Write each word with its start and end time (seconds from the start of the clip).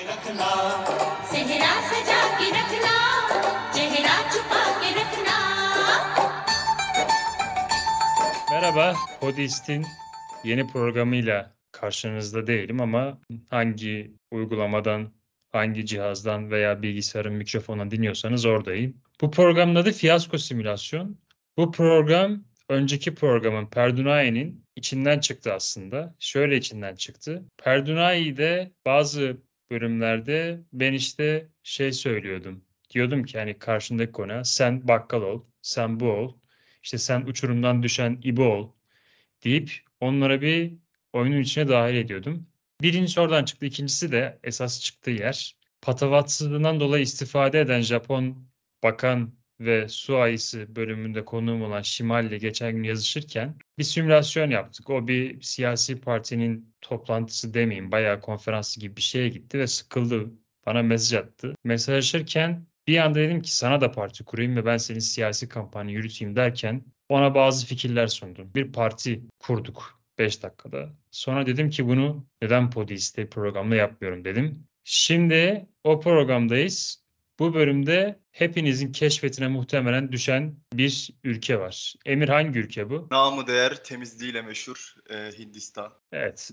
के 0.00 0.04
रखना 0.04 0.48
सेहरा 1.32 1.74
सजा 1.90 2.20
के 2.38 2.48
रखना 2.56 2.96
चेहरा 3.76 4.16
छुपा 4.32 4.62
के 4.80 4.90
रखना 4.98 5.36
Merhaba, 8.50 8.94
Podist'in 9.20 9.86
yeni 10.44 10.66
programıyla 10.66 11.56
karşınızda 11.72 12.46
değilim 12.46 12.80
ama 12.80 13.18
hangi 13.50 14.14
uygulamadan, 14.30 15.12
hangi 15.52 15.86
cihazdan 15.86 16.50
veya 16.50 16.82
bilgisayarın 16.82 17.32
mikrofonundan 17.34 17.90
dinliyorsanız 17.90 18.44
oradayım. 18.44 18.96
Bu 19.20 19.30
programın 19.30 19.74
adı 19.74 19.92
Fiyasko 19.92 20.38
Simülasyon. 20.38 21.18
Bu 21.56 21.72
program 21.72 22.44
önceki 22.68 23.14
programın 23.14 23.66
Perdunai'nin 23.66 24.64
içinden 24.76 25.20
çıktı 25.20 25.52
aslında. 25.52 26.14
Şöyle 26.18 26.56
içinden 26.56 26.94
çıktı. 26.94 27.44
Perdunai'de 27.64 28.72
bazı 28.86 29.36
bölümlerde 29.71 30.61
ben 30.73 30.93
işte 30.93 31.47
şey 31.63 31.93
söylüyordum. 31.93 32.65
Diyordum 32.89 33.23
ki 33.23 33.37
hani 33.37 33.59
karşındaki 33.59 34.11
konu 34.11 34.45
sen 34.45 34.87
bakkal 34.87 35.21
ol, 35.21 35.43
sen 35.61 35.99
bu 35.99 36.05
ol, 36.11 36.35
işte 36.83 36.97
sen 36.97 37.21
uçurumdan 37.21 37.83
düşen 37.83 38.19
İbo 38.23 38.43
ol 38.43 38.71
deyip 39.43 39.71
onlara 39.99 40.41
bir 40.41 40.73
oyunun 41.13 41.41
içine 41.41 41.67
dahil 41.67 41.95
ediyordum. 41.95 42.47
Birincisi 42.81 43.19
oradan 43.21 43.45
çıktı. 43.45 43.65
ikincisi 43.65 44.11
de 44.11 44.39
esas 44.43 44.81
çıktığı 44.81 45.11
yer. 45.11 45.55
Patavatsızlığından 45.81 46.79
dolayı 46.79 47.03
istifade 47.03 47.59
eden 47.59 47.81
Japon 47.81 48.47
bakan 48.83 49.33
ve 49.65 49.87
su 49.89 50.17
ayısı 50.17 50.75
bölümünde 50.75 51.25
konuğum 51.25 51.61
olan 51.61 51.81
Şimal 51.81 52.25
ile 52.25 52.37
geçen 52.37 52.75
gün 52.75 52.83
yazışırken 52.83 53.55
bir 53.77 53.83
simülasyon 53.83 54.49
yaptık. 54.49 54.89
O 54.89 55.07
bir 55.07 55.41
siyasi 55.41 56.01
partinin 56.01 56.75
toplantısı 56.81 57.53
demeyeyim, 57.53 57.91
bayağı 57.91 58.21
konferansı 58.21 58.79
gibi 58.79 58.95
bir 58.95 59.01
şeye 59.01 59.29
gitti 59.29 59.59
ve 59.59 59.67
sıkıldı. 59.67 60.31
Bana 60.65 60.81
mesaj 60.81 61.13
attı. 61.19 61.55
Mesajlaşırken 61.63 62.67
bir 62.87 62.97
anda 62.97 63.19
dedim 63.19 63.41
ki 63.41 63.55
sana 63.55 63.81
da 63.81 63.91
parti 63.91 64.23
kurayım 64.23 64.55
ve 64.55 64.65
ben 64.65 64.77
senin 64.77 64.99
siyasi 64.99 65.49
kampanyanı 65.49 65.91
yürüteyim 65.91 66.35
derken 66.35 66.85
ona 67.09 67.35
bazı 67.35 67.65
fikirler 67.65 68.07
sundum. 68.07 68.51
Bir 68.55 68.71
parti 68.71 69.21
kurduk 69.39 70.01
5 70.17 70.43
dakikada. 70.43 70.89
Sonra 71.11 71.45
dedim 71.45 71.69
ki 71.69 71.87
bunu 71.87 72.27
neden 72.41 72.69
Podist'te 72.69 73.29
programda 73.29 73.75
yapmıyorum 73.75 74.25
dedim. 74.25 74.67
Şimdi 74.83 75.67
o 75.83 75.99
programdayız. 75.99 77.00
Bu 77.41 77.53
bölümde 77.53 78.19
hepinizin 78.31 78.91
keşfetine 78.91 79.47
muhtemelen 79.47 80.11
düşen 80.11 80.55
bir 80.73 81.09
ülke 81.23 81.59
var. 81.59 81.93
Emir 82.05 82.29
hangi 82.29 82.59
ülke 82.59 82.89
bu? 82.89 83.07
Namı 83.11 83.47
değer 83.47 83.83
temizliğiyle 83.83 84.41
meşhur 84.41 84.95
e, 85.09 85.15
Hindistan. 85.39 85.93
Evet. 86.11 86.51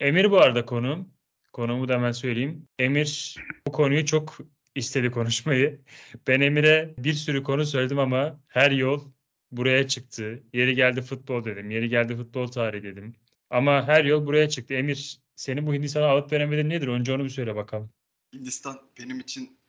Emir 0.00 0.30
bu 0.30 0.40
arada 0.40 0.64
konuğum. 0.64 1.08
Konuğumu 1.52 1.88
da 1.88 1.94
hemen 1.94 2.12
söyleyeyim. 2.12 2.68
Emir 2.78 3.36
bu 3.66 3.72
konuyu 3.72 4.06
çok 4.06 4.38
istedi 4.74 5.10
konuşmayı. 5.10 5.80
Ben 6.26 6.40
Emir'e 6.40 6.94
bir 6.98 7.14
sürü 7.14 7.42
konu 7.42 7.66
söyledim 7.66 7.98
ama 7.98 8.40
her 8.48 8.70
yol 8.70 9.12
buraya 9.50 9.88
çıktı. 9.88 10.42
Yeri 10.52 10.74
geldi 10.74 11.02
futbol 11.02 11.44
dedim. 11.44 11.70
Yeri 11.70 11.88
geldi 11.88 12.16
futbol 12.16 12.46
tarihi 12.46 12.82
dedim. 12.82 13.14
Ama 13.50 13.88
her 13.88 14.04
yol 14.04 14.26
buraya 14.26 14.48
çıktı. 14.48 14.74
Emir 14.74 15.20
seni 15.36 15.66
bu 15.66 15.74
Hindistan'a 15.74 16.06
alıp 16.06 16.32
veremedin 16.32 16.70
nedir? 16.70 16.88
Önce 16.88 17.12
onu 17.12 17.24
bir 17.24 17.30
söyle 17.30 17.56
bakalım. 17.56 17.90
Hindistan 18.34 18.80
benim 18.98 19.20
için 19.20 19.59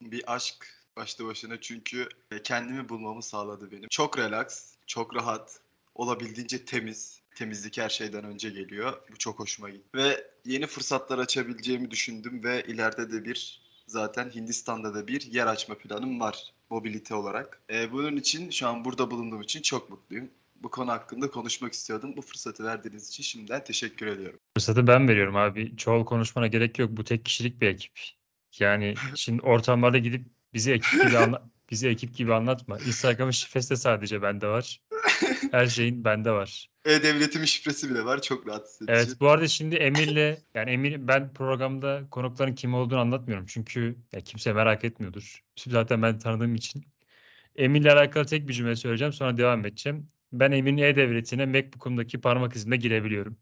bir 0.00 0.34
aşk 0.34 0.66
başlı 0.96 1.26
başına 1.26 1.60
çünkü 1.60 2.08
e, 2.30 2.42
kendimi 2.42 2.88
bulmamı 2.88 3.22
sağladı 3.22 3.70
benim. 3.72 3.88
Çok 3.88 4.18
relax, 4.18 4.74
çok 4.86 5.16
rahat, 5.16 5.60
olabildiğince 5.94 6.64
temiz. 6.64 7.20
Temizlik 7.34 7.78
her 7.78 7.88
şeyden 7.88 8.24
önce 8.24 8.50
geliyor. 8.50 8.92
Bu 9.12 9.16
çok 9.16 9.38
hoşuma 9.38 9.70
gitti. 9.70 9.88
Ve 9.94 10.26
yeni 10.44 10.66
fırsatlar 10.66 11.18
açabileceğimi 11.18 11.90
düşündüm 11.90 12.44
ve 12.44 12.62
ileride 12.62 13.12
de 13.12 13.24
bir 13.24 13.62
zaten 13.86 14.30
Hindistan'da 14.34 14.94
da 14.94 15.08
bir 15.08 15.20
yer 15.20 15.46
açma 15.46 15.74
planım 15.74 16.20
var 16.20 16.52
mobilite 16.70 17.14
olarak. 17.14 17.62
E, 17.70 17.92
bunun 17.92 18.16
için 18.16 18.50
şu 18.50 18.68
an 18.68 18.84
burada 18.84 19.10
bulunduğum 19.10 19.42
için 19.42 19.62
çok 19.62 19.90
mutluyum. 19.90 20.30
Bu 20.62 20.70
konu 20.70 20.90
hakkında 20.90 21.30
konuşmak 21.30 21.72
istiyordum. 21.72 22.16
Bu 22.16 22.22
fırsatı 22.22 22.64
verdiğiniz 22.64 23.08
için 23.08 23.22
şimdiden 23.22 23.64
teşekkür 23.64 24.06
ediyorum. 24.06 24.38
Fırsatı 24.56 24.86
ben 24.86 25.08
veriyorum 25.08 25.36
abi. 25.36 25.76
Çoğul 25.76 26.04
konuşmana 26.04 26.46
gerek 26.46 26.78
yok. 26.78 26.90
Bu 26.92 27.04
tek 27.04 27.24
kişilik 27.24 27.60
bir 27.60 27.66
ekip. 27.66 27.92
Yani 28.58 28.94
şimdi 29.14 29.42
ortamlarda 29.42 29.98
gidip 29.98 30.26
bizi 30.54 30.72
ekip 30.72 31.02
gibi 31.02 31.18
anla 31.18 31.50
bizi 31.70 31.88
ekip 31.88 32.14
gibi 32.14 32.34
anlatma. 32.34 32.78
Instagram'ın 32.78 33.30
şifresi 33.30 33.70
de 33.70 33.76
sadece 33.76 34.22
bende 34.22 34.46
var. 34.46 34.80
Her 35.50 35.66
şeyin 35.66 36.04
bende 36.04 36.30
var. 36.30 36.70
E-Devletimin 36.84 37.44
şifresi 37.44 37.90
bile 37.90 38.04
var. 38.04 38.22
Çok 38.22 38.46
rahatsız 38.46 38.82
edici. 38.82 38.92
Evet 38.92 39.20
bu 39.20 39.28
arada 39.28 39.48
şimdi 39.48 39.76
Emir'le 39.76 40.38
yani 40.54 40.70
Emir 40.70 41.08
ben 41.08 41.32
programda 41.32 42.02
konukların 42.10 42.54
kim 42.54 42.74
olduğunu 42.74 42.98
anlatmıyorum. 43.00 43.46
Çünkü 43.46 43.96
ya 44.12 44.20
kimse 44.20 44.52
merak 44.52 44.84
etmiyordur. 44.84 45.42
Şimdi 45.56 45.74
zaten 45.74 46.02
ben 46.02 46.18
tanıdığım 46.18 46.54
için. 46.54 46.84
Emir'le 47.56 47.86
alakalı 47.86 48.26
tek 48.26 48.48
bir 48.48 48.52
cümle 48.52 48.76
söyleyeceğim 48.76 49.12
sonra 49.12 49.36
devam 49.36 49.66
edeceğim. 49.66 50.08
Ben 50.32 50.52
Emir'in 50.52 50.76
E-Devleti'ne 50.76 51.46
MacBook'umdaki 51.46 52.20
parmak 52.20 52.56
izimle 52.56 52.76
girebiliyorum. 52.76 53.36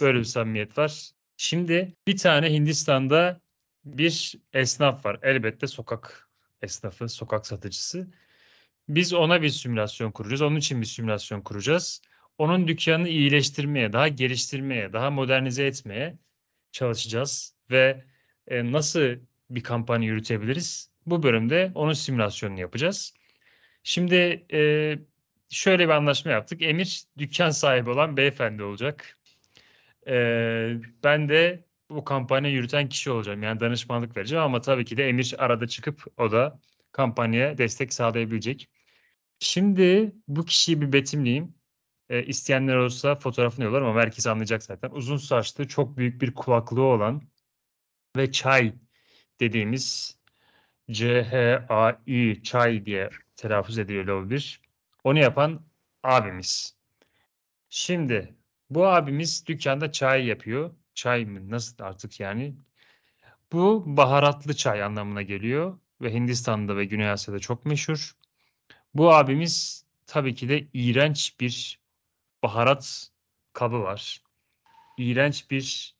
Böyle 0.00 0.18
bir 0.18 0.24
samimiyet 0.24 0.78
var. 0.78 1.10
Şimdi 1.36 1.94
bir 2.06 2.16
tane 2.16 2.52
Hindistan'da 2.52 3.40
bir 3.84 4.34
esnaf 4.52 5.06
var. 5.06 5.18
Elbette 5.22 5.66
sokak 5.66 6.28
esnafı, 6.62 7.08
sokak 7.08 7.46
satıcısı. 7.46 8.08
Biz 8.88 9.12
ona 9.12 9.42
bir 9.42 9.48
simülasyon 9.48 10.10
kuracağız. 10.10 10.42
Onun 10.42 10.56
için 10.56 10.80
bir 10.80 10.86
simülasyon 10.86 11.40
kuracağız. 11.40 12.02
Onun 12.38 12.68
dükkanını 12.68 13.08
iyileştirmeye, 13.08 13.92
daha 13.92 14.08
geliştirmeye, 14.08 14.92
daha 14.92 15.10
modernize 15.10 15.66
etmeye 15.66 16.18
çalışacağız. 16.72 17.54
Ve 17.70 18.04
e, 18.48 18.72
nasıl 18.72 19.16
bir 19.50 19.62
kampanya 19.62 20.08
yürütebiliriz? 20.08 20.90
Bu 21.06 21.22
bölümde 21.22 21.72
onun 21.74 21.92
simülasyonunu 21.92 22.60
yapacağız. 22.60 23.14
Şimdi 23.82 24.46
e, 24.52 24.98
şöyle 25.48 25.84
bir 25.84 25.92
anlaşma 25.92 26.30
yaptık. 26.30 26.62
Emir 26.62 27.02
dükkan 27.18 27.50
sahibi 27.50 27.90
olan 27.90 28.16
beyefendi 28.16 28.62
olacak. 28.62 29.18
E, 30.06 30.14
ben 31.04 31.28
de 31.28 31.64
bu 31.94 32.04
kampanya 32.04 32.50
yürüten 32.50 32.88
kişi 32.88 33.10
olacağım. 33.10 33.42
Yani 33.42 33.60
danışmanlık 33.60 34.16
vereceğim 34.16 34.44
ama 34.44 34.60
tabii 34.60 34.84
ki 34.84 34.96
de 34.96 35.08
Emir 35.08 35.34
arada 35.38 35.66
çıkıp 35.68 36.04
o 36.18 36.32
da 36.32 36.60
kampanyaya 36.92 37.58
destek 37.58 37.92
sağlayabilecek. 37.94 38.68
Şimdi 39.40 40.12
bu 40.28 40.44
kişiyi 40.44 40.80
bir 40.80 40.92
betimleyeyim. 40.92 41.54
E, 42.08 42.22
isteyenler 42.22 42.76
olursa 42.76 43.14
fotoğrafını 43.14 43.64
yollarım 43.64 43.86
ama 43.86 44.00
herkes 44.00 44.26
anlayacak 44.26 44.62
zaten. 44.62 44.90
Uzun 44.90 45.16
saçlı, 45.16 45.68
çok 45.68 45.96
büyük 45.96 46.22
bir 46.22 46.34
kulaklığı 46.34 46.82
olan 46.82 47.22
ve 48.16 48.32
çay 48.32 48.74
dediğimiz 49.40 50.18
C-H-A-I 50.90 52.42
çay 52.42 52.86
diye 52.86 53.10
telaffuz 53.36 53.78
ediliyor 53.78 54.06
olabilir. 54.08 54.60
Onu 55.04 55.18
yapan 55.18 55.66
abimiz. 56.02 56.76
Şimdi 57.68 58.36
bu 58.70 58.86
abimiz 58.86 59.46
dükkanda 59.46 59.92
çay 59.92 60.26
yapıyor. 60.26 60.70
Çay 60.94 61.24
mı? 61.24 61.50
Nasıl 61.50 61.84
artık 61.84 62.20
yani? 62.20 62.56
Bu 63.52 63.84
baharatlı 63.86 64.56
çay 64.56 64.82
anlamına 64.82 65.22
geliyor 65.22 65.78
ve 66.00 66.14
Hindistan'da 66.14 66.76
ve 66.76 66.84
Güney 66.84 67.10
Asya'da 67.10 67.38
çok 67.38 67.66
meşhur. 67.66 68.16
Bu 68.94 69.14
abimiz 69.14 69.84
tabii 70.06 70.34
ki 70.34 70.48
de 70.48 70.66
iğrenç 70.74 71.40
bir 71.40 71.80
baharat 72.42 73.10
kabı 73.52 73.80
var. 73.82 74.22
İğrenç 74.98 75.50
bir 75.50 75.96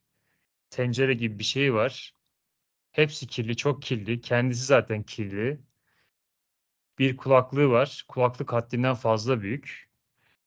tencere 0.69 1.13
gibi 1.13 1.39
bir 1.39 1.43
şey 1.43 1.73
var. 1.73 2.13
Hepsi 2.91 3.27
kirli, 3.27 3.57
çok 3.57 3.81
kirli. 3.81 4.21
Kendisi 4.21 4.65
zaten 4.65 5.03
kirli. 5.03 5.59
Bir 6.99 7.17
kulaklığı 7.17 7.69
var. 7.69 8.05
Kulaklık 8.07 8.53
haddinden 8.53 8.95
fazla 8.95 9.41
büyük. 9.41 9.89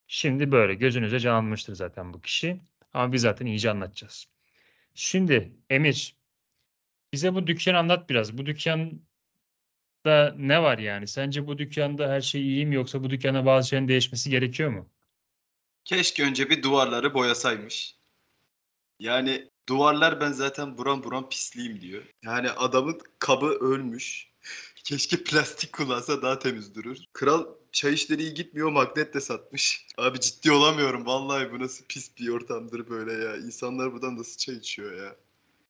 Şimdi 0.06 0.52
böyle 0.52 0.74
gözünüze 0.74 1.20
canlanmıştır 1.20 1.74
zaten 1.74 2.12
bu 2.14 2.20
kişi. 2.20 2.60
Ama 2.94 3.12
biz 3.12 3.22
zaten 3.22 3.46
iyice 3.46 3.70
anlatacağız. 3.70 4.26
Şimdi 4.96 5.52
Emir, 5.70 6.16
bize 7.12 7.34
bu 7.34 7.46
dükkanı 7.46 7.78
anlat 7.78 8.10
biraz. 8.10 8.38
Bu 8.38 8.46
dükkanda 8.46 10.34
ne 10.36 10.62
var 10.62 10.78
yani? 10.78 11.08
Sence 11.08 11.46
bu 11.46 11.58
dükkanda 11.58 12.08
her 12.08 12.20
şey 12.20 12.42
iyi 12.42 12.66
mi 12.66 12.74
yoksa 12.74 13.04
bu 13.04 13.10
dükkanda 13.10 13.46
bazı 13.46 13.68
şeylerin 13.68 13.88
değişmesi 13.88 14.30
gerekiyor 14.30 14.70
mu? 14.70 14.88
Keşke 15.84 16.24
önce 16.24 16.50
bir 16.50 16.62
duvarları 16.62 17.14
boyasaymış. 17.14 17.96
Yani 19.00 19.50
duvarlar 19.68 20.20
ben 20.20 20.32
zaten 20.32 20.78
buram 20.78 21.04
buram 21.04 21.28
pisliyim 21.28 21.80
diyor. 21.80 22.02
Yani 22.24 22.50
adamın 22.50 23.00
kabı 23.18 23.46
ölmüş. 23.46 24.30
Keşke 24.86 25.24
plastik 25.24 25.72
kullansa 25.72 26.22
daha 26.22 26.38
temiz 26.38 26.74
durur. 26.74 26.96
Kral 27.12 27.46
çay 27.72 27.94
işleri 27.94 28.22
iyi 28.22 28.34
gitmiyor 28.34 28.70
magnet 28.70 29.14
de 29.14 29.20
satmış. 29.20 29.86
Abi 29.98 30.20
ciddi 30.20 30.52
olamıyorum 30.52 31.06
vallahi 31.06 31.52
bu 31.52 31.58
nasıl 31.58 31.84
pis 31.84 32.18
bir 32.18 32.28
ortamdır 32.28 32.88
böyle 32.90 33.12
ya. 33.12 33.36
İnsanlar 33.36 33.92
buradan 33.92 34.18
nasıl 34.18 34.36
çay 34.36 34.54
içiyor 34.54 34.92
ya. 35.02 35.16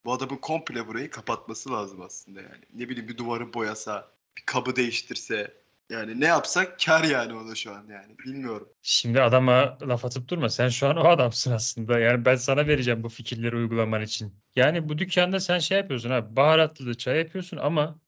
Bu 0.05 0.13
adamın 0.13 0.37
komple 0.37 0.87
burayı 0.87 1.11
kapatması 1.11 1.73
lazım 1.73 2.03
aslında 2.03 2.41
yani. 2.41 2.65
Ne 2.75 2.89
bileyim 2.89 3.09
bir 3.09 3.17
duvarı 3.17 3.55
boyasa, 3.55 4.09
bir 4.39 4.43
kabı 4.47 4.77
değiştirse. 4.77 5.55
Yani 5.91 6.21
ne 6.21 6.27
yapsak 6.27 6.81
kar 6.87 7.05
yani 7.05 7.35
o 7.35 7.49
da 7.49 7.55
şu 7.55 7.73
an 7.73 7.87
yani. 7.91 8.19
Bilmiyorum. 8.19 8.69
Şimdi 8.83 9.23
adama 9.23 9.79
laf 9.83 10.05
atıp 10.05 10.29
durma. 10.29 10.49
Sen 10.49 10.69
şu 10.69 10.89
an 10.89 10.97
o 10.97 11.09
adamsın 11.09 11.53
aslında. 11.53 11.99
Yani 11.99 12.25
ben 12.25 12.37
sana 12.37 12.67
vereceğim 12.67 13.03
bu 13.03 13.09
fikirleri 13.09 13.57
uygulaman 13.57 14.03
için. 14.03 14.35
Yani 14.57 14.89
bu 14.89 14.99
dükkanda 14.99 15.41
sen 15.41 15.59
şey 15.59 15.79
yapıyorsun 15.79 16.11
abi. 16.11 16.37
Baharatlı 16.37 16.95
çay 16.95 17.19
yapıyorsun 17.19 17.57
ama 17.57 17.99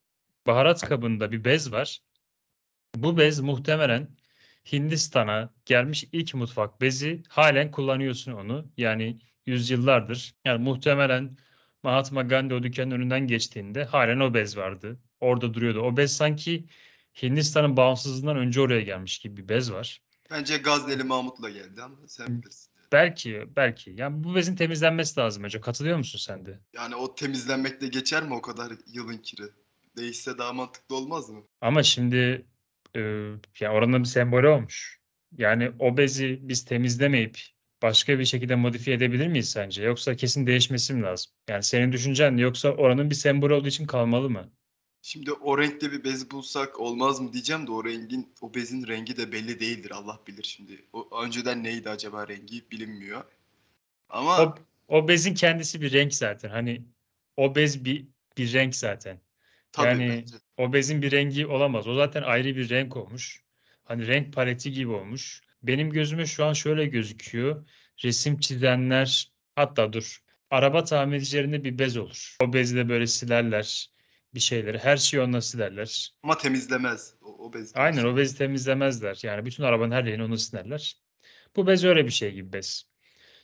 baharat 0.47 0.81
kabında 0.81 1.31
bir 1.31 1.43
bez 1.43 1.71
var. 1.71 1.99
Bu 2.95 3.17
bez 3.17 3.39
muhtemelen 3.39 4.17
Hindistan'a 4.71 5.53
gelmiş 5.65 6.05
ilk 6.11 6.33
mutfak 6.33 6.81
bezi. 6.81 7.23
Halen 7.29 7.71
kullanıyorsun 7.71 8.31
onu. 8.31 8.71
Yani 8.77 9.19
yüzyıllardır. 9.45 10.35
Yani 10.45 10.63
muhtemelen 10.63 11.37
Mahatma 11.83 12.21
Gandhi 12.21 12.53
o 12.53 12.63
dükkanın 12.63 12.91
önünden 12.91 13.27
geçtiğinde 13.27 13.83
halen 13.83 14.19
o 14.19 14.33
bez 14.33 14.57
vardı. 14.57 14.99
Orada 15.19 15.53
duruyordu. 15.53 15.81
O 15.81 15.97
bez 15.97 16.17
sanki 16.17 16.65
Hindistan'ın 17.21 17.77
bağımsızlığından 17.77 18.37
önce 18.37 18.61
oraya 18.61 18.81
gelmiş 18.81 19.19
gibi 19.19 19.37
bir 19.37 19.49
bez 19.49 19.71
var. 19.71 20.01
Bence 20.31 20.57
Gazneli 20.57 21.03
Mahmut'la 21.03 21.49
geldi 21.49 21.81
ama 21.81 21.95
sen 22.07 22.41
bilirsin. 22.41 22.69
Belki, 22.91 23.47
belki. 23.55 23.93
Yani 23.97 24.23
bu 24.23 24.35
bezin 24.35 24.55
temizlenmesi 24.55 25.19
lazım 25.19 25.43
hocam. 25.43 25.61
Katılıyor 25.61 25.97
musun 25.97 26.19
sen 26.19 26.45
de? 26.45 26.59
Yani 26.73 26.95
o 26.95 27.15
temizlenmekle 27.15 27.87
geçer 27.87 28.23
mi 28.23 28.33
o 28.33 28.41
kadar 28.41 28.73
yılın 28.87 29.17
kiri? 29.17 29.43
Değişse 29.97 30.37
daha 30.37 30.53
mantıklı 30.53 30.95
olmaz 30.95 31.29
mı? 31.29 31.43
Ama 31.61 31.83
şimdi 31.83 32.45
e, 32.95 32.99
yani 33.59 33.73
oranın 33.73 33.99
bir 34.03 34.07
sembolü 34.07 34.47
olmuş. 34.47 34.99
Yani 35.37 35.71
o 35.79 35.97
bezi 35.97 36.39
biz 36.41 36.65
temizlemeyip 36.65 37.39
başka 37.81 38.19
bir 38.19 38.25
şekilde 38.25 38.55
modifiye 38.55 38.95
edebilir 38.97 39.27
miyiz 39.27 39.49
sence? 39.51 39.83
Yoksa 39.83 40.15
kesin 40.15 40.47
değişmesi 40.47 40.93
mi 40.93 41.01
lazım? 41.01 41.31
Yani 41.49 41.63
senin 41.63 41.91
düşüncen 41.91 42.37
ne? 42.37 42.41
Yoksa 42.41 42.69
oranın 42.69 43.09
bir 43.09 43.15
sembolü 43.15 43.53
olduğu 43.53 43.67
için 43.67 43.85
kalmalı 43.87 44.29
mı? 44.29 44.51
Şimdi 45.01 45.31
o 45.33 45.57
renkte 45.57 45.91
bir 45.91 46.03
bez 46.03 46.31
bulsak 46.31 46.79
olmaz 46.79 47.19
mı 47.19 47.33
diyeceğim 47.33 47.67
de 47.67 47.71
o 47.71 47.85
rengin, 47.85 48.33
o 48.41 48.53
bezin 48.53 48.87
rengi 48.87 49.17
de 49.17 49.31
belli 49.31 49.59
değildir. 49.59 49.91
Allah 49.91 50.19
bilir 50.27 50.43
şimdi. 50.43 50.85
O 50.93 51.23
önceden 51.23 51.63
neydi 51.63 51.89
acaba 51.89 52.27
rengi 52.27 52.71
bilinmiyor. 52.71 53.23
Ama 54.09 54.35
O, 54.35 54.55
o 54.87 55.07
bezin 55.07 55.33
kendisi 55.33 55.81
bir 55.81 55.91
renk 55.93 56.13
zaten. 56.13 56.49
Hani 56.49 56.85
o 57.37 57.55
bez 57.55 57.85
bir 57.85 58.07
bir 58.37 58.53
renk 58.53 58.75
zaten. 58.75 59.21
Tabii 59.71 59.87
yani 59.87 60.09
bence. 60.09 60.35
o 60.57 60.73
bezin 60.73 61.01
bir 61.01 61.11
rengi 61.11 61.47
olamaz. 61.47 61.87
O 61.87 61.93
zaten 61.93 62.21
ayrı 62.21 62.55
bir 62.55 62.69
renk 62.69 62.97
olmuş. 62.97 63.43
Hani 63.83 64.07
renk 64.07 64.33
paleti 64.33 64.71
gibi 64.71 64.91
olmuş. 64.91 65.41
Benim 65.63 65.89
gözüme 65.89 66.25
şu 66.25 66.45
an 66.45 66.53
şöyle 66.53 66.85
gözüküyor. 66.85 67.65
Resim 68.03 68.39
çizenler 68.39 69.31
hatta 69.55 69.93
dur. 69.93 70.19
Araba 70.49 70.83
tamircilerinde 70.83 71.63
bir 71.63 71.79
bez 71.79 71.97
olur. 71.97 72.37
O 72.43 72.53
bezle 72.53 72.89
böyle 72.89 73.07
silerler 73.07 73.89
bir 74.33 74.39
şeyleri. 74.39 74.77
Her 74.77 74.97
şeyi 74.97 75.21
onunla 75.23 75.41
silerler. 75.41 76.13
Ama 76.23 76.37
temizlemez 76.37 77.15
o, 77.21 77.45
o 77.45 77.53
bez. 77.53 77.75
Aynen 77.75 78.03
o 78.05 78.17
bezi 78.17 78.37
temizlemezler. 78.37 79.19
Yani 79.23 79.45
bütün 79.45 79.63
arabanın 79.63 79.91
her 79.91 80.03
yerini 80.03 80.23
onu 80.23 80.37
silerler. 80.37 80.97
Bu 81.55 81.67
bez 81.67 81.83
öyle 81.83 82.05
bir 82.05 82.11
şey 82.11 82.33
gibi 82.33 82.53
bez. 82.53 82.89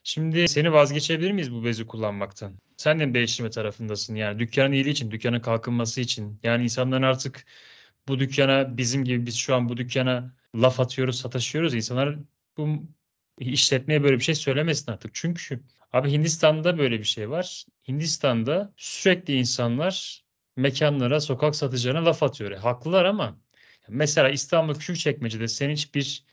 Şimdi 0.03 0.47
seni 0.47 0.73
vazgeçebilir 0.73 1.31
miyiz 1.31 1.53
bu 1.53 1.65
bezi 1.65 1.87
kullanmaktan? 1.87 2.57
Sen 2.77 2.99
de 2.99 3.13
değiştirme 3.13 3.49
tarafındasın? 3.49 4.15
Yani 4.15 4.39
dükkanın 4.39 4.71
iyiliği 4.71 4.91
için, 4.91 5.11
dükkanın 5.11 5.39
kalkınması 5.39 6.01
için. 6.01 6.39
Yani 6.43 6.63
insanların 6.63 7.03
artık 7.03 7.45
bu 8.07 8.19
dükkana 8.19 8.77
bizim 8.77 9.03
gibi 9.05 9.25
biz 9.25 9.35
şu 9.37 9.55
an 9.55 9.69
bu 9.69 9.77
dükkana 9.77 10.35
laf 10.55 10.79
atıyoruz, 10.79 11.19
sataşıyoruz. 11.19 11.73
İnsanlar 11.73 12.17
bu 12.57 12.87
işletmeye 13.39 14.03
böyle 14.03 14.15
bir 14.15 14.23
şey 14.23 14.35
söylemesin 14.35 14.91
artık. 14.91 15.11
Çünkü 15.13 15.63
abi 15.93 16.11
Hindistan'da 16.11 16.77
böyle 16.77 16.99
bir 16.99 17.03
şey 17.03 17.29
var. 17.29 17.65
Hindistan'da 17.87 18.73
sürekli 18.77 19.35
insanlar 19.35 20.23
mekanlara, 20.55 21.19
sokak 21.21 21.55
satıcılarına 21.55 22.05
laf 22.05 22.23
atıyor. 22.23 22.51
E, 22.51 22.57
haklılar 22.57 23.05
ama 23.05 23.39
mesela 23.89 24.29
İstanbul 24.29 24.73
Küçükçekmece'de 24.75 25.47
sen 25.47 25.69
hiç 25.69 25.95
bir 25.95 26.25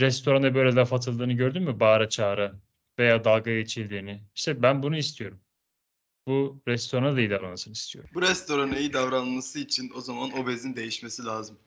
restoranda 0.00 0.54
böyle 0.54 0.74
laf 0.76 0.92
atıldığını 0.92 1.32
gördün 1.32 1.62
mü? 1.62 1.80
Bağıra 1.80 2.08
çağıra 2.08 2.54
veya 2.98 3.24
dalga 3.24 3.54
geçildiğini. 3.54 4.22
İşte 4.34 4.62
ben 4.62 4.82
bunu 4.82 4.96
istiyorum. 4.96 5.40
Bu 6.26 6.62
restorana 6.68 7.16
da 7.16 7.20
iyi 7.20 7.30
davranılsın 7.30 7.72
istiyorum. 7.72 8.10
Bu 8.14 8.22
restorana 8.22 8.78
iyi 8.78 8.92
davranılması 8.92 9.58
için 9.58 9.92
o 9.94 10.00
zaman 10.00 10.32
o 10.38 10.46
bezin 10.46 10.76
değişmesi 10.76 11.24
lazım. 11.24 11.58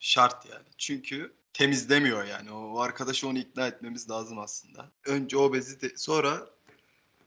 Şart 0.00 0.46
yani. 0.46 0.66
Çünkü 0.78 1.32
temizlemiyor 1.52 2.24
yani. 2.24 2.50
O 2.50 2.80
arkadaşı 2.80 3.28
onu 3.28 3.38
ikna 3.38 3.66
etmemiz 3.66 4.10
lazım 4.10 4.38
aslında. 4.38 4.92
Önce 5.06 5.36
o 5.36 5.52
bezi 5.52 5.80
de 5.80 5.92
sonra 5.96 6.50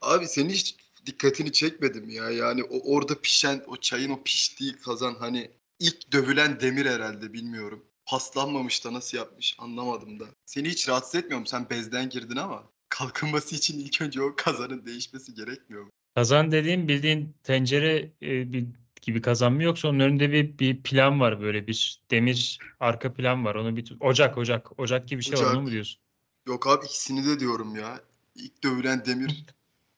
abi 0.01 0.27
senin 0.27 0.49
hiç 0.49 0.75
dikkatini 1.05 1.51
çekmedim 1.51 2.09
ya. 2.09 2.29
Yani 2.29 2.63
o 2.63 2.93
orada 2.95 3.21
pişen 3.21 3.63
o 3.67 3.77
çayın 3.77 4.09
o 4.09 4.23
piştiği 4.23 4.73
kazan 4.73 5.15
hani 5.15 5.51
ilk 5.79 6.11
dövülen 6.11 6.59
demir 6.59 6.85
herhalde 6.85 7.33
bilmiyorum. 7.33 7.85
Paslanmamış 8.05 8.85
da 8.85 8.93
nasıl 8.93 9.17
yapmış 9.17 9.55
anlamadım 9.59 10.19
da. 10.19 10.25
Seni 10.45 10.69
hiç 10.69 10.89
rahatsız 10.89 11.15
etmiyor 11.15 11.39
mu? 11.39 11.47
Sen 11.47 11.69
bezden 11.69 12.09
girdin 12.09 12.35
ama 12.35 12.63
kalkınması 12.89 13.55
için 13.55 13.79
ilk 13.79 14.01
önce 14.01 14.21
o 14.21 14.35
kazanın 14.35 14.85
değişmesi 14.85 15.33
gerekmiyor 15.33 15.83
mu? 15.83 15.91
Kazan 16.15 16.51
dediğim 16.51 16.87
bildiğin 16.87 17.35
tencere 17.43 18.11
e, 18.21 18.53
bir, 18.53 18.67
gibi 19.01 19.21
kazan 19.21 19.53
mı 19.53 19.63
yoksa 19.63 19.87
onun 19.87 19.99
önünde 19.99 20.31
bir, 20.31 20.57
bir 20.59 20.83
plan 20.83 21.19
var 21.19 21.41
böyle 21.41 21.67
bir 21.67 22.01
demir 22.11 22.59
arka 22.79 23.13
plan 23.13 23.45
var. 23.45 23.55
Onu 23.55 23.75
bir 23.77 23.97
ocak 23.99 24.37
ocak 24.37 24.79
ocak 24.79 25.07
gibi 25.07 25.19
bir 25.19 25.25
şey 25.25 25.39
var 25.39 25.45
onu 25.45 25.49
Ocak. 25.51 25.63
mu 25.63 25.71
diyorsun? 25.71 26.01
Yok 26.47 26.67
abi 26.67 26.85
ikisini 26.85 27.25
de 27.25 27.39
diyorum 27.39 27.75
ya. 27.75 28.01
İlk 28.35 28.63
dövülen 28.63 29.05
demir. 29.05 29.45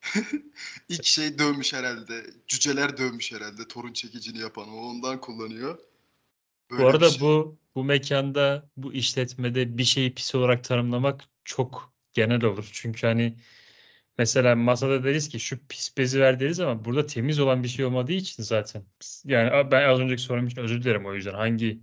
İlk 0.90 1.06
şey 1.06 1.40
dövmüş 1.40 1.74
herhalde. 1.74 2.26
Cüceler 2.48 2.98
dövmüş 2.98 3.32
herhalde. 3.32 3.68
Torun 3.68 3.94
çekicini 3.94 4.38
yapan. 4.40 4.70
O 4.70 4.78
ondan 4.78 5.22
kullanıyor. 5.22 5.80
Böyle 6.72 6.84
Bu 6.84 6.88
arada 6.88 7.10
şey. 7.10 7.22
bu 7.22 7.58
bu 7.76 7.84
mekanda 7.84 8.70
bu 8.78 8.94
işletmede 8.94 9.78
bir 9.78 9.84
şeyi 9.84 10.14
pis 10.14 10.36
olarak 10.36 10.64
tanımlamak 10.64 11.22
çok 11.46 11.94
genel 12.14 12.44
olur. 12.44 12.70
Çünkü 12.74 13.08
hani 13.08 13.38
mesela 14.18 14.56
masada 14.56 15.04
deriz 15.04 15.30
ki 15.30 15.40
şu 15.40 15.68
pis 15.68 15.98
bezi 15.98 16.20
ver 16.22 16.40
deriz 16.40 16.60
ama 16.60 16.86
burada 16.86 17.06
temiz 17.06 17.40
olan 17.40 17.64
bir 17.64 17.68
şey 17.68 17.86
olmadığı 17.86 18.12
için 18.12 18.44
zaten. 18.44 18.86
Yani 19.26 19.72
ben 19.72 19.90
az 19.90 20.00
önceki 20.00 20.22
sorum 20.22 20.48
için 20.48 20.62
özür 20.62 20.84
dilerim 20.84 21.06
o 21.06 21.14
yüzden 21.14 21.34
hangi 21.34 21.80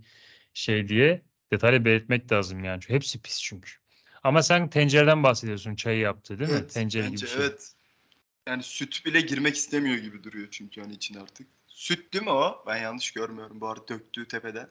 şey 0.53 0.87
diye 0.87 1.21
detaylı 1.51 1.85
belirtmek 1.85 2.31
lazım 2.31 2.63
yani. 2.63 2.81
Çünkü 2.81 2.93
hepsi 2.93 3.21
pis 3.21 3.41
çünkü. 3.41 3.71
Ama 4.23 4.43
sen 4.43 4.69
tencereden 4.69 5.23
bahsediyorsun 5.23 5.75
çayı 5.75 5.99
yaptı 5.99 6.39
değil 6.39 6.49
mi? 6.49 6.57
Evet, 6.59 6.73
Tencere 6.73 7.05
bence 7.05 7.15
gibi 7.17 7.27
şey. 7.27 7.45
evet. 7.45 7.73
Yani 8.47 8.63
süt 8.63 9.05
bile 9.05 9.21
girmek 9.21 9.55
istemiyor 9.55 9.97
gibi 9.97 10.23
duruyor 10.23 10.47
çünkü 10.51 10.81
hani 10.81 10.93
içine 10.93 11.19
artık. 11.21 11.47
Süt 11.67 12.13
değil 12.13 12.23
mi 12.23 12.29
o? 12.31 12.63
Ben 12.67 12.77
yanlış 12.77 13.11
görmüyorum 13.11 13.61
bu 13.61 13.67
arada 13.67 13.87
döktüğü 13.87 14.27
tepeden. 14.27 14.69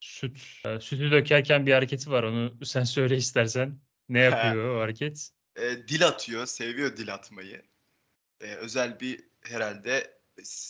Süt. 0.00 0.38
Sütü 0.80 1.10
dökerken 1.10 1.66
bir 1.66 1.72
hareketi 1.72 2.10
var. 2.10 2.22
Onu 2.22 2.54
sen 2.64 2.84
söyle 2.84 3.16
istersen. 3.16 3.78
Ne 4.08 4.18
yapıyor 4.18 4.76
o 4.76 4.80
hareket? 4.80 5.30
E, 5.56 5.88
dil 5.88 6.06
atıyor. 6.06 6.46
Seviyor 6.46 6.96
dil 6.96 7.14
atmayı. 7.14 7.62
E, 8.40 8.54
özel 8.54 9.00
bir 9.00 9.20
herhalde 9.42 10.18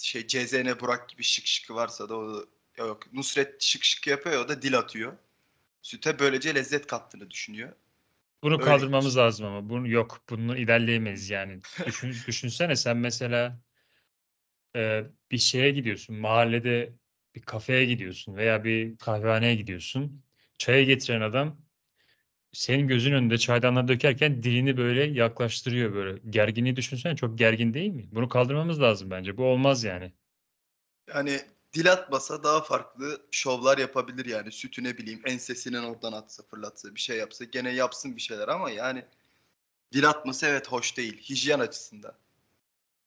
şey 0.02 0.26
CZN 0.26 0.80
Burak 0.80 1.08
gibi 1.08 1.22
şık 1.22 1.46
şıkı 1.46 1.74
varsa 1.74 2.08
da 2.08 2.16
o 2.16 2.44
yok 2.76 3.12
Nusret 3.12 3.62
şık 3.62 3.84
şık 3.84 4.06
yapıyor 4.06 4.44
o 4.44 4.48
da 4.48 4.62
dil 4.62 4.78
atıyor. 4.78 5.12
Süte 5.82 6.18
böylece 6.18 6.54
lezzet 6.54 6.86
kattığını 6.86 7.30
düşünüyor. 7.30 7.72
Bunu 8.42 8.54
Öyle 8.54 8.64
kaldırmamız 8.64 9.06
gidiyor. 9.10 9.26
lazım 9.26 9.46
ama. 9.46 9.68
Bunu 9.68 9.88
yok. 9.88 10.24
Bunu 10.30 10.56
ilerleyemeyiz 10.56 11.30
yani. 11.30 11.60
Düşün, 11.86 12.14
düşünsene 12.26 12.76
sen 12.76 12.96
mesela 12.96 13.60
e, 14.76 15.04
bir 15.30 15.38
şeye 15.38 15.70
gidiyorsun. 15.70 16.16
Mahallede 16.16 16.92
bir 17.34 17.42
kafeye 17.42 17.84
gidiyorsun 17.84 18.36
veya 18.36 18.64
bir 18.64 18.98
kahvehaneye 18.98 19.54
gidiyorsun. 19.54 20.24
Çaya 20.58 20.82
getiren 20.84 21.20
adam 21.20 21.60
senin 22.52 22.88
gözün 22.88 23.12
önünde 23.12 23.38
çaydanlığa 23.38 23.88
dökerken 23.88 24.42
dilini 24.42 24.76
böyle 24.76 25.04
yaklaştırıyor 25.04 25.94
böyle. 25.94 26.20
Gerginliği 26.30 26.76
düşünsene 26.76 27.16
çok 27.16 27.38
gergin 27.38 27.74
değil 27.74 27.90
mi? 27.90 28.08
Bunu 28.12 28.28
kaldırmamız 28.28 28.80
lazım 28.80 29.10
bence. 29.10 29.36
Bu 29.36 29.44
olmaz 29.44 29.84
yani. 29.84 30.12
Yani 31.14 31.40
dil 31.74 31.92
atmasa 31.92 32.44
daha 32.44 32.62
farklı 32.62 33.26
şovlar 33.30 33.78
yapabilir 33.78 34.26
yani. 34.26 34.52
Sütü 34.52 34.84
ne 34.84 34.98
bileyim 34.98 35.22
ensesinden 35.26 35.82
oradan 35.82 36.12
atsa 36.12 36.42
fırlatsa 36.42 36.94
bir 36.94 37.00
şey 37.00 37.18
yapsa 37.18 37.44
gene 37.44 37.74
yapsın 37.74 38.16
bir 38.16 38.20
şeyler 38.20 38.48
ama 38.48 38.70
yani 38.70 39.04
dil 39.92 40.08
atması 40.08 40.46
evet 40.46 40.68
hoş 40.68 40.96
değil 40.96 41.16
hijyen 41.16 41.58
açısından. 41.58 42.12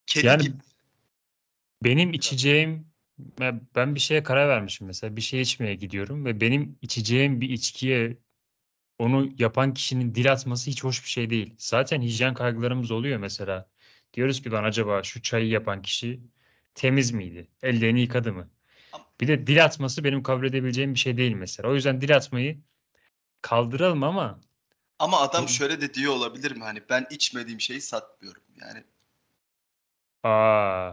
Kedi 0.06 0.26
Yani 0.26 0.44
gibi. 0.44 0.58
Benim 1.84 2.14
içeceğim 2.14 2.88
ben 3.76 3.96
bir 3.96 4.00
şeye 4.00 4.24
karar 4.24 4.50
vermişim 4.50 4.88
mesela 4.88 5.16
bir 5.16 5.22
şey 5.22 5.42
içmeye 5.42 5.76
gidiyorum 5.76 6.26
ve 6.26 6.42
benim 6.42 6.78
içeceğim 6.82 7.42
bir 7.42 7.50
içkiye 7.50 8.18
onu 9.00 9.30
yapan 9.40 9.74
kişinin 9.74 10.16
dil 10.16 10.32
atması 10.32 10.70
hiç 10.72 10.84
hoş 10.84 11.04
bir 11.04 11.10
şey 11.10 11.30
değil. 11.30 11.56
Zaten 11.58 12.02
hijyen 12.02 12.34
kaygılarımız 12.34 12.92
oluyor 12.92 13.20
mesela. 13.20 13.70
Diyoruz 14.14 14.42
ki 14.42 14.52
lan 14.52 14.64
acaba 14.64 15.04
şu 15.04 15.22
çayı 15.22 15.48
yapan 15.50 15.82
kişi 15.82 16.22
temiz 16.76 17.12
miydi? 17.12 17.48
Ellerini 17.64 18.02
yıkadı 18.02 18.34
mı? 18.34 18.50
Bir 19.22 19.28
de 19.28 19.48
dil 19.48 19.66
atması 19.66 20.04
benim 20.04 20.24
kabul 20.24 20.46
edebileceğim 20.46 20.94
bir 20.94 21.00
şey 21.00 21.18
değil 21.18 21.34
mesela. 21.34 21.70
O 21.70 21.76
yüzden 21.76 22.02
dil 22.02 22.16
atmayı 22.16 22.62
kaldıralım 23.42 24.04
ama 24.04 24.42
Ama 25.00 25.20
adam 25.22 25.50
şöyle 25.50 25.82
de 25.82 25.94
diyor 25.94 26.14
olabilir 26.14 26.52
mi? 26.52 26.64
Hani 26.64 26.84
ben 26.90 27.08
içmediğim 27.10 27.62
şeyi 27.62 27.82
satmıyorum. 27.82 28.44
Yani 28.62 28.84
aa 30.24 30.92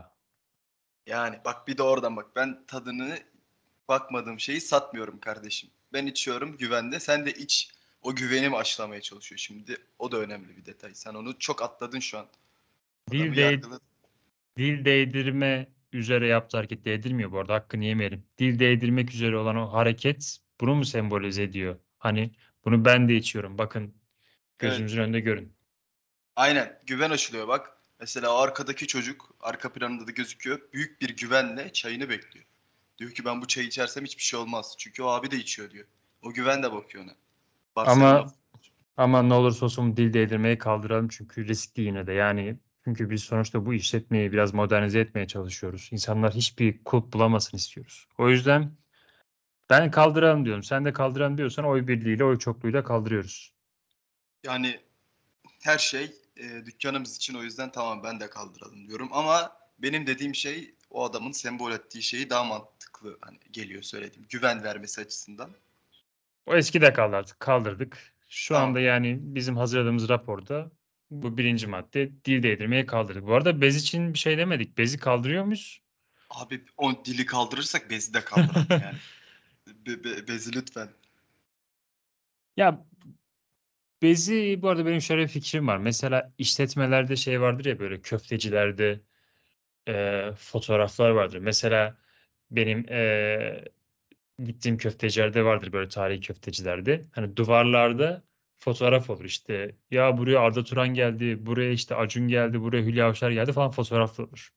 yani 1.06 1.40
bak 1.44 1.68
bir 1.68 1.78
de 1.78 1.82
oradan 1.82 2.16
bak 2.16 2.36
ben 2.36 2.64
tadını 2.66 3.18
bakmadığım 3.88 4.40
şeyi 4.40 4.60
satmıyorum 4.60 5.20
kardeşim. 5.20 5.70
Ben 5.92 6.06
içiyorum 6.06 6.56
güvende. 6.56 7.00
Sen 7.00 7.26
de 7.26 7.32
iç. 7.32 7.70
O 8.02 8.14
güvenimi 8.14 8.56
aşılamaya 8.56 9.00
çalışıyor 9.00 9.38
şimdi. 9.38 9.76
O 9.98 10.12
da 10.12 10.16
önemli 10.16 10.56
bir 10.56 10.64
detay. 10.64 10.94
Sen 10.94 11.14
onu 11.14 11.38
çok 11.38 11.62
atladın 11.62 12.00
şu 12.00 12.18
an. 12.18 12.26
Dil, 13.10 13.20
Adamı 13.22 13.36
değ- 13.36 13.40
yargıladın. 13.40 13.80
dil 14.56 14.84
değdirme 14.84 15.68
üzere 15.92 16.26
yaptığı 16.26 16.56
hareket 16.56 16.84
değdirmiyor 16.84 17.32
bu 17.32 17.38
arada 17.38 17.54
hakkını 17.54 17.84
yemeyelim. 17.84 18.24
Dil 18.38 18.58
değdirmek 18.58 19.14
üzere 19.14 19.36
olan 19.36 19.56
o 19.56 19.72
hareket 19.72 20.38
bunu 20.60 20.74
mu 20.74 20.84
sembolize 20.84 21.42
ediyor? 21.42 21.78
Hani 21.98 22.30
bunu 22.64 22.84
ben 22.84 23.08
de 23.08 23.16
içiyorum 23.16 23.58
bakın 23.58 23.94
gözümüzün 24.58 25.00
önünde 25.02 25.20
görün. 25.20 25.52
Aynen 26.36 26.78
güven 26.86 27.10
aşılıyor 27.10 27.48
bak. 27.48 27.76
Mesela 28.00 28.34
o 28.34 28.38
arkadaki 28.38 28.86
çocuk 28.86 29.34
arka 29.40 29.72
planında 29.72 30.06
da 30.06 30.10
gözüküyor. 30.10 30.60
Büyük 30.72 31.00
bir 31.00 31.16
güvenle 31.16 31.72
çayını 31.72 32.08
bekliyor. 32.08 32.44
Diyor 32.98 33.10
ki 33.10 33.24
ben 33.24 33.42
bu 33.42 33.46
çayı 33.46 33.66
içersem 33.66 34.04
hiçbir 34.04 34.22
şey 34.22 34.40
olmaz. 34.40 34.74
Çünkü 34.78 35.02
o 35.02 35.06
abi 35.06 35.30
de 35.30 35.36
içiyor 35.36 35.70
diyor. 35.70 35.86
O 36.22 36.32
güven 36.32 36.62
de 36.62 36.72
bakıyor 36.72 37.04
ona. 37.04 37.14
Barcelona 37.76 38.18
Ama 38.18 38.32
ama 38.96 39.22
ne 39.22 39.34
olursa 39.34 39.64
olsun 39.64 39.96
dil 39.96 40.12
değdirmeyi 40.12 40.58
kaldıralım 40.58 41.08
çünkü 41.08 41.48
riskli 41.48 41.82
yine 41.82 42.06
de. 42.06 42.12
Yani 42.12 42.58
çünkü 42.84 43.10
biz 43.10 43.22
sonuçta 43.22 43.66
bu 43.66 43.74
işletmeyi 43.74 44.32
biraz 44.32 44.54
modernize 44.54 45.00
etmeye 45.00 45.26
çalışıyoruz. 45.26 45.88
İnsanlar 45.92 46.34
hiçbir 46.34 46.84
kulp 46.84 47.12
bulamasın 47.12 47.56
istiyoruz. 47.56 48.06
O 48.18 48.28
yüzden 48.30 48.72
ben 49.70 49.90
kaldıralım 49.90 50.44
diyorum. 50.44 50.62
Sen 50.62 50.84
de 50.84 50.92
kaldıralım 50.92 51.38
diyorsan 51.38 51.64
oy 51.64 51.86
birliğiyle, 51.86 52.24
oy 52.24 52.38
çokluğuyla 52.38 52.84
kaldırıyoruz. 52.84 53.52
Yani 54.44 54.80
her 55.62 55.78
şey 55.78 56.12
e, 56.36 56.66
dükkanımız 56.66 57.16
için 57.16 57.34
o 57.34 57.42
yüzden 57.42 57.72
tamam 57.72 58.02
ben 58.02 58.20
de 58.20 58.30
kaldıralım 58.30 58.88
diyorum. 58.88 59.08
Ama 59.12 59.56
benim 59.78 60.06
dediğim 60.06 60.34
şey 60.34 60.74
o 60.90 61.04
adamın 61.04 61.32
sembol 61.32 61.72
ettiği 61.72 62.02
şeyi 62.02 62.30
daha 62.30 62.44
mantıklı 62.44 63.18
hani 63.20 63.38
geliyor 63.50 63.82
söylediğim. 63.82 64.26
Güven 64.28 64.62
vermesi 64.62 65.00
açısından. 65.00 65.50
O 66.46 66.56
eski 66.56 66.80
de 66.80 66.92
kaldı 66.92 67.16
artık. 67.16 67.40
Kaldırdık. 67.40 68.14
Şu 68.28 68.54
Tamam. 68.54 68.68
anda 68.68 68.80
yani 68.80 69.18
bizim 69.20 69.56
hazırladığımız 69.56 70.08
raporda 70.08 70.70
bu 71.10 71.38
birinci 71.38 71.66
madde 71.66 72.24
dil 72.24 72.42
değdirmeyi 72.42 72.86
kaldırdık. 72.86 73.26
Bu 73.26 73.34
arada 73.34 73.60
bez 73.60 73.76
için 73.76 74.14
bir 74.14 74.18
şey 74.18 74.38
demedik. 74.38 74.78
Bezi 74.78 74.98
kaldırıyor 74.98 75.44
muyuz? 75.44 75.82
Abi 76.30 76.64
o 76.76 77.04
dili 77.04 77.26
kaldırırsak 77.26 77.90
bezi 77.90 78.14
de 78.14 78.24
kaldıralım 78.24 78.76
yani. 78.82 78.98
Be- 79.86 80.04
be- 80.04 80.28
bezi 80.28 80.54
lütfen. 80.56 80.88
Ya 82.56 82.84
bezi 84.02 84.58
bu 84.62 84.68
arada 84.68 84.86
benim 84.86 85.00
şöyle 85.00 85.22
bir 85.22 85.28
fikrim 85.28 85.66
var. 85.68 85.76
Mesela 85.78 86.32
işletmelerde 86.38 87.16
şey 87.16 87.40
vardır 87.40 87.64
ya 87.64 87.78
böyle 87.78 88.00
köftecilerde 88.02 89.00
eee, 89.88 90.32
fotoğraflar 90.38 91.10
vardır. 91.10 91.38
Mesela 91.38 91.98
benim 92.50 92.84
eee, 92.88 93.64
gittiğim 94.44 94.78
köftecilerde 94.78 95.44
vardır 95.44 95.72
böyle 95.72 95.88
tarihi 95.88 96.20
köftecilerde. 96.20 97.06
Hani 97.12 97.36
duvarlarda 97.36 98.22
fotoğraf 98.58 99.10
olur 99.10 99.24
işte. 99.24 99.76
Ya 99.90 100.18
buraya 100.18 100.40
Arda 100.40 100.64
Turan 100.64 100.88
geldi, 100.88 101.46
buraya 101.46 101.70
işte 101.72 101.94
Acun 101.94 102.28
geldi, 102.28 102.60
buraya 102.60 102.82
Hülya 102.82 103.08
Avşar 103.08 103.30
geldi 103.30 103.52
falan 103.52 103.70
fotoğraflar 103.70 104.24
olur. 104.24 104.52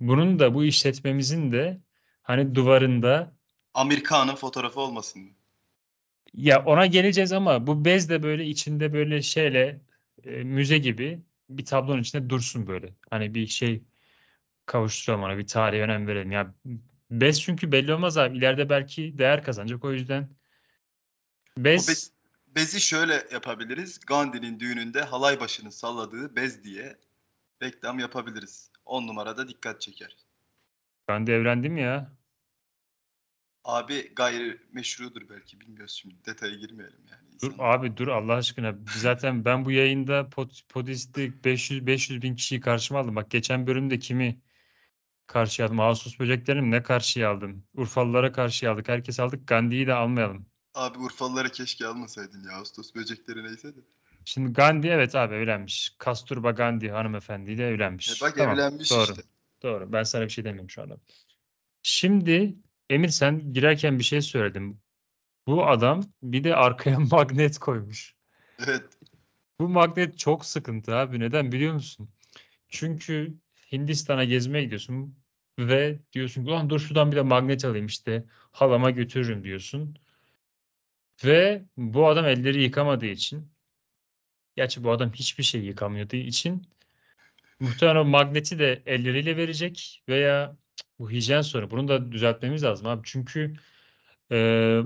Bunun 0.00 0.38
da 0.38 0.54
bu 0.54 0.64
işletmemizin 0.64 1.52
de 1.52 1.80
hani 2.22 2.54
duvarında 2.54 3.32
Amerikan'ın 3.74 4.34
fotoğrafı 4.34 4.80
olmasın 4.80 5.22
mı? 5.22 5.30
Ya 6.34 6.64
ona 6.64 6.86
geleceğiz 6.86 7.32
ama 7.32 7.66
bu 7.66 7.84
bez 7.84 8.10
de 8.10 8.22
böyle 8.22 8.44
içinde 8.44 8.92
böyle 8.92 9.22
şeyle 9.22 9.80
e, 10.24 10.30
müze 10.30 10.78
gibi 10.78 11.22
bir 11.48 11.64
tablonun 11.64 12.00
içinde 12.00 12.30
dursun 12.30 12.66
böyle. 12.66 12.94
Hani 13.10 13.34
bir 13.34 13.46
şey 13.46 13.82
kavuşturalım 14.66 15.22
ona 15.22 15.38
bir 15.38 15.46
tarihe 15.46 15.82
önem 15.82 16.06
verelim. 16.06 16.32
Ya 16.32 16.54
bez 17.10 17.40
çünkü 17.42 17.72
belli 17.72 17.94
olmaz 17.94 18.18
abi. 18.18 18.38
İleride 18.38 18.70
belki 18.70 19.18
değer 19.18 19.44
kazanacak. 19.44 19.84
O 19.84 19.92
yüzden 19.92 20.28
bez 21.58 21.88
bez- 21.88 22.12
bezi 22.46 22.80
şöyle 22.80 23.26
yapabiliriz. 23.32 24.00
Gandhi'nin 24.06 24.60
düğününde 24.60 25.02
halay 25.02 25.40
başının 25.40 25.70
salladığı 25.70 26.36
bez 26.36 26.64
diye 26.64 26.98
reklam 27.62 27.98
yapabiliriz. 27.98 28.70
10 28.84 29.06
numarada 29.06 29.48
dikkat 29.48 29.80
çeker. 29.80 30.16
ben 31.08 31.26
de 31.26 31.34
evrendim 31.34 31.76
ya. 31.76 32.12
Abi 33.64 34.14
gayri 34.14 34.58
meşrudur 34.72 35.28
belki 35.28 35.60
bilmiyoruz 35.60 35.92
şimdi 35.92 36.14
detaya 36.26 36.54
girmeyelim 36.54 37.00
yani. 37.10 37.40
Dur 37.42 37.52
abi 37.58 37.96
dur 37.96 38.08
Allah 38.08 38.34
aşkına. 38.34 38.74
Zaten 38.96 39.44
ben 39.44 39.64
bu 39.64 39.70
yayında 39.70 40.30
pod, 40.30 40.50
Podist'i 40.68 41.44
500 41.44 41.86
500 41.86 42.22
bin 42.22 42.34
kişiyi 42.36 42.60
karşıma 42.60 43.00
aldım. 43.00 43.16
Bak 43.16 43.30
geçen 43.30 43.66
bölümde 43.66 43.98
kimi 43.98 44.40
karşıya 45.28 45.66
aldım? 45.68 45.80
Ağustos 45.80 46.18
böceklerini 46.18 46.70
ne 46.70 46.82
karşıya 46.82 47.30
aldım? 47.30 47.64
Urfalılara 47.74 48.32
karşıya 48.32 48.72
aldık. 48.72 48.88
Herkes 48.88 49.20
aldık. 49.20 49.48
Gandhi'yi 49.48 49.86
de 49.86 49.94
almayalım. 49.94 50.46
Abi 50.74 50.98
Urfalıları 50.98 51.50
keşke 51.50 51.86
almasaydın 51.86 52.44
ya. 52.44 52.56
Ağustos 52.56 52.94
böcekleri 52.94 53.44
neyse 53.44 53.76
de. 53.76 53.80
Şimdi 54.24 54.52
Gandhi 54.52 54.88
evet 54.88 55.14
abi 55.14 55.34
evlenmiş. 55.34 55.94
Kasturba 55.98 56.50
Gandhi 56.50 56.90
hanımefendiyle 56.90 57.68
evlenmiş. 57.68 58.22
E 58.22 58.24
bak 58.24 58.36
Tamam, 58.36 58.54
evlenmiş 58.54 58.90
doğru. 58.90 59.02
işte. 59.02 59.22
Doğru. 59.62 59.92
Ben 59.92 60.02
sana 60.02 60.24
bir 60.24 60.30
şey 60.30 60.44
demiyorum 60.44 60.70
şu 60.70 60.82
anda. 60.82 60.96
Şimdi 61.82 62.56
Emir 62.90 63.08
sen 63.08 63.52
girerken 63.52 63.98
bir 63.98 64.04
şey 64.04 64.22
söyledin. 64.22 64.80
Bu 65.46 65.66
adam 65.66 66.04
bir 66.22 66.44
de 66.44 66.56
arkaya 66.56 66.98
magnet 67.12 67.58
koymuş. 67.58 68.14
Evet. 68.66 68.84
Bu 69.60 69.68
magnet 69.68 70.18
çok 70.18 70.44
sıkıntı 70.44 70.96
abi. 70.96 71.20
Neden 71.20 71.52
biliyor 71.52 71.74
musun? 71.74 72.10
Çünkü 72.68 73.34
Hindistan'a 73.72 74.24
gezmeye 74.24 74.64
gidiyorsun 74.64 75.16
ve 75.58 75.98
diyorsun 76.12 76.44
ki 76.44 76.50
ulan 76.50 76.70
dur 76.70 76.80
şuradan 76.80 77.12
bir 77.12 77.16
de 77.16 77.22
magnet 77.22 77.64
alayım 77.64 77.86
işte 77.86 78.24
halama 78.52 78.90
götürürüm 78.90 79.44
diyorsun. 79.44 79.98
Ve 81.24 81.64
bu 81.76 82.08
adam 82.08 82.24
elleri 82.26 82.62
yıkamadığı 82.62 83.06
için 83.06 83.52
gerçi 84.56 84.84
bu 84.84 84.90
adam 84.90 85.12
hiçbir 85.12 85.44
şey 85.44 85.64
yıkamıyorduğu 85.64 86.16
için 86.16 86.62
muhtemelen 87.60 87.96
o 88.00 88.04
magneti 88.04 88.58
de 88.58 88.82
elleriyle 88.86 89.36
verecek 89.36 90.02
veya 90.08 90.56
bu 90.98 91.10
hijyen 91.10 91.40
sorunu. 91.42 91.70
Bunu 91.70 91.88
da 91.88 92.12
düzeltmemiz 92.12 92.64
lazım 92.64 92.86
abi. 92.86 93.02
Çünkü 93.04 93.54
e, 94.32 94.80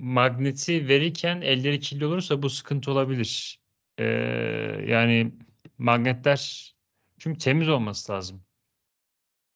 magneti 0.00 0.88
verirken 0.88 1.40
elleri 1.40 1.80
kirli 1.80 2.06
olursa 2.06 2.42
bu 2.42 2.50
sıkıntı 2.50 2.90
olabilir. 2.92 3.60
E, 3.98 4.04
yani 4.88 5.32
magnetler 5.78 6.73
çünkü 7.24 7.38
temiz 7.38 7.68
olması 7.68 8.12
lazım. 8.12 8.42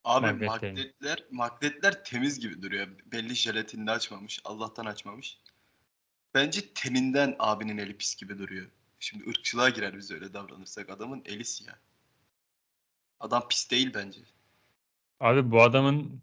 Abi 0.05 0.27
Magnetlerin. 0.27 0.75
magnetler, 0.75 1.25
magnetler 1.31 2.05
temiz 2.05 2.41
gibi 2.41 2.63
duruyor. 2.63 2.89
Belli 3.07 3.35
jelatinini 3.35 3.91
açmamış. 3.91 4.41
Allah'tan 4.45 4.85
açmamış. 4.85 5.41
Bence 6.35 6.73
teninden 6.75 7.37
abinin 7.39 7.79
eli 7.79 7.97
pis 7.97 8.17
gibi 8.17 8.39
duruyor. 8.39 8.71
Şimdi 9.01 9.31
ırkçılığa 9.31 9.69
girer 9.69 9.99
biz 9.99 10.11
öyle 10.11 10.33
davranırsak. 10.35 10.91
Adamın 10.91 11.23
eli 11.25 11.45
siyah. 11.45 11.75
Adam 13.21 13.49
pis 13.49 13.71
değil 13.71 13.95
bence. 13.95 14.21
Abi 15.21 15.51
bu 15.51 15.63
adamın 15.63 16.23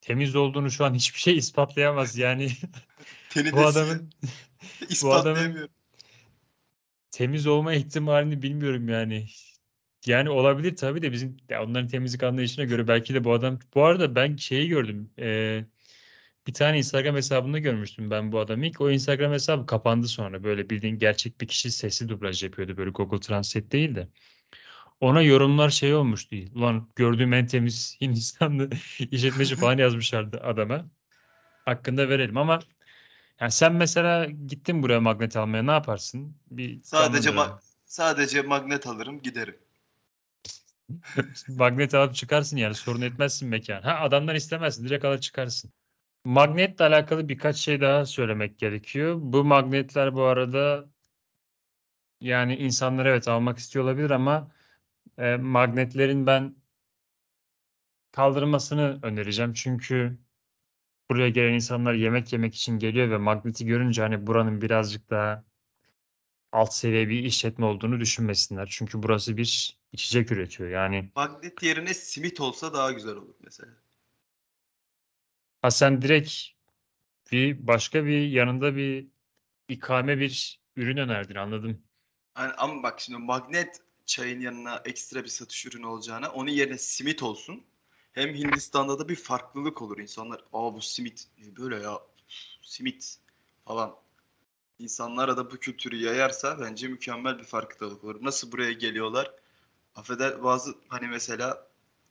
temiz 0.00 0.36
olduğunu 0.36 0.70
şu 0.70 0.84
an 0.84 0.94
hiçbir 0.94 1.18
şey 1.20 1.36
ispatlayamaz. 1.36 2.18
Yani 2.18 2.50
Teni 3.30 3.52
bu 3.52 3.66
adamın. 3.66 4.10
İspatlayamıyor. 4.88 5.68
temiz 7.10 7.46
olma 7.46 7.74
ihtimalini 7.74 8.42
bilmiyorum 8.42 8.88
yani. 8.88 9.28
Yani 10.06 10.30
olabilir 10.30 10.76
tabii 10.76 11.02
de 11.02 11.12
bizim 11.12 11.36
ya 11.48 11.64
onların 11.64 11.88
temizlik 11.88 12.22
anlayışına 12.22 12.64
göre 12.64 12.88
belki 12.88 13.14
de 13.14 13.24
bu 13.24 13.32
adam 13.32 13.58
bu 13.74 13.84
arada 13.84 14.14
ben 14.14 14.36
şeyi 14.36 14.68
gördüm. 14.68 15.10
eee, 15.18 15.66
bir 16.46 16.54
tane 16.54 16.78
Instagram 16.78 17.16
hesabında 17.16 17.58
görmüştüm 17.58 18.10
ben 18.10 18.32
bu 18.32 18.40
adamı 18.40 18.66
ilk. 18.66 18.80
O 18.80 18.90
Instagram 18.90 19.32
hesabı 19.32 19.66
kapandı 19.66 20.08
sonra. 20.08 20.44
Böyle 20.44 20.70
bildiğin 20.70 20.98
gerçek 20.98 21.40
bir 21.40 21.48
kişi 21.48 21.70
sesli 21.70 22.08
dublaj 22.08 22.42
yapıyordu. 22.42 22.76
Böyle 22.76 22.90
Google 22.90 23.20
Translate 23.20 23.70
değil 23.70 23.94
de. 23.94 24.08
Ona 25.00 25.22
yorumlar 25.22 25.70
şey 25.70 25.94
olmuştu. 25.94 26.36
Ulan 26.54 26.88
gördüğüm 26.96 27.32
en 27.32 27.46
temiz 27.46 27.96
Hindistanlı 28.02 28.70
işletmeci 28.98 29.56
falan 29.60 29.78
yazmışlardı 29.78 30.40
adama. 30.40 30.86
Hakkında 31.64 32.08
verelim 32.08 32.36
ama 32.36 32.60
yani 33.40 33.52
sen 33.52 33.74
mesela 33.74 34.26
gittin 34.26 34.82
buraya 34.82 35.00
magnet 35.00 35.36
almaya 35.36 35.62
ne 35.62 35.70
yaparsın? 35.70 36.36
Bir 36.50 36.80
Sadece 36.82 37.30
ma- 37.30 37.58
sadece 37.86 38.42
magnet 38.42 38.86
alırım 38.86 39.22
giderim. 39.22 39.56
Magnet 41.48 41.94
alıp 41.94 42.14
çıkarsın 42.14 42.56
yani 42.56 42.74
sorun 42.74 43.00
etmezsin 43.00 43.48
mekan. 43.48 43.82
Ha 43.82 43.98
adamdan 44.00 44.36
istemezsin 44.36 44.84
direkt 44.84 45.04
alır 45.04 45.18
çıkarsın. 45.20 45.72
Magnetle 46.24 46.84
alakalı 46.84 47.28
birkaç 47.28 47.56
şey 47.56 47.80
daha 47.80 48.06
söylemek 48.06 48.58
gerekiyor. 48.58 49.16
Bu 49.20 49.44
magnetler 49.44 50.14
bu 50.14 50.22
arada 50.22 50.88
yani 52.20 52.56
insanlar 52.56 53.06
evet 53.06 53.28
almak 53.28 53.58
istiyor 53.58 53.84
olabilir 53.84 54.10
ama 54.10 54.52
e, 55.18 55.36
magnetlerin 55.36 56.26
ben 56.26 56.56
kaldırılmasını 58.12 58.98
önereceğim. 59.02 59.52
Çünkü 59.52 60.18
buraya 61.10 61.28
gelen 61.30 61.54
insanlar 61.54 61.94
yemek 61.94 62.32
yemek 62.32 62.54
için 62.54 62.78
geliyor 62.78 63.10
ve 63.10 63.18
magneti 63.18 63.66
görünce 63.66 64.02
hani 64.02 64.26
buranın 64.26 64.62
birazcık 64.62 65.10
daha 65.10 65.44
alt 66.52 66.72
seviye 66.74 67.08
bir 67.08 67.24
işletme 67.24 67.66
olduğunu 67.66 68.00
düşünmesinler. 68.00 68.68
Çünkü 68.70 69.02
burası 69.02 69.36
bir 69.36 69.77
içecek 69.92 70.32
üretiyor. 70.32 70.70
Yani 70.70 71.12
Magnet 71.14 71.62
yerine 71.62 71.94
simit 71.94 72.40
olsa 72.40 72.72
daha 72.74 72.92
güzel 72.92 73.16
olur 73.16 73.34
mesela. 73.40 73.72
Ha 75.62 75.70
sen 75.70 76.02
direkt 76.02 76.32
Bir 77.32 77.66
başka 77.66 78.04
bir 78.06 78.28
yanında 78.28 78.76
bir 78.76 79.08
ikame 79.68 80.18
bir 80.20 80.62
ürün 80.76 80.96
önerdin 80.96 81.34
anladım. 81.34 81.84
Yani 82.38 82.52
ama 82.52 82.82
bak 82.82 83.00
şimdi 83.00 83.18
magnet 83.18 83.80
çayın 84.06 84.40
yanına 84.40 84.82
ekstra 84.84 85.24
bir 85.24 85.28
satış 85.28 85.66
ürünü 85.66 85.86
olacağına 85.86 86.30
onun 86.32 86.50
yerine 86.50 86.78
simit 86.78 87.22
olsun. 87.22 87.64
Hem 88.12 88.34
Hindistan'da 88.34 88.98
da 88.98 89.08
bir 89.08 89.16
farklılık 89.16 89.82
olur. 89.82 89.98
İnsanlar 89.98 90.44
aa 90.52 90.74
bu 90.74 90.80
simit 90.80 91.28
e, 91.38 91.56
böyle 91.56 91.76
ya 91.76 91.98
simit 92.62 93.18
falan. 93.64 93.96
İnsanlara 94.78 95.36
da 95.36 95.50
bu 95.50 95.58
kültürü 95.58 95.96
yayarsa 95.96 96.60
bence 96.60 96.88
mükemmel 96.88 97.38
bir 97.38 97.44
farklılık 97.44 98.04
olur. 98.04 98.24
Nasıl 98.24 98.52
buraya 98.52 98.72
geliyorlar? 98.72 99.34
Affeder 99.98 100.44
bazı 100.44 100.74
hani 100.88 101.08
mesela 101.08 101.68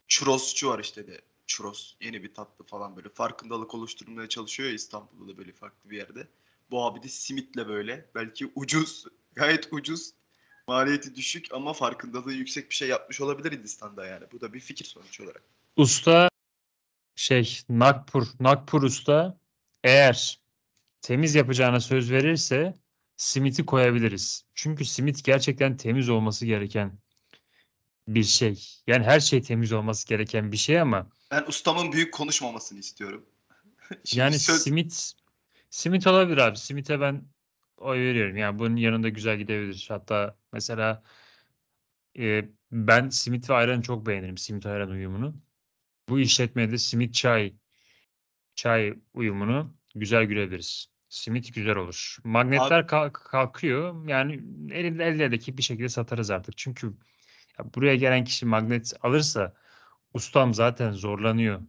churrosçu 0.07 0.69
var 0.69 0.79
işte 0.79 1.07
de. 1.07 1.21
Churros 1.47 1.95
yeni 2.01 2.23
bir 2.23 2.33
tatlı 2.33 2.65
falan 2.65 2.95
böyle 2.95 3.09
farkındalık 3.09 3.75
oluşturmaya 3.75 4.29
çalışıyor 4.29 4.69
ya 4.69 4.75
İstanbul'da 4.75 5.33
da 5.33 5.37
böyle 5.37 5.53
farklı 5.53 5.89
bir 5.89 5.97
yerde. 5.97 6.27
Bu 6.71 6.85
abi 6.85 7.03
de 7.03 7.07
simitle 7.07 7.67
böyle 7.67 8.09
belki 8.15 8.51
ucuz 8.55 9.05
gayet 9.35 9.73
ucuz 9.73 10.11
maliyeti 10.67 11.15
düşük 11.15 11.53
ama 11.53 11.73
farkındalığı 11.73 12.33
yüksek 12.33 12.69
bir 12.69 12.75
şey 12.75 12.87
yapmış 12.87 13.21
olabilir 13.21 13.51
Hindistan'da 13.51 14.05
yani. 14.05 14.25
Bu 14.31 14.41
da 14.41 14.53
bir 14.53 14.59
fikir 14.59 14.85
sonuç 14.85 15.19
olarak. 15.21 15.43
Usta 15.75 16.29
şey 17.15 17.59
Nagpur, 17.69 18.27
Nagpur 18.39 18.83
usta 18.83 19.39
eğer 19.83 20.39
temiz 21.01 21.35
yapacağına 21.35 21.79
söz 21.79 22.11
verirse 22.11 22.73
simiti 23.17 23.65
koyabiliriz. 23.65 24.45
Çünkü 24.53 24.85
simit 24.85 25.23
gerçekten 25.23 25.77
temiz 25.77 26.09
olması 26.09 26.45
gereken 26.45 26.99
bir 28.07 28.23
şey. 28.23 28.63
Yani 28.87 29.05
her 29.05 29.19
şey 29.19 29.41
temiz 29.41 29.71
olması 29.73 30.07
gereken 30.07 30.51
bir 30.51 30.57
şey 30.57 30.81
ama 30.81 31.09
Ben 31.31 31.43
ustamın 31.47 31.91
büyük 31.91 32.13
konuşmamasını 32.13 32.79
istiyorum. 32.79 33.25
Yani 34.13 34.39
söz- 34.39 34.61
simit 34.61 35.13
simit 35.69 36.07
olabilir 36.07 36.37
abi. 36.37 36.57
Simite 36.57 37.01
ben 37.01 37.23
oy 37.77 37.97
veriyorum. 37.99 38.37
Yani 38.37 38.59
bunun 38.59 38.75
yanında 38.75 39.09
güzel 39.09 39.37
gidebilir. 39.37 39.85
Hatta 39.89 40.37
mesela 40.53 41.03
e, 42.19 42.45
ben 42.71 43.09
simit 43.09 43.49
ve 43.49 43.53
ayranı 43.53 43.81
çok 43.81 44.05
beğenirim. 44.07 44.37
Simit 44.37 44.65
ayran 44.65 44.89
uyumunu. 44.89 45.35
Bu 46.09 46.19
işletmede 46.19 46.77
simit 46.77 47.13
çay 47.13 47.53
çay 48.55 48.93
uyumunu 49.13 49.73
güzel 49.95 50.23
görebiliriz. 50.23 50.87
Simit 51.09 51.53
güzel 51.55 51.75
olur. 51.75 52.17
Magnetler 52.23 52.87
kalk- 52.87 53.13
kalkıyor. 53.13 54.07
Yani 54.07 54.33
elinde 54.71 55.05
eldeki 55.05 55.57
bir 55.57 55.63
şekilde 55.63 55.89
satarız 55.89 56.29
artık. 56.31 56.57
Çünkü 56.57 56.93
ya 57.59 57.73
buraya 57.75 57.95
gelen 57.95 58.23
kişi 58.23 58.45
magnet 58.45 58.93
alırsa 59.01 59.53
ustam 60.13 60.53
zaten 60.53 60.91
zorlanıyor. 60.91 61.61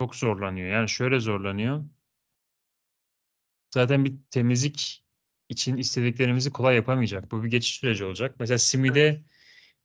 Çok 0.00 0.14
zorlanıyor. 0.16 0.68
Yani 0.68 0.88
şöyle 0.88 1.20
zorlanıyor. 1.20 1.84
Zaten 3.74 4.04
bir 4.04 4.14
temizlik 4.30 5.04
için 5.48 5.76
istediklerimizi 5.76 6.52
kolay 6.52 6.76
yapamayacak. 6.76 7.30
Bu 7.30 7.44
bir 7.44 7.50
geçiş 7.50 7.76
süreci 7.76 8.04
olacak. 8.04 8.36
Mesela 8.38 8.58
simide 8.58 9.22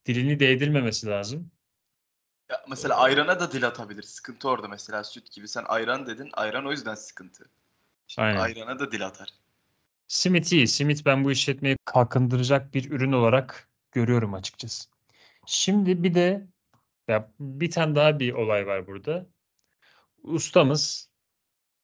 dilini 0.05 0.39
değdirmemesi 0.39 1.07
lazım. 1.07 1.51
Ya 2.49 2.65
mesela 2.69 2.95
ayrana 2.97 3.39
da 3.39 3.51
dil 3.51 3.67
atabilir. 3.67 4.03
Sıkıntı 4.03 4.49
orada 4.49 4.67
mesela 4.67 5.03
süt 5.03 5.31
gibi. 5.31 5.47
Sen 5.47 5.63
ayran 5.67 6.07
dedin. 6.07 6.29
Ayran 6.33 6.67
o 6.67 6.71
yüzden 6.71 6.95
sıkıntı. 6.95 7.49
Şimdi 8.07 8.25
Aynen. 8.25 8.39
ayrana 8.39 8.79
da 8.79 8.91
dil 8.91 9.05
atar. 9.05 9.33
Simit 10.07 10.51
iyi. 10.51 10.67
Simit 10.67 11.05
ben 11.05 11.23
bu 11.23 11.31
işletmeyi 11.31 11.77
kalkındıracak 11.85 12.73
bir 12.73 12.91
ürün 12.91 13.11
olarak 13.11 13.69
görüyorum 13.91 14.33
açıkçası. 14.33 14.89
Şimdi 15.45 16.03
bir 16.03 16.13
de 16.13 16.47
ya 17.07 17.31
bir 17.39 17.71
tane 17.71 17.95
daha 17.95 18.19
bir 18.19 18.33
olay 18.33 18.67
var 18.67 18.87
burada. 18.87 19.27
Ustamız 20.23 21.11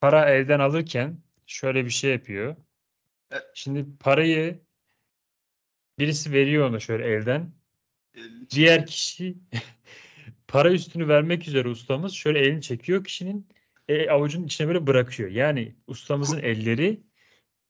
para 0.02 0.30
elden 0.30 0.60
alırken 0.60 1.20
şöyle 1.46 1.86
bir 1.86 1.90
şey 1.90 2.12
yapıyor. 2.12 2.56
E- 3.34 3.36
Şimdi 3.54 3.98
parayı 4.00 4.62
birisi 6.00 6.32
veriyor 6.32 6.70
ona 6.70 6.80
şöyle 6.80 7.06
elden. 7.06 7.54
Diğer 8.50 8.86
kişi 8.86 9.38
para 10.48 10.72
üstünü 10.72 11.08
vermek 11.08 11.48
üzere 11.48 11.68
ustamız 11.68 12.14
şöyle 12.14 12.40
elini 12.40 12.62
çekiyor 12.62 13.04
kişinin 13.04 13.50
e, 13.88 14.10
avucunun 14.10 14.46
içine 14.46 14.68
böyle 14.68 14.88
bırakıyor. 14.88 15.30
Yani 15.30 15.76
ustamızın 15.88 16.40
elleri 16.40 17.04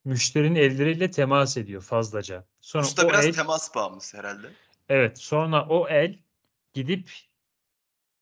müşterinin 0.05 0.55
elleriyle 0.55 1.11
temas 1.11 1.57
ediyor 1.57 1.81
fazlaca. 1.81 2.47
Sonra 2.61 2.83
Usta 2.85 3.05
o 3.05 3.09
biraz 3.09 3.25
el, 3.25 3.33
temas 3.33 3.75
bağımlısı 3.75 4.17
herhalde. 4.17 4.47
Evet 4.89 5.19
sonra 5.19 5.67
o 5.67 5.87
el 5.89 6.19
gidip 6.73 7.11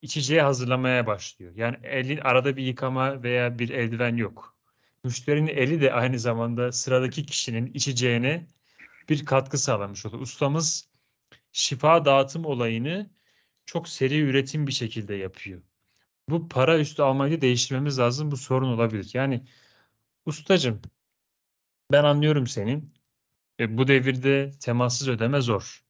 içeceği 0.02 0.42
hazırlamaya 0.42 1.08
başlıyor. 1.08 1.54
Yani 1.56 1.78
elin 1.84 2.18
arada 2.18 2.58
bir 2.58 2.64
yıkama 2.64 3.24
veya 3.24 3.60
bir 3.60 3.70
eldiven 3.70 4.16
yok. 4.18 4.58
Müşterinin 5.04 5.48
eli 5.48 5.82
de 5.82 5.94
aynı 5.94 6.20
zamanda 6.20 6.72
sıradaki 6.72 7.26
kişinin 7.26 7.74
içeceğine 7.74 8.48
bir 9.10 9.26
katkı 9.26 9.58
sağlamış 9.58 10.06
oluyor. 10.06 10.22
Ustamız 10.22 10.90
şifa 11.52 12.06
dağıtım 12.06 12.46
olayını 12.46 13.10
çok 13.66 13.90
seri 13.90 14.20
üretim 14.20 14.68
bir 14.68 14.72
şekilde 14.72 15.16
yapıyor. 15.16 15.62
Bu 16.30 16.50
para 16.50 16.80
üstü 16.80 17.02
almayı 17.02 17.42
değiştirmemiz 17.42 18.00
lazım. 18.00 18.32
Bu 18.32 18.38
sorun 18.38 18.68
olabilir. 18.74 19.12
Yani 19.14 19.46
ustacım 20.26 20.82
ben 21.92 22.04
anlıyorum 22.04 22.48
seni. 22.48 22.84
E, 23.60 23.78
bu 23.78 23.88
devirde 23.88 24.52
temassız 24.60 25.10
ödeme 25.10 25.42
zor. 25.42 25.85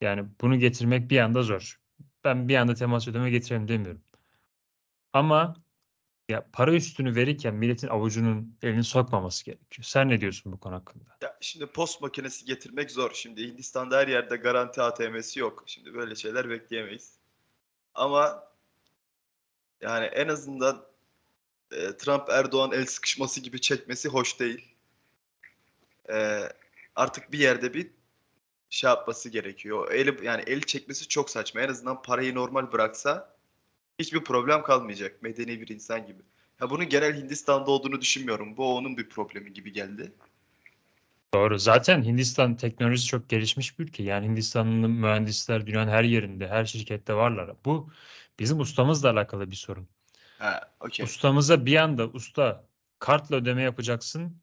Yani 0.00 0.28
bunu 0.40 0.58
getirmek 0.58 1.10
bir 1.10 1.18
anda 1.18 1.42
zor. 1.42 1.80
Ben 2.24 2.48
bir 2.48 2.56
anda 2.56 2.74
temas 2.74 3.08
ödeme 3.08 3.30
getirelim 3.30 3.68
demiyorum. 3.68 4.02
Ama 5.12 5.54
ya 6.28 6.46
para 6.52 6.74
üstünü 6.74 7.14
verirken 7.14 7.54
milletin 7.54 7.88
avucunun 7.88 8.58
elini 8.62 8.84
sokmaması 8.84 9.44
gerekiyor. 9.44 9.84
Sen 9.84 10.08
ne 10.08 10.20
diyorsun 10.20 10.52
bu 10.52 10.60
konu 10.60 10.74
hakkında? 10.74 11.04
Ya 11.22 11.36
şimdi 11.40 11.66
post 11.66 12.02
makinesi 12.02 12.44
getirmek 12.44 12.90
zor. 12.90 13.10
Şimdi 13.14 13.48
Hindistan'da 13.48 13.98
her 13.98 14.08
yerde 14.08 14.36
garanti 14.36 14.82
ATM'si 14.82 15.40
yok. 15.40 15.64
Şimdi 15.66 15.94
böyle 15.94 16.14
şeyler 16.14 16.50
bekleyemeyiz. 16.50 17.18
Ama 17.94 18.44
yani 19.80 20.04
en 20.04 20.28
azından 20.28 20.86
e, 21.72 21.96
Trump 21.96 22.28
Erdoğan 22.28 22.72
el 22.72 22.86
sıkışması 22.86 23.40
gibi 23.40 23.60
çekmesi 23.60 24.08
hoş 24.08 24.40
değil. 24.40 24.74
E, 26.12 26.48
artık 26.96 27.32
bir 27.32 27.38
yerde 27.38 27.74
bir 27.74 27.90
şey 28.70 28.88
yapması 28.88 29.28
gerekiyor. 29.28 29.92
Eli, 29.92 30.26
yani 30.26 30.42
el 30.46 30.60
çekmesi 30.60 31.08
çok 31.08 31.30
saçma. 31.30 31.60
En 31.60 31.68
azından 31.68 32.02
parayı 32.02 32.34
normal 32.34 32.72
bıraksa 32.72 33.36
hiçbir 33.98 34.24
problem 34.24 34.62
kalmayacak. 34.62 35.22
Medeni 35.22 35.60
bir 35.60 35.68
insan 35.68 36.06
gibi. 36.06 36.22
Ya 36.60 36.70
bunun 36.70 36.88
genel 36.88 37.22
Hindistan'da 37.22 37.70
olduğunu 37.70 38.00
düşünmüyorum. 38.00 38.56
Bu 38.56 38.76
onun 38.76 38.96
bir 38.96 39.08
problemi 39.08 39.52
gibi 39.52 39.72
geldi. 39.72 40.12
Doğru. 41.34 41.58
Zaten 41.58 42.02
Hindistan 42.02 42.56
teknolojisi 42.56 43.06
çok 43.06 43.28
gelişmiş 43.28 43.78
bir 43.78 43.84
ülke. 43.84 44.02
Yani 44.02 44.26
Hindistanlı 44.26 44.88
mühendisler 44.88 45.66
dünyanın 45.66 45.90
her 45.90 46.04
yerinde, 46.04 46.48
her 46.48 46.64
şirkette 46.64 47.14
varlar. 47.14 47.50
Bu 47.64 47.90
bizim 48.38 48.60
ustamızla 48.60 49.10
alakalı 49.10 49.50
bir 49.50 49.56
sorun. 49.56 49.88
Ha, 50.38 50.72
okey. 50.80 51.04
Ustamıza 51.04 51.66
bir 51.66 51.76
anda 51.76 52.08
usta 52.08 52.64
kartla 52.98 53.36
ödeme 53.36 53.62
yapacaksın. 53.62 54.36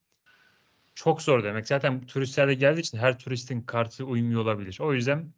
Çok 0.98 1.22
zor 1.22 1.44
demek. 1.44 1.68
Zaten 1.68 2.06
turistler 2.06 2.48
de 2.48 2.54
geldiği 2.54 2.80
için 2.80 2.98
her 2.98 3.20
turistin 3.20 3.62
kartı 3.62 4.06
uymuyor 4.06 4.42
olabilir. 4.42 4.78
O 4.82 4.94
yüzden 4.94 5.34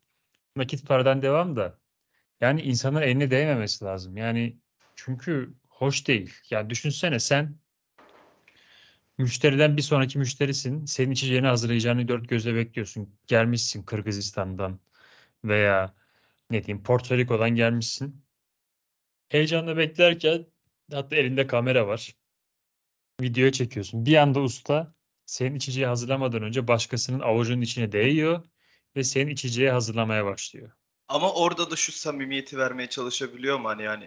nakit 0.56 0.88
paradan 0.88 1.22
devam 1.22 1.56
da 1.56 1.80
yani 2.42 2.62
insanların 2.62 3.08
eline 3.08 3.32
değmemesi 3.32 3.86
lazım. 3.86 4.18
Yani 4.18 4.58
çünkü 4.96 5.54
hoş 5.70 6.08
değil. 6.08 6.34
Yani 6.50 6.70
düşünsene 6.70 7.20
sen 7.20 7.56
müşteriden 9.18 9.78
bir 9.78 9.82
sonraki 9.82 10.20
müşterisin. 10.20 10.86
Senin 10.86 11.12
içeceğini 11.12 11.48
hazırlayacağını 11.48 12.08
dört 12.08 12.30
gözle 12.30 12.56
bekliyorsun. 12.56 13.16
Gelmişsin 13.28 13.84
Kırgızistan'dan 13.84 14.80
veya 15.46 15.96
ne 16.52 16.64
diyeyim 16.64 16.84
Porto 16.84 17.18
Rico'dan 17.18 17.50
gelmişsin. 17.50 18.26
Heyecanla 19.30 19.78
beklerken 19.78 20.46
hatta 20.92 21.16
elinde 21.16 21.48
kamera 21.48 21.88
var. 21.88 22.16
Videoya 23.22 23.52
çekiyorsun. 23.52 24.06
Bir 24.06 24.16
anda 24.16 24.40
usta 24.40 24.99
senin 25.30 25.56
içeceği 25.56 25.86
hazırlamadan 25.88 26.44
önce 26.44 26.68
başkasının 26.68 27.20
avucunun 27.20 27.62
içine 27.62 27.92
değiyor 27.92 28.44
ve 28.96 29.04
senin 29.04 29.32
içeceği 29.32 29.70
hazırlamaya 29.70 30.26
başlıyor. 30.26 30.72
Ama 31.08 31.34
orada 31.34 31.72
da 31.72 31.76
şu 31.76 31.92
samimiyeti 31.92 32.58
vermeye 32.58 32.90
çalışabiliyor 32.90 33.60
mu 33.60 33.68
hani 33.70 33.84
yani 33.84 34.04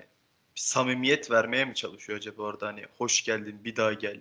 bir 0.56 0.60
samimiyet 0.60 1.30
vermeye 1.30 1.64
mi 1.64 1.74
çalışıyor 1.74 2.18
acaba 2.18 2.42
orada 2.42 2.66
hani 2.66 2.86
hoş 2.98 3.24
geldin 3.24 3.64
bir 3.64 3.76
daha 3.76 3.92
gel. 3.92 4.20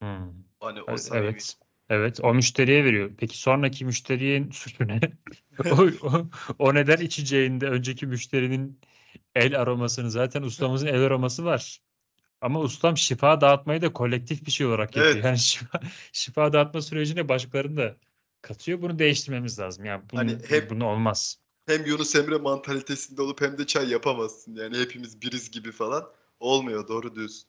Hmm. 0.00 0.30
Hani 0.60 0.82
o 0.82 0.96
E- 0.96 0.96
samimiyet. 0.96 1.34
Evet. 1.34 1.56
Evet, 1.88 2.20
o 2.22 2.34
müşteriye 2.34 2.84
veriyor. 2.84 3.10
Peki 3.18 3.38
sonraki 3.38 3.84
müşterinin 3.84 4.50
suçu 4.50 4.88
ne? 4.88 5.00
O, 5.70 5.82
o, 6.02 6.30
o 6.58 6.74
neden 6.74 6.96
içeceğinde 6.96 7.68
önceki 7.68 8.06
müşterinin 8.06 8.80
el 9.34 9.60
aromasını 9.60 10.10
zaten 10.10 10.42
ustamızın 10.42 10.86
el 10.86 11.02
aroması 11.02 11.44
var. 11.44 11.82
Ama 12.42 12.60
ustam 12.60 12.96
şifa 12.96 13.40
dağıtmayı 13.40 13.82
da 13.82 13.92
kolektif 13.92 14.46
bir 14.46 14.50
şey 14.50 14.66
olarak 14.66 14.96
yapıyor. 14.96 15.14
Evet. 15.14 15.24
Yani 15.24 15.38
şifa, 15.38 15.80
şifa 16.12 16.52
dağıtma 16.52 16.82
sürecine 16.82 17.28
başkalarını 17.28 17.76
da 17.76 17.96
katıyor. 18.42 18.82
Bunu 18.82 18.98
değiştirmemiz 18.98 19.58
lazım. 19.58 19.84
Yani 19.84 20.02
bunun, 20.12 20.20
Hani 20.20 20.38
hep- 20.48 20.70
bunu 20.70 20.86
olmaz. 20.86 21.38
Hem 21.66 21.86
Yunus 21.86 22.16
Emre 22.16 22.36
mantalitesinde 22.36 23.22
olup 23.22 23.40
hem 23.40 23.58
de 23.58 23.66
çay 23.66 23.90
yapamazsın 23.90 24.56
yani 24.56 24.78
hepimiz 24.78 25.22
biriz 25.22 25.50
gibi 25.50 25.72
falan. 25.72 26.08
Olmuyor 26.40 26.88
doğru 26.88 27.14
diyorsun. 27.14 27.44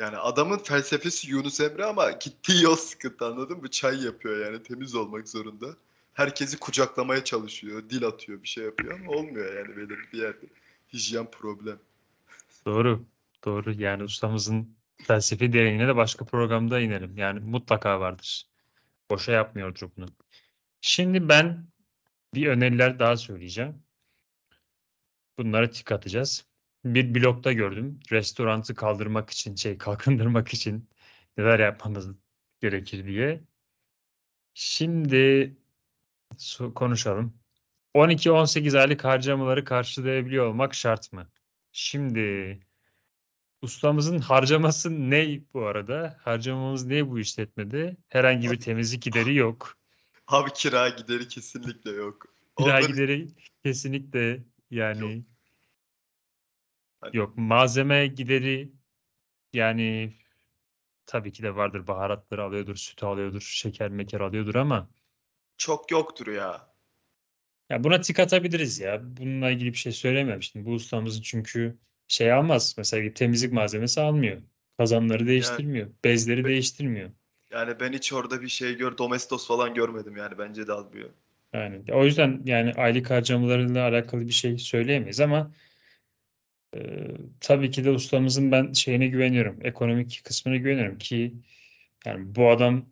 Yani 0.00 0.16
adamın 0.16 0.58
felsefesi 0.58 1.30
Yunus 1.30 1.60
Emre 1.60 1.84
ama 1.84 2.10
gittiği 2.10 2.62
yol 2.62 2.76
sıkıntı 2.76 3.26
anladın 3.26 3.58
mı? 3.58 3.70
Çay 3.70 4.04
yapıyor 4.04 4.46
yani 4.46 4.62
temiz 4.62 4.94
olmak 4.94 5.28
zorunda. 5.28 5.66
Herkesi 6.14 6.58
kucaklamaya 6.58 7.24
çalışıyor, 7.24 7.82
dil 7.90 8.06
atıyor, 8.06 8.42
bir 8.42 8.48
şey 8.48 8.64
yapıyor 8.64 9.00
ama 9.00 9.12
olmuyor 9.12 9.54
yani 9.54 9.76
belirli 9.76 10.12
bir 10.12 10.18
yerde. 10.18 10.46
Hijyen 10.92 11.30
problem. 11.30 11.78
Doğru. 12.66 13.04
Doğru. 13.44 13.72
Yani 13.72 14.02
ustamızın 14.02 14.76
felsefi 15.02 15.52
derinliğine 15.52 15.88
de 15.88 15.96
başka 15.96 16.24
programda 16.24 16.80
inelim. 16.80 17.16
Yani 17.16 17.40
mutlaka 17.40 18.00
vardır. 18.00 18.46
Boşa 19.10 19.32
yapmıyordur 19.32 19.90
bunu. 19.96 20.06
Şimdi 20.80 21.28
ben 21.28 21.68
bir 22.34 22.46
öneriler 22.46 22.98
daha 22.98 23.16
söyleyeceğim. 23.16 23.82
Bunlara 25.38 25.70
tik 25.70 25.92
atacağız. 25.92 26.46
Bir 26.84 27.14
blogda 27.14 27.52
gördüm. 27.52 28.00
Restorantı 28.12 28.74
kaldırmak 28.74 29.30
için, 29.30 29.54
şey 29.54 29.78
kalkındırmak 29.78 30.48
için 30.54 30.88
neler 31.38 31.58
yapmamız 31.60 32.08
gerekir 32.60 33.04
diye. 33.06 33.40
Şimdi 34.54 35.56
konuşalım. 36.74 37.34
12-18 37.94 38.78
aylık 38.78 39.04
harcamaları 39.04 39.64
karşılayabiliyor 39.64 40.46
olmak 40.46 40.74
şart 40.74 41.12
mı? 41.12 41.30
Şimdi 41.72 42.60
ustamızın 43.62 44.18
harcaması 44.18 45.10
ne 45.10 45.40
bu 45.54 45.66
arada? 45.66 46.18
Harcamamız 46.22 46.86
ne 46.86 47.10
bu 47.10 47.18
işletmede? 47.18 47.96
Herhangi 48.08 48.50
bir 48.50 48.60
temizlik 48.60 49.02
gideri 49.02 49.34
yok. 49.34 49.76
Abi 50.26 50.50
kira 50.52 50.88
gideri 50.88 51.28
kesinlikle 51.28 51.90
yok. 51.90 52.26
Kira 52.58 52.66
Onları- 52.68 52.86
gideri 52.86 53.28
kesinlikle 53.64 54.42
yani 54.70 55.24
Hani- 57.00 57.16
yok. 57.16 57.36
Malzeme 57.38 58.06
gideri 58.06 58.72
yani 59.52 60.12
tabii 61.06 61.32
ki 61.32 61.42
de 61.42 61.56
vardır. 61.56 61.86
Baharatları 61.86 62.42
alıyordur, 62.44 62.76
sütü 62.76 63.06
alıyordur, 63.06 63.40
şeker 63.40 63.90
meker 63.90 64.20
alıyordur 64.20 64.54
ama 64.54 64.90
Çok 65.56 65.90
yoktur 65.90 66.26
ya. 66.26 66.74
ya 67.70 67.84
buna 67.84 68.00
tik 68.00 68.18
atabiliriz 68.20 68.78
ya. 68.80 69.00
Bununla 69.16 69.50
ilgili 69.50 69.72
bir 69.72 69.78
şey 69.78 69.92
söylememiştim. 69.92 70.64
Bu 70.66 70.70
ustamızın 70.72 71.22
çünkü 71.22 71.78
şey 72.08 72.32
almaz. 72.32 72.74
Mesela 72.78 73.14
temizlik 73.14 73.52
malzemesi 73.52 74.00
almıyor. 74.00 74.42
Kazanları 74.78 75.26
değiştirmiyor. 75.26 75.90
Bezleri 76.04 76.44
değiştirmiyor. 76.44 77.10
Yani 77.50 77.80
ben 77.80 77.92
hiç 77.92 78.12
orada 78.12 78.42
bir 78.42 78.48
şey 78.48 78.76
gör, 78.76 78.98
domestos 78.98 79.48
falan 79.48 79.74
görmedim 79.74 80.16
yani 80.16 80.38
bence 80.38 80.66
de 80.66 80.72
almıyor. 80.72 81.10
Yani 81.52 81.84
o 81.92 82.04
yüzden 82.04 82.42
yani 82.44 82.72
aylık 82.72 83.10
harcamalarıyla 83.10 83.88
alakalı 83.88 84.26
bir 84.26 84.32
şey 84.32 84.58
söyleyemeyiz 84.58 85.20
ama 85.20 85.54
e, 86.76 86.80
tabii 87.40 87.70
ki 87.70 87.84
de 87.84 87.90
ustamızın 87.90 88.52
ben 88.52 88.72
şeyine 88.72 89.06
güveniyorum. 89.06 89.58
Ekonomik 89.62 90.20
kısmına 90.24 90.56
güveniyorum 90.56 90.98
ki 90.98 91.34
yani 92.06 92.34
bu 92.34 92.50
adam 92.50 92.86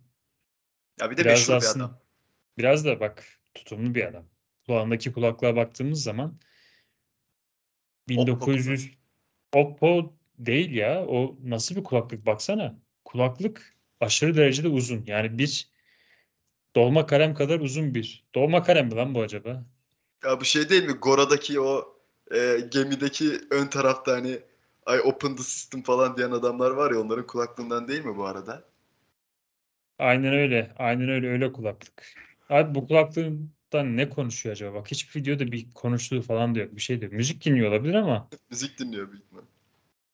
Ya 1.01 1.11
bir 1.11 1.16
de 1.16 1.25
biraz 1.25 1.38
meşhur 1.38 1.53
da 1.53 1.61
bir 1.61 1.66
aslında 1.66 1.85
adam. 1.85 2.01
biraz 2.59 2.85
da 2.85 3.01
bak 3.01 3.25
tutumlu 3.55 3.94
bir 3.94 4.05
adam. 4.09 4.25
Kulağındaki 4.66 5.12
kulaklığa 5.12 5.57
baktığımız 5.57 6.03
zaman 6.03 6.40
1900 8.09 9.00
Oppo 9.53 10.15
değil 10.39 10.71
ya. 10.73 11.07
O 11.07 11.37
nasıl 11.45 11.77
bir 11.77 11.85
kulaklık 11.85 12.27
baksana. 12.27 12.79
Kulaklık 13.05 13.77
aşırı 14.01 14.37
derecede 14.37 14.69
uzun. 14.69 15.05
Yani 15.07 15.39
bir 15.39 15.71
dolma 16.77 17.07
kalem 17.07 17.35
kadar 17.35 17.61
uzun 17.61 17.95
bir. 17.95 18.25
Dolma 18.35 18.63
kalem 18.63 18.87
mi 18.87 18.95
lan 18.95 19.15
bu 19.15 19.21
acaba? 19.23 19.65
Ya 20.25 20.41
bu 20.41 20.45
şey 20.45 20.69
değil 20.69 20.85
mi? 20.85 20.93
Gora'daki 20.93 21.61
o 21.61 21.97
e, 22.35 22.61
gemideki 22.71 23.41
ön 23.51 23.67
tarafta 23.67 24.13
hani 24.13 24.41
I 24.89 25.01
open 25.01 25.37
the 25.37 25.43
system 25.43 25.83
falan 25.83 26.17
diyen 26.17 26.31
adamlar 26.31 26.71
var 26.71 26.91
ya 26.91 27.01
onların 27.01 27.27
kulaklığından 27.27 27.89
değil 27.89 28.05
mi 28.05 28.17
bu 28.17 28.25
arada? 28.25 28.65
Aynen 29.99 30.33
öyle. 30.35 30.75
Aynen 30.79 31.09
öyle 31.09 31.29
öyle 31.29 31.53
kulaklık. 31.53 32.07
Abi 32.49 32.75
bu 32.75 32.87
kulaklığından 33.71 33.97
ne 33.97 34.09
konuşuyor 34.11 34.53
acaba? 34.53 34.75
Bak 34.75 34.91
hiçbir 34.91 35.21
videoda 35.21 35.53
bir 35.53 35.71
konuştuğu 35.75 36.23
falan 36.23 36.55
da 36.55 36.59
yok. 36.59 36.77
Bir 36.77 36.81
şey 36.81 37.01
de. 37.01 37.09
Müzik 37.09 37.45
dinliyor 37.45 37.71
olabilir 37.71 37.95
ama 37.95 38.29
Müzik 38.51 38.79
dinliyor 38.79 39.13
büyük 39.13 39.25
ihtimal. 39.25 39.43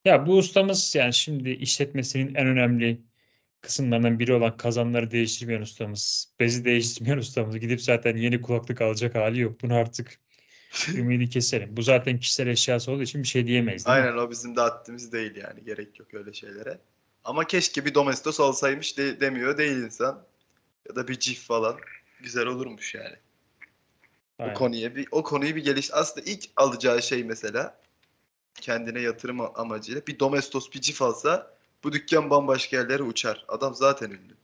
ya 0.05 0.27
bu 0.27 0.37
ustamız 0.37 0.95
yani 0.95 1.14
şimdi 1.14 1.51
işletmesinin 1.51 2.35
en 2.35 2.47
önemli 2.47 3.01
kısımlarından 3.61 4.19
biri 4.19 4.33
olan 4.35 4.57
kazanları 4.57 5.11
değiştirmeyen 5.11 5.61
ustamız, 5.61 6.33
bezi 6.40 6.64
değiştirmeyen 6.64 7.19
ustamız 7.19 7.59
gidip 7.59 7.83
zaten 7.83 8.16
yeni 8.16 8.42
kulaklık 8.42 8.81
alacak 8.81 9.14
hali 9.14 9.40
yok. 9.40 9.62
Bunu 9.62 9.75
artık 9.75 10.21
ümidi 10.95 11.29
keselim. 11.31 11.77
Bu 11.77 11.83
zaten 11.83 12.19
kişisel 12.19 12.47
eşyası 12.47 12.92
olduğu 12.92 13.03
için 13.03 13.23
bir 13.23 13.29
şey 13.29 13.47
diyemeyiz 13.47 13.87
mi? 13.87 13.92
Aynen 13.92 14.16
o 14.16 14.31
bizim 14.31 14.57
haddimiz 14.57 15.12
değil 15.12 15.37
yani. 15.37 15.64
Gerek 15.64 15.99
yok 16.01 16.14
öyle 16.14 16.33
şeylere. 16.33 16.79
Ama 17.25 17.45
keşke 17.47 17.85
bir 17.85 17.95
domestos 17.95 18.40
olsaymış 18.40 18.99
de, 18.99 19.21
demiyor 19.21 19.59
değil 19.59 19.77
insan. 19.77 20.27
Ya 20.88 20.97
da 20.97 21.09
bir 21.09 21.19
cif 21.19 21.40
falan. 21.47 21.77
Güzel 22.23 22.47
olurmuş 22.47 22.95
yani. 22.95 23.16
O 24.38 24.42
Aynen. 24.42 24.55
konuya 24.55 24.96
bir 24.96 25.09
o 25.11 25.22
konuyu 25.22 25.57
bir 25.57 25.64
geliş 25.64 25.90
aslında 25.94 26.31
ilk 26.31 26.44
alacağı 26.57 27.03
şey 27.03 27.25
mesela 27.25 27.79
kendine 28.55 29.01
yatırım 29.01 29.40
amacıyla 29.40 30.07
bir 30.07 30.18
domestos 30.18 30.70
bir 30.72 30.81
cif 30.81 31.03
alsa 31.03 31.57
bu 31.85 31.92
dükkan 31.92 32.31
bambaşka 32.31 32.77
yerlere 32.77 33.03
uçar. 33.03 33.44
Adam 33.49 33.75
zaten 33.75 34.11
ünlü. 34.11 34.37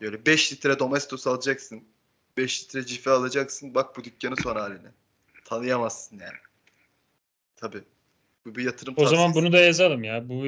Böyle 0.00 0.26
5 0.26 0.52
litre 0.52 0.78
domestos 0.78 1.26
alacaksın. 1.26 1.84
5 2.36 2.64
litre 2.64 2.86
cifi 2.86 3.10
alacaksın. 3.10 3.74
Bak 3.74 3.96
bu 3.96 4.04
dükkanın 4.04 4.36
son 4.42 4.56
haline. 4.56 4.88
Tanıyamazsın 5.44 6.18
yani. 6.18 6.38
Tabii. 7.56 7.82
Bu 8.44 8.54
bir 8.54 8.64
yatırım 8.64 8.94
O 8.96 9.06
zaman 9.06 9.26
tavsiyesi. 9.26 9.46
bunu 9.46 9.52
da 9.52 9.58
yazalım 9.60 10.04
ya. 10.04 10.28
Bu 10.28 10.44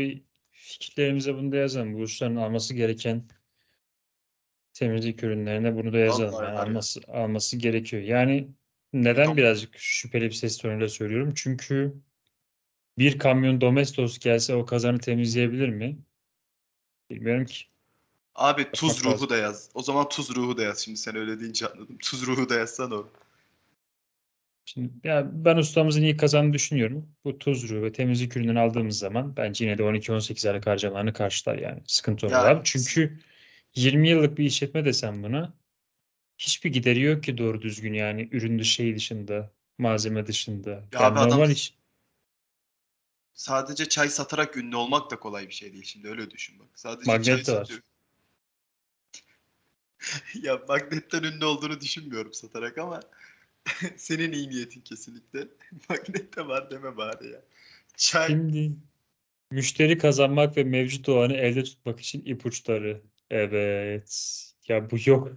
fikirlerimize 0.53 1.35
bunu 1.35 1.53
da 1.53 1.57
yazalım. 1.57 1.95
Bu 1.95 1.99
ustaların 1.99 2.37
alması 2.37 2.75
gereken 2.75 3.25
temizlik 4.83 5.23
ürünlerine 5.23 5.75
bunu 5.77 5.93
da 5.93 5.99
yazalım. 5.99 6.33
Vallahi 6.33 6.47
Yani 6.47 6.59
alması 6.59 7.01
alması 7.09 7.57
gerekiyor. 7.57 8.03
Yani 8.03 8.49
neden 8.93 9.37
birazcık 9.37 9.79
şüpheli 9.79 10.25
bir 10.25 10.31
ses 10.31 10.59
tonuyla 10.59 10.89
söylüyorum? 10.89 11.33
Çünkü 11.37 11.95
bir 12.99 13.19
kamyon 13.19 13.61
Domestos 13.61 14.19
gelse 14.19 14.55
o 14.55 14.67
kazanı 14.67 14.99
temizleyebilir 14.99 15.69
mi? 15.69 15.99
Bilmiyorum 17.11 17.45
ki. 17.45 17.65
Abi 18.35 18.73
tuz 18.73 19.05
ruhu 19.05 19.29
da 19.29 19.37
yaz. 19.37 19.71
O 19.75 19.83
zaman 19.83 20.09
tuz 20.09 20.37
ruhu 20.37 20.57
da 20.57 20.63
yaz. 20.63 20.79
Şimdi 20.79 20.99
sen 20.99 21.17
öyle 21.17 21.41
deyince 21.41 21.67
anladım. 21.67 21.99
Tuz 21.99 22.27
ruhu 22.27 22.49
da 22.49 22.55
yazsan 22.55 22.91
o. 22.91 23.07
Şimdi 24.65 24.93
ya 25.05 25.31
ben 25.33 25.57
ustamızın 25.57 26.03
iyi 26.03 26.17
kazandığını 26.17 26.53
düşünüyorum. 26.53 27.09
Bu 27.25 27.39
tuzlu 27.39 27.83
ve 27.83 27.93
temizlik 27.93 28.37
ürününü 28.37 28.61
aldığımız 28.61 28.99
zaman 28.99 29.37
bence 29.37 29.65
yine 29.65 29.79
de 29.79 29.83
12-18 29.83 30.47
aylık 30.49 30.67
harcamalarını 30.67 31.13
karşılar 31.13 31.59
yani. 31.59 31.81
Sıkıntı 31.87 32.27
olmaz 32.27 32.45
Ya- 32.45 32.51
abi. 32.51 32.61
Çünkü 32.65 33.19
20 33.75 34.09
yıllık 34.09 34.39
bir 34.39 34.45
işletme 34.45 34.85
desem 34.85 35.23
buna 35.23 35.55
hiçbir 36.39 36.73
gideri 36.73 37.01
yok 37.01 37.23
ki 37.25 37.39
doğru 37.39 37.63
düzgün 37.63 37.95
yani 37.95 38.29
ürün 38.33 38.59
dışı 38.59 38.73
şey 38.73 38.97
dışında, 38.97 39.53
malzeme 39.79 40.27
dışında. 40.27 40.71
Ya 40.71 40.89
Yani 40.93 41.05
abi 41.05 41.19
adam- 41.19 41.31
normal 41.31 41.51
iş. 41.51 41.75
Sadece 43.35 43.89
çay 43.89 44.09
satarak 44.09 44.57
ünlü 44.57 44.77
olmak 44.77 45.11
da 45.11 45.19
kolay 45.19 45.49
bir 45.49 45.55
şey 45.55 45.73
değil. 45.73 45.85
Şimdi 45.85 46.09
öyle 46.09 46.31
düşün 46.31 46.59
bak. 46.59 46.69
Sadece 46.75 47.11
Magnet 47.11 47.45
çay 47.45 47.55
var. 47.55 47.71
ya 50.43 50.63
magnetten 50.69 51.23
ünlü 51.23 51.45
olduğunu 51.45 51.81
düşünmüyorum 51.81 52.33
satarak 52.33 52.79
ama 52.79 53.01
senin 53.97 54.33
iyi 54.33 54.51
niyetin 54.51 54.81
kesinlikle. 54.81 55.49
Magnet 55.89 56.37
de 56.37 56.47
var 56.47 56.71
deme 56.71 56.97
bari 56.97 57.29
ya. 57.31 57.43
Çay 57.97 58.29
Şimdi 58.29 58.73
müşteri 59.51 59.99
kazanmak 59.99 60.57
ve 60.57 60.65
mevcut 60.65 61.09
olanı 61.09 61.35
elde 61.35 61.65
tutmak 61.65 62.01
için 62.01 62.25
ipuçları. 62.25 63.03
Evet. 63.33 64.39
Ya 64.69 64.91
bu 64.91 64.97
yok. 65.07 65.29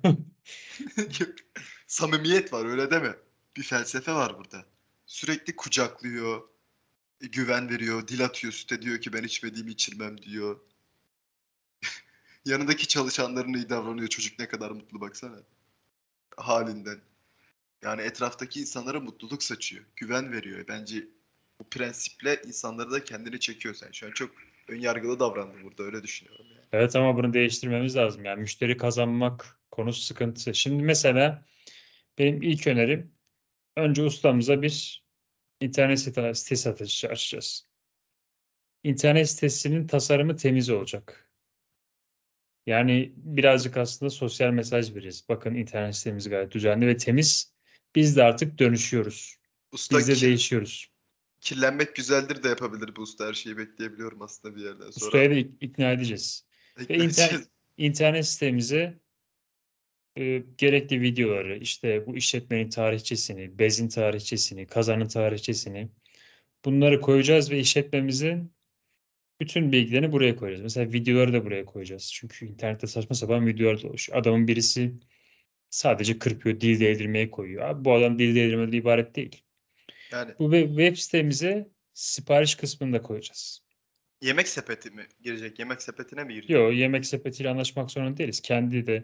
samimiyet 1.87 2.53
var 2.53 2.65
öyle 2.65 2.91
deme. 2.91 3.15
Bir 3.57 3.63
felsefe 3.63 4.13
var 4.13 4.37
burada. 4.37 4.65
Sürekli 5.05 5.55
kucaklıyor, 5.55 6.41
e, 7.21 7.27
güven 7.27 7.69
veriyor, 7.69 8.07
dil 8.07 8.25
atıyor 8.25 8.53
süte 8.53 8.81
diyor 8.81 9.01
ki 9.01 9.13
ben 9.13 9.23
içmediğimi 9.23 9.71
içirmem 9.71 10.21
diyor. 10.21 10.59
Yanındaki 12.45 12.87
çalışanlarına 12.87 13.57
iyi 13.57 13.69
davranıyor. 13.69 14.07
Çocuk 14.07 14.39
ne 14.39 14.47
kadar 14.47 14.71
mutlu 14.71 15.01
baksana. 15.01 15.37
Halinden. 16.37 17.01
Yani 17.83 18.01
etraftaki 18.01 18.61
insanlara 18.61 18.99
mutluluk 18.99 19.43
saçıyor. 19.43 19.85
Güven 19.95 20.31
veriyor. 20.31 20.65
Bence 20.67 21.07
bu 21.59 21.69
prensiple 21.69 22.41
insanları 22.45 22.91
da 22.91 23.03
kendine 23.03 23.39
çekiyor 23.39 23.75
sen. 23.75 23.91
Şu 23.91 24.07
an 24.07 24.11
çok 24.11 24.31
ön 24.67 24.79
yargılı 24.79 25.19
davrandın 25.19 25.63
burada 25.63 25.83
öyle 25.83 26.03
düşünüyorum. 26.03 26.54
Evet 26.71 26.95
ama 26.95 27.17
bunu 27.17 27.33
değiştirmemiz 27.33 27.95
lazım. 27.95 28.25
Yani 28.25 28.41
müşteri 28.41 28.77
kazanmak 28.77 29.59
konusu 29.71 30.01
sıkıntısı. 30.01 30.53
Şimdi 30.53 30.83
mesela 30.83 31.45
benim 32.17 32.41
ilk 32.41 32.67
önerim 32.67 33.11
önce 33.77 34.03
ustamıza 34.03 34.61
bir 34.61 35.05
internet 35.61 35.99
site- 35.99 36.33
sitesi 36.35 36.69
atışı 36.69 37.07
açacağız. 37.07 37.67
İnternet 38.83 39.29
sitesinin 39.29 39.87
tasarımı 39.87 40.35
temiz 40.35 40.69
olacak. 40.69 41.31
Yani 42.65 43.13
birazcık 43.15 43.77
aslında 43.77 44.09
sosyal 44.09 44.51
mesaj 44.51 44.95
veririz. 44.95 45.25
Bakın 45.29 45.55
internet 45.55 45.95
sitemiz 45.95 46.29
gayet 46.29 46.51
düzenli 46.51 46.87
ve 46.87 46.97
temiz. 46.97 47.53
Biz 47.95 48.15
de 48.17 48.23
artık 48.23 48.59
dönüşüyoruz. 48.59 49.35
Usta 49.71 49.97
Biz 49.97 50.07
de 50.07 50.13
ki- 50.13 50.21
değişiyoruz. 50.21 50.91
kirlenmek 51.41 51.95
güzeldir 51.95 52.43
de 52.43 52.47
yapabilir 52.49 52.95
bu 52.95 53.01
usta. 53.01 53.27
Her 53.27 53.33
şeyi 53.33 53.57
bekleyebiliyorum 53.57 54.21
aslında 54.21 54.55
bir 54.55 54.61
yerden 54.61 54.91
sonra. 54.91 55.05
Ustayı 55.05 55.29
da 55.29 55.33
ik- 55.33 55.55
ikna 55.61 55.91
edeceğiz. 55.91 56.45
Ve 56.77 56.83
Ekleyeceğiz. 56.83 57.19
internet, 57.19 57.47
internet 57.77 58.27
sitemize 58.27 58.99
e, 60.17 60.43
gerekli 60.57 61.01
videoları, 61.01 61.57
işte 61.57 62.05
bu 62.05 62.17
işletmenin 62.17 62.69
tarihçesini, 62.69 63.59
bezin 63.59 63.87
tarihçesini, 63.87 64.67
kazanın 64.67 65.07
tarihçesini 65.07 65.89
bunları 66.65 67.01
koyacağız 67.01 67.51
ve 67.51 67.59
işletmemizin 67.59 68.55
bütün 69.41 69.71
bilgilerini 69.71 70.11
buraya 70.11 70.35
koyacağız. 70.35 70.61
Mesela 70.61 70.93
videoları 70.93 71.33
da 71.33 71.45
buraya 71.45 71.65
koyacağız. 71.65 72.11
Çünkü 72.13 72.45
internette 72.45 72.87
saçma 72.87 73.15
sapan 73.15 73.47
videolar 73.47 73.81
dolaşıyor. 73.81 74.17
Adamın 74.17 74.47
birisi 74.47 74.93
sadece 75.69 76.19
kırpıyor, 76.19 76.61
dil 76.61 76.79
değdirmeye 76.79 77.31
koyuyor. 77.31 77.69
Abi 77.69 77.85
bu 77.85 77.93
adam 77.93 78.19
dil 78.19 78.35
değdirmeden 78.35 78.77
ibaret 78.77 79.15
değil. 79.15 79.43
Yani 80.11 80.33
Bu 80.39 80.55
we- 80.55 80.67
web 80.67 80.95
sitemize 80.97 81.69
sipariş 81.93 82.55
kısmını 82.55 82.93
da 82.93 83.01
koyacağız. 83.01 83.64
Yemek 84.25 84.47
sepeti 84.47 84.91
mi 84.91 85.07
girecek? 85.21 85.59
Yemek 85.59 85.81
sepetine 85.81 86.23
mi 86.23 86.33
girecek? 86.33 86.49
Yok, 86.49 86.73
yemek 86.73 87.05
sepetiyle 87.05 87.49
anlaşmak 87.49 87.91
zorunda 87.91 88.17
değiliz. 88.17 88.41
Kendi 88.41 88.87
de 88.87 89.03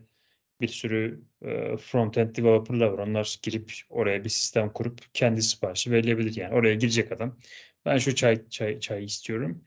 bir 0.62 0.68
sürü 0.68 1.22
e, 1.42 1.48
front-end 1.78 2.36
developer'lar 2.36 2.88
var. 2.88 3.08
Onlar 3.08 3.38
girip 3.44 3.72
oraya 3.90 4.24
bir 4.24 4.30
sistem 4.30 4.74
kurup 4.74 5.00
kendi 5.14 5.42
siparişi 5.44 5.92
verilebilir. 5.92 6.36
Yani 6.36 6.54
oraya 6.54 6.76
girecek 6.76 7.12
adam. 7.12 7.38
Ben 7.86 7.98
şu 7.98 8.16
çay 8.16 8.50
çay 8.50 8.80
çay 8.80 9.06
istiyorum. 9.06 9.64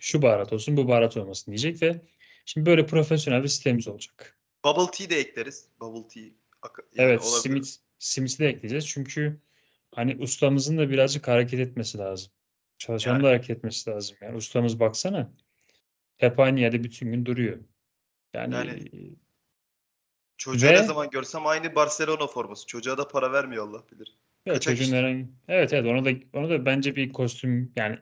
Şu 0.00 0.22
baharat 0.22 0.52
olsun, 0.52 0.76
bu 0.76 0.88
baharat 0.88 1.16
olmasın 1.16 1.52
diyecek 1.52 1.82
ve 1.82 2.00
şimdi 2.46 2.66
böyle 2.66 2.86
profesyonel 2.86 3.42
bir 3.42 3.48
sistemimiz 3.48 3.88
olacak. 3.88 4.38
Bubble 4.64 4.90
tea 4.90 5.10
de 5.10 5.20
ekleriz. 5.20 5.68
Bubble 5.80 6.08
tea. 6.08 6.22
yani 6.22 6.32
Evet, 6.96 7.20
olabilir. 7.20 7.42
simit 7.42 7.76
simit'i 7.98 8.38
de 8.38 8.48
ekleyeceğiz. 8.48 8.86
Çünkü 8.86 9.40
hani 9.94 10.16
ustamızın 10.16 10.78
da 10.78 10.90
birazcık 10.90 11.28
hareket 11.28 11.60
etmesi 11.60 11.98
lazım. 11.98 12.32
Çalışanın 12.78 13.14
Yani. 13.14 13.24
da 13.24 13.28
hareket 13.28 13.50
etmesi 13.50 13.90
lazım. 13.90 14.16
Yani 14.20 14.36
ustamız 14.36 14.80
baksana 14.80 15.32
hep 16.16 16.38
aynı 16.40 16.60
yerde 16.60 16.84
bütün 16.84 17.12
gün 17.12 17.26
duruyor. 17.26 17.58
Yani, 18.34 18.54
Yani- 18.54 19.16
Çocuğu 20.36 20.66
Ve- 20.66 20.72
ne 20.72 20.82
zaman 20.82 21.10
görsem 21.10 21.46
aynı 21.46 21.74
Barcelona 21.74 22.26
forması. 22.26 22.66
Çocuğa 22.66 22.98
da 22.98 23.08
para 23.08 23.32
vermiyor 23.32 23.68
Allah 23.68 23.82
bilir. 23.92 24.16
Kaçak 24.46 24.62
çocuğun 24.62 24.84
işte. 24.84 24.96
herhangi 24.96 25.26
evet 25.48 25.72
evet 25.72 25.86
onu 25.86 26.04
da 26.04 26.10
onu 26.32 26.50
da 26.50 26.66
bence 26.66 26.96
bir 26.96 27.12
kostüm 27.12 27.72
yani 27.76 27.98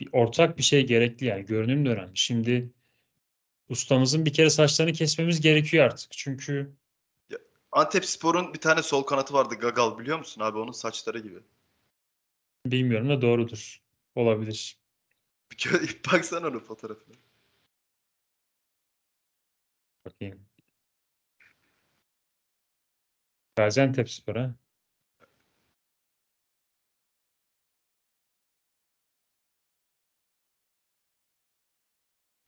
bir 0.00 0.08
ortak 0.12 0.58
bir 0.58 0.62
şey 0.62 0.86
gerekli 0.86 1.26
yani 1.26 1.44
görünüm 1.46 1.86
de 1.86 1.90
önemli. 1.90 2.10
Şimdi 2.16 2.70
ustamızın 3.68 4.26
bir 4.26 4.32
kere 4.32 4.50
saçlarını 4.50 4.92
kesmemiz 4.92 5.40
gerekiyor 5.40 5.84
artık. 5.84 6.12
Çünkü 6.12 6.72
Antep 7.72 8.04
Spor'un 8.04 8.54
bir 8.54 8.58
tane 8.60 8.82
sol 8.82 9.02
kanatı 9.02 9.34
vardı 9.34 9.54
Gagal 9.54 9.98
biliyor 9.98 10.18
musun 10.18 10.40
abi? 10.40 10.58
Onun 10.58 10.72
saçları 10.72 11.18
gibi. 11.18 11.38
Bilmiyorum 12.66 13.08
da 13.08 13.22
doğrudur. 13.22 13.82
Olabilir. 14.14 14.78
Baksana 16.12 16.48
onun 16.48 16.58
fotoğrafına. 16.58 17.14
Bakayım. 20.04 20.48
Gaziantep 23.56 24.08
ha. 24.36 24.54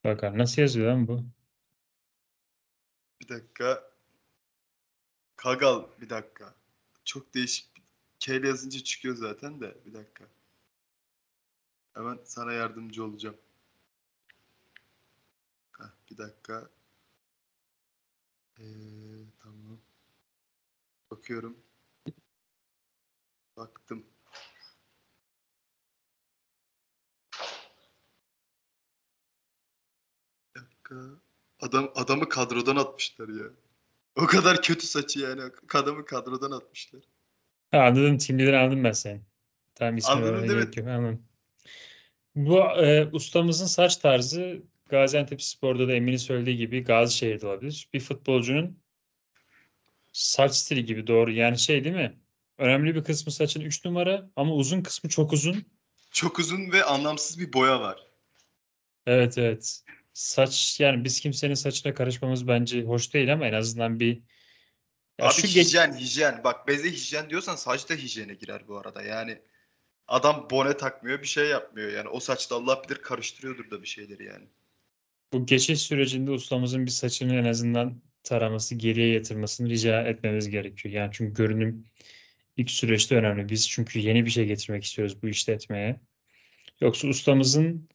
Bakar 0.03 0.37
nasıl 0.37 0.61
yazıyor 0.61 0.87
lan 0.91 1.07
bu? 1.07 1.25
Bir 3.21 3.29
dakika. 3.29 3.91
Kagal 5.35 5.83
bir 6.01 6.09
dakika. 6.09 6.55
Çok 7.05 7.33
değişik. 7.33 7.70
K 8.21 8.33
yazınca 8.33 8.79
çıkıyor 8.83 9.15
zaten 9.15 9.61
de. 9.61 9.77
Bir 9.85 9.93
dakika. 9.93 10.27
Hemen 11.93 12.19
sana 12.25 12.53
yardımcı 12.53 13.03
olacağım. 13.05 13.37
Heh, 15.77 15.85
bir 16.11 16.17
dakika. 16.17 16.69
Ee, 18.59 18.63
tamam. 19.39 19.79
Bakıyorum. 21.11 21.57
Baktım. 23.57 24.05
Bir 30.55 30.61
dakika. 30.61 30.95
Adam 31.59 31.91
adamı 31.95 32.29
kadrodan 32.29 32.75
atmışlar 32.75 33.29
ya. 33.29 33.51
O 34.15 34.25
kadar 34.27 34.61
kötü 34.61 34.87
saçı 34.87 35.19
yani. 35.19 35.41
Adamı 35.73 36.05
kadrodan 36.05 36.51
atmışlar. 36.51 37.01
Ha, 37.71 37.77
anladım. 37.79 38.17
Team 38.17 38.39
leader 38.39 38.53
anladım 38.53 38.83
ben 38.83 38.91
seni. 38.91 39.21
Tamam 39.75 39.97
ismini 39.97 40.15
Anladın 40.15 40.33
vermene 40.33 40.49
değil 40.49 40.59
mi? 40.59 40.63
gerek 40.63 40.77
yok. 40.77 40.87
Anladım. 40.87 41.25
Bu 42.35 42.59
e, 42.59 43.09
ustamızın 43.11 43.65
saç 43.65 43.97
tarzı 43.97 44.63
Gaziantep 44.89 45.41
Spor'da 45.41 45.87
da 45.87 45.93
Emin'in 45.93 46.17
söylediği 46.17 46.57
gibi 46.57 46.83
Gazişehir'de 46.83 47.47
olabilir. 47.47 47.89
Bir 47.93 47.99
futbolcunun 47.99 48.79
saç 50.13 50.55
stili 50.55 50.85
gibi 50.85 51.07
doğru. 51.07 51.31
Yani 51.31 51.59
şey 51.59 51.83
değil 51.83 51.95
mi? 51.95 52.19
Önemli 52.57 52.95
bir 52.95 53.03
kısmı 53.03 53.31
saçın 53.31 53.61
3 53.61 53.85
numara 53.85 54.29
ama 54.35 54.53
uzun 54.53 54.81
kısmı 54.81 55.09
çok 55.09 55.33
uzun. 55.33 55.65
Çok 56.11 56.39
uzun 56.39 56.71
ve 56.71 56.83
anlamsız 56.83 57.39
bir 57.39 57.53
boya 57.53 57.81
var. 57.81 57.99
Evet 59.05 59.37
evet. 59.37 59.83
Saç 60.13 60.79
yani 60.79 61.03
biz 61.03 61.19
kimsenin 61.19 61.53
saçına 61.53 61.93
karışmamız 61.93 62.47
bence 62.47 62.83
hoş 62.83 63.13
değil 63.13 63.33
ama 63.33 63.47
en 63.47 63.53
azından 63.53 63.99
bir 63.99 64.21
ya 65.21 65.27
Abi 65.27 65.33
şu 65.33 65.41
geç- 65.41 65.55
hijyen 65.55 65.93
hijyen. 65.93 66.43
Bak 66.43 66.67
beze 66.67 66.91
hijyen 66.91 67.29
diyorsan 67.29 67.55
saç 67.55 67.89
da 67.89 67.93
hijyene 67.93 68.33
girer 68.33 68.67
bu 68.67 68.77
arada. 68.77 69.01
Yani 69.01 69.41
adam 70.07 70.47
bone 70.51 70.77
takmıyor 70.77 71.21
bir 71.21 71.27
şey 71.27 71.47
yapmıyor. 71.47 71.91
Yani 71.91 72.09
o 72.09 72.19
saçta 72.19 72.55
Allah 72.55 72.83
bilir 72.83 73.01
karıştırıyordur 73.01 73.71
da 73.71 73.81
bir 73.81 73.87
şeyleri 73.87 74.25
yani. 74.25 74.45
Bu 75.33 75.45
geçiş 75.45 75.81
sürecinde 75.81 76.31
ustamızın 76.31 76.85
bir 76.85 76.91
saçını 76.91 77.35
en 77.35 77.45
azından 77.45 78.01
taraması, 78.23 78.75
geriye 78.75 79.13
yatırmasını 79.13 79.69
rica 79.69 80.01
etmemiz 80.01 80.49
gerekiyor. 80.49 80.95
Yani 80.95 81.09
çünkü 81.13 81.33
görünüm 81.33 81.85
ilk 82.57 82.71
süreçte 82.71 83.15
önemli. 83.15 83.49
Biz 83.49 83.69
çünkü 83.69 83.99
yeni 83.99 84.25
bir 84.25 84.31
şey 84.31 84.45
getirmek 84.45 84.83
istiyoruz 84.83 85.23
bu 85.23 85.27
işletmeye. 85.27 85.99
Yoksa 86.81 87.07
ustamızın 87.07 87.89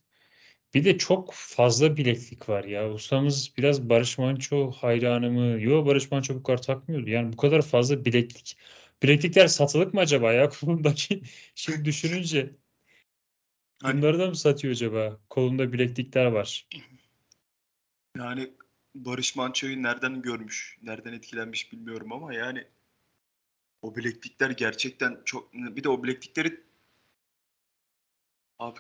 bir 0.74 0.85
de 0.85 0.98
çok 0.98 1.33
fazla 1.35 1.96
bileklik 1.96 2.48
var 2.48 2.64
ya. 2.64 2.90
Ustamız 2.92 3.52
biraz 3.59 3.88
Barış 3.88 4.18
Manço 4.18 4.70
hayranı 4.70 5.31
mı? 5.31 5.61
Yok 5.62 5.87
Barış 5.87 6.11
Manço 6.11 6.35
bu 6.35 6.42
kadar 6.42 6.62
takmıyordu. 6.62 7.11
Yani 7.11 7.33
bu 7.33 7.37
kadar 7.37 7.62
fazla 7.62 8.05
bileklik. 8.05 8.57
Bileklikler 9.02 9.46
satılık 9.46 9.94
mı 9.94 10.00
acaba 10.00 10.33
ya 10.33 10.48
kolundaki? 10.61 11.22
Şimdi 11.55 11.85
düşününce 11.85 12.57
Hani- 13.83 13.98
bunları 13.98 14.18
da 14.18 14.26
mı 14.26 14.37
satıyor 14.37 14.72
acaba? 14.72 15.20
Kolunda 15.31 15.72
bileklikler 15.72 16.26
var. 16.26 16.68
Yani 18.18 18.52
Barış 18.94 19.37
Manço'yu 19.37 19.83
nereden 19.83 20.22
görmüş, 20.22 20.79
nereden 20.83 21.12
etkilenmiş 21.12 21.72
bilmiyorum 21.72 22.12
ama 22.12 22.35
yani 22.35 22.64
o 23.83 23.96
bileklikler 23.96 24.50
gerçekten 24.50 25.18
çok 25.24 25.55
bir 25.55 25.85
de 25.85 25.88
o 25.88 26.02
bileklikleri 26.02 26.61
abi 28.59 28.79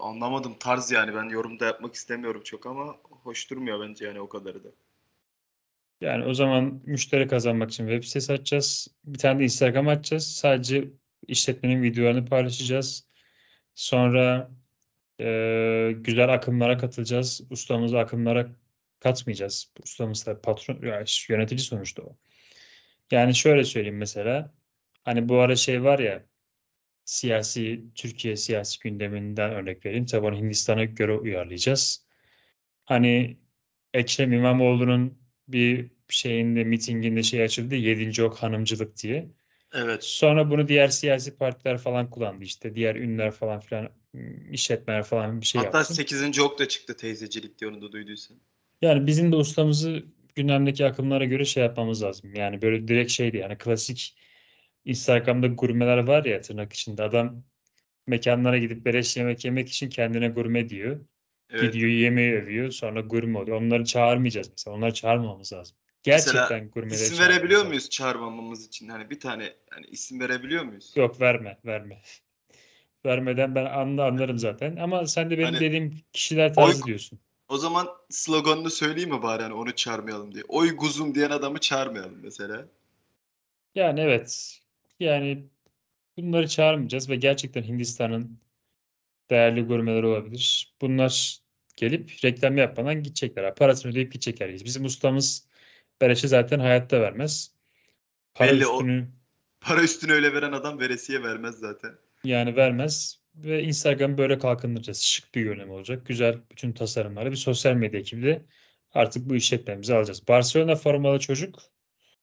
anlamadım 0.00 0.56
tarz 0.60 0.90
yani 0.90 1.14
ben 1.14 1.28
yorumda 1.28 1.64
yapmak 1.64 1.94
istemiyorum 1.94 2.42
çok 2.44 2.66
ama 2.66 2.96
hoş 3.02 3.50
durmuyor 3.50 3.88
bence 3.88 4.04
yani 4.06 4.20
o 4.20 4.28
kadarı 4.28 4.64
da. 4.64 4.68
Yani 6.00 6.24
o 6.24 6.34
zaman 6.34 6.80
müşteri 6.84 7.28
kazanmak 7.28 7.70
için 7.70 7.88
web 7.88 8.04
sitesi 8.04 8.32
açacağız. 8.32 8.88
Bir 9.04 9.18
tane 9.18 9.40
de 9.40 9.44
Instagram 9.44 9.88
açacağız. 9.88 10.26
Sadece 10.36 10.90
işletmenin 11.28 11.82
videolarını 11.82 12.24
paylaşacağız. 12.26 13.08
Sonra 13.74 14.50
e, 15.20 15.92
güzel 15.96 16.34
akımlara 16.34 16.78
katılacağız. 16.78 17.40
Ustamızı 17.50 17.98
akımlara 17.98 18.48
katmayacağız. 19.00 19.72
Ustamız 19.82 20.26
da 20.26 20.40
patron, 20.40 20.82
ya 20.86 21.04
yönetici 21.28 21.60
sonuçta 21.60 22.02
o. 22.02 22.16
Yani 23.10 23.34
şöyle 23.34 23.64
söyleyeyim 23.64 23.98
mesela. 23.98 24.54
Hani 25.04 25.28
bu 25.28 25.38
ara 25.40 25.56
şey 25.56 25.84
var 25.84 25.98
ya 25.98 26.24
siyasi, 27.04 27.84
Türkiye 27.94 28.36
siyasi 28.36 28.78
gündeminden 28.80 29.50
örnek 29.50 29.86
vereyim. 29.86 30.06
Tabii 30.06 30.26
onu 30.26 30.36
Hindistan'a 30.36 30.84
göre 30.84 31.12
uyarlayacağız. 31.12 32.06
Hani 32.84 33.36
Ekrem 33.94 34.32
İmamoğlu'nun 34.32 35.18
bir 35.48 35.90
şeyinde, 36.08 36.64
mitinginde 36.64 37.22
şey 37.22 37.42
açıldı. 37.42 37.74
Yedinci 37.74 38.24
ok 38.24 38.36
hanımcılık 38.36 39.02
diye. 39.02 39.28
Evet. 39.74 40.04
Sonra 40.04 40.50
bunu 40.50 40.68
diğer 40.68 40.88
siyasi 40.88 41.36
partiler 41.36 41.78
falan 41.78 42.10
kullandı 42.10 42.44
işte. 42.44 42.74
Diğer 42.74 42.96
ünlüler 42.96 43.30
falan 43.30 43.60
filan 43.60 43.88
işletmeler 44.50 45.02
falan 45.02 45.40
bir 45.40 45.46
şey 45.46 45.62
Hatta 45.62 45.78
yaptı. 45.78 45.94
8. 45.94 46.40
ok 46.40 46.58
da 46.58 46.68
çıktı 46.68 46.96
teyzecilik 46.96 47.60
diye 47.60 47.70
onu 47.70 47.82
da 47.82 47.92
duyduysan. 47.92 48.36
Yani 48.82 49.06
bizim 49.06 49.32
de 49.32 49.36
ustamızı 49.36 50.04
gündemdeki 50.34 50.86
akımlara 50.86 51.24
göre 51.24 51.44
şey 51.44 51.62
yapmamız 51.62 52.02
lazım. 52.02 52.34
Yani 52.34 52.62
böyle 52.62 52.88
direkt 52.88 53.10
şeydi 53.10 53.36
yani 53.36 53.58
klasik 53.58 54.16
Instagram'da 54.84 55.46
gurmeler 55.46 55.98
var 55.98 56.24
ya 56.24 56.40
tırnak 56.40 56.72
içinde 56.72 57.02
adam 57.02 57.42
mekanlara 58.06 58.58
gidip 58.58 58.84
beleş 58.84 59.16
yemek 59.16 59.44
yemek 59.44 59.68
için 59.68 59.88
kendine 59.88 60.28
gurme 60.28 60.68
diyor. 60.68 61.00
Evet. 61.50 61.72
Gidiyor 61.72 61.90
yemeği 61.90 62.34
övüyor 62.34 62.70
sonra 62.70 63.00
gurme 63.00 63.38
oluyor. 63.38 63.56
Onları 63.62 63.84
çağırmayacağız 63.84 64.50
mesela. 64.50 64.76
Onları 64.76 64.94
çağırmamamız 64.94 65.52
lazım. 65.52 65.76
Gerçekten 66.02 66.70
gurmeleri 66.70 66.94
İsim 66.94 67.18
verebiliyor 67.18 67.50
lazım. 67.58 67.68
muyuz 67.68 67.90
çağırmamamız 67.90 68.66
için? 68.66 68.88
Hani 68.88 69.10
bir 69.10 69.20
tane 69.20 69.52
hani 69.70 69.86
isim 69.86 70.20
verebiliyor 70.20 70.64
muyuz? 70.64 70.92
Yok 70.96 71.20
verme 71.20 71.58
verme. 71.64 72.02
vermeden 73.06 73.54
ben 73.54 73.64
anla 73.64 74.04
anlarım 74.06 74.38
zaten. 74.38 74.76
Ama 74.76 75.06
sen 75.06 75.30
de 75.30 75.38
benim 75.38 75.44
Hani 75.44 75.60
dediğim 75.60 75.96
kişiler 76.12 76.54
tarzı 76.54 76.80
oy- 76.80 76.86
diyorsun. 76.86 77.18
O 77.48 77.56
zaman 77.58 77.88
sloganını 78.10 78.70
söyleyeyim 78.70 79.10
mi 79.10 79.22
bari 79.22 79.42
hani 79.42 79.54
onu 79.54 79.74
çağırmayalım 79.74 80.34
diye. 80.34 80.44
Oy 80.48 80.76
guzum 80.76 81.14
diyen 81.14 81.30
adamı 81.30 81.58
çağırmayalım 81.58 82.18
mesela. 82.22 82.66
Yani 83.74 84.00
evet. 84.00 84.60
Yani 85.00 85.48
bunları 86.16 86.48
çağırmayacağız 86.48 87.10
ve 87.10 87.16
gerçekten 87.16 87.62
Hindistan'ın 87.62 88.40
değerli 89.30 89.62
gurmeleri 89.62 90.06
olabilir. 90.06 90.74
Bunlar 90.80 91.38
gelip 91.76 92.24
reklam 92.24 92.56
yapmadan 92.58 93.02
gidecekler. 93.02 93.54
Parasını 93.54 93.92
ödeyip 93.92 94.12
gidecek 94.12 94.40
herkes. 94.40 94.64
Bizim 94.64 94.84
ustamız 94.84 95.48
beleşe 96.00 96.28
zaten 96.28 96.58
hayatta 96.60 97.00
vermez. 97.00 97.54
Para 98.34 98.50
Belli 98.52 98.66
o- 98.66 98.72
üstünü 98.74 99.08
Para 99.60 99.82
üstüne 99.82 100.12
öyle 100.12 100.34
veren 100.34 100.52
adam 100.52 100.80
veresiye 100.80 101.22
vermez 101.22 101.54
zaten. 101.58 101.92
yani 102.24 102.56
vermez 102.56 103.20
ve 103.34 103.62
Instagram 103.62 104.18
böyle 104.18 104.38
kalkındıracağız. 104.38 105.00
Şık 105.02 105.34
bir 105.34 105.42
görünüm 105.42 105.70
olacak. 105.70 106.06
Güzel 106.06 106.38
bütün 106.50 106.72
tasarımları 106.72 107.30
bir 107.30 107.36
sosyal 107.36 107.74
medya 107.74 108.00
ekibi 108.00 108.22
de 108.22 108.46
artık 108.92 109.28
bu 109.30 109.36
işletmemizi 109.36 109.94
alacağız. 109.94 110.28
Barcelona 110.28 110.76
formalı 110.76 111.18
çocuk 111.20 111.58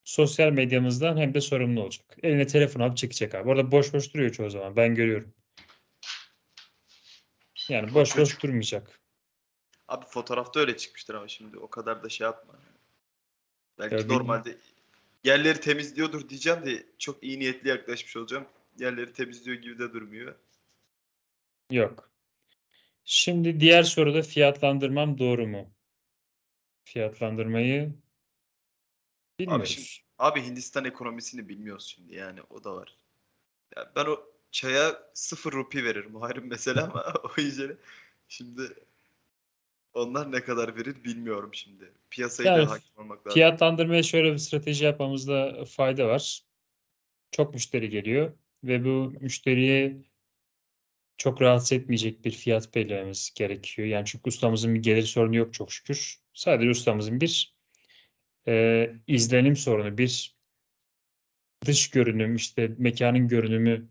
sosyal 0.03 0.51
medyamızdan 0.51 1.17
hem 1.17 1.33
de 1.33 1.41
sorumlu 1.41 1.83
olacak. 1.83 2.17
Eline 2.23 2.47
telefon 2.47 2.79
alıp 2.81 2.97
çekecek 2.97 3.35
abi. 3.35 3.49
Orada 3.49 3.71
boş 3.71 3.93
boş 3.93 4.13
duruyor 4.13 4.31
çoğu 4.31 4.49
zaman. 4.49 4.75
Ben 4.75 4.95
görüyorum. 4.95 5.33
Yani 7.69 7.93
boş 7.93 8.09
boş 8.09 8.29
Çocuk. 8.29 8.43
durmayacak. 8.43 8.99
Abi 9.87 10.05
fotoğrafta 10.05 10.59
öyle 10.59 10.77
çıkmıştır 10.77 11.13
ama 11.15 11.27
şimdi 11.27 11.57
o 11.57 11.69
kadar 11.69 12.03
da 12.03 12.09
şey 12.09 12.25
yapma. 12.25 12.53
Belki 13.79 13.93
Ya 13.95 13.99
bilmiyorum. 13.99 14.27
normalde 14.27 14.57
yerleri 15.23 15.59
temizliyordur 15.59 16.29
diyeceğim 16.29 16.65
de 16.65 16.85
çok 16.97 17.23
iyi 17.23 17.39
niyetli 17.39 17.69
yaklaşmış 17.69 18.17
olacağım. 18.17 18.45
Yerleri 18.79 19.13
temizliyor 19.13 19.57
gibi 19.57 19.79
de 19.79 19.93
durmuyor. 19.93 20.35
Yok. 21.71 22.11
Şimdi 23.05 23.59
diğer 23.59 23.83
soruda 23.83 24.21
fiyatlandırmam 24.21 25.17
doğru 25.17 25.47
mu? 25.47 25.73
Fiyatlandırmayı 26.83 27.93
bilmiyoruz. 29.41 29.69
şimdi- 29.69 29.87
Abi 30.17 30.41
Hindistan 30.41 30.85
ekonomisini 30.85 31.49
bilmiyoruz 31.49 31.85
şimdi 31.85 32.15
yani 32.15 32.39
o 32.49 32.63
da 32.63 32.75
var. 32.75 32.95
Ya 33.75 33.91
ben 33.95 34.05
o 34.05 34.19
çaya 34.51 34.99
sıfır 35.13 35.51
rupi 35.51 35.83
veririm 35.83 36.11
Muharrem 36.11 36.47
mesela 36.47 36.83
ama 36.83 37.13
o 37.23 37.41
iyice 37.41 37.77
şimdi 38.27 38.61
onlar 39.93 40.31
ne 40.31 40.43
kadar 40.43 40.75
verir 40.75 41.03
bilmiyorum 41.03 41.49
şimdi. 41.53 41.91
Piyasayı 42.09 42.47
Yani 42.49 42.65
da 42.65 42.71
hakim 42.71 42.89
olmak 42.97 43.19
lazım. 43.27 43.33
Fiyatlandırmaya 43.33 44.03
şöyle 44.03 44.33
bir 44.33 44.37
strateji 44.37 44.85
yapmamızda 44.85 45.65
fayda 45.65 46.07
var. 46.07 46.41
Çok 47.31 47.53
müşteri 47.53 47.89
geliyor 47.89 48.33
ve 48.63 48.85
bu 48.85 49.13
müşteriye 49.21 49.97
çok 51.17 51.41
rahatsız 51.41 51.71
etmeyecek 51.71 52.25
bir 52.25 52.31
fiyat 52.31 52.75
belirlememiz 52.75 53.31
gerekiyor. 53.35 53.87
Yani 53.87 54.05
çünkü 54.05 54.29
ustamızın 54.29 54.75
bir 54.75 54.83
gelir 54.83 55.03
sorunu 55.03 55.35
yok 55.35 55.53
çok 55.53 55.71
şükür. 55.71 56.19
Sadece 56.33 56.69
ustamızın 56.69 57.21
bir 57.21 57.55
e, 58.47 58.89
izlenim 59.07 59.55
sorunu, 59.55 59.97
bir 59.97 60.35
dış 61.65 61.89
görünüm, 61.89 62.35
işte 62.35 62.75
mekanın 62.77 63.27
görünümü 63.27 63.89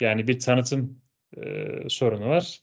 yani 0.00 0.28
bir 0.28 0.40
tanıtım 0.40 1.02
e, 1.36 1.68
sorunu 1.88 2.28
var. 2.28 2.62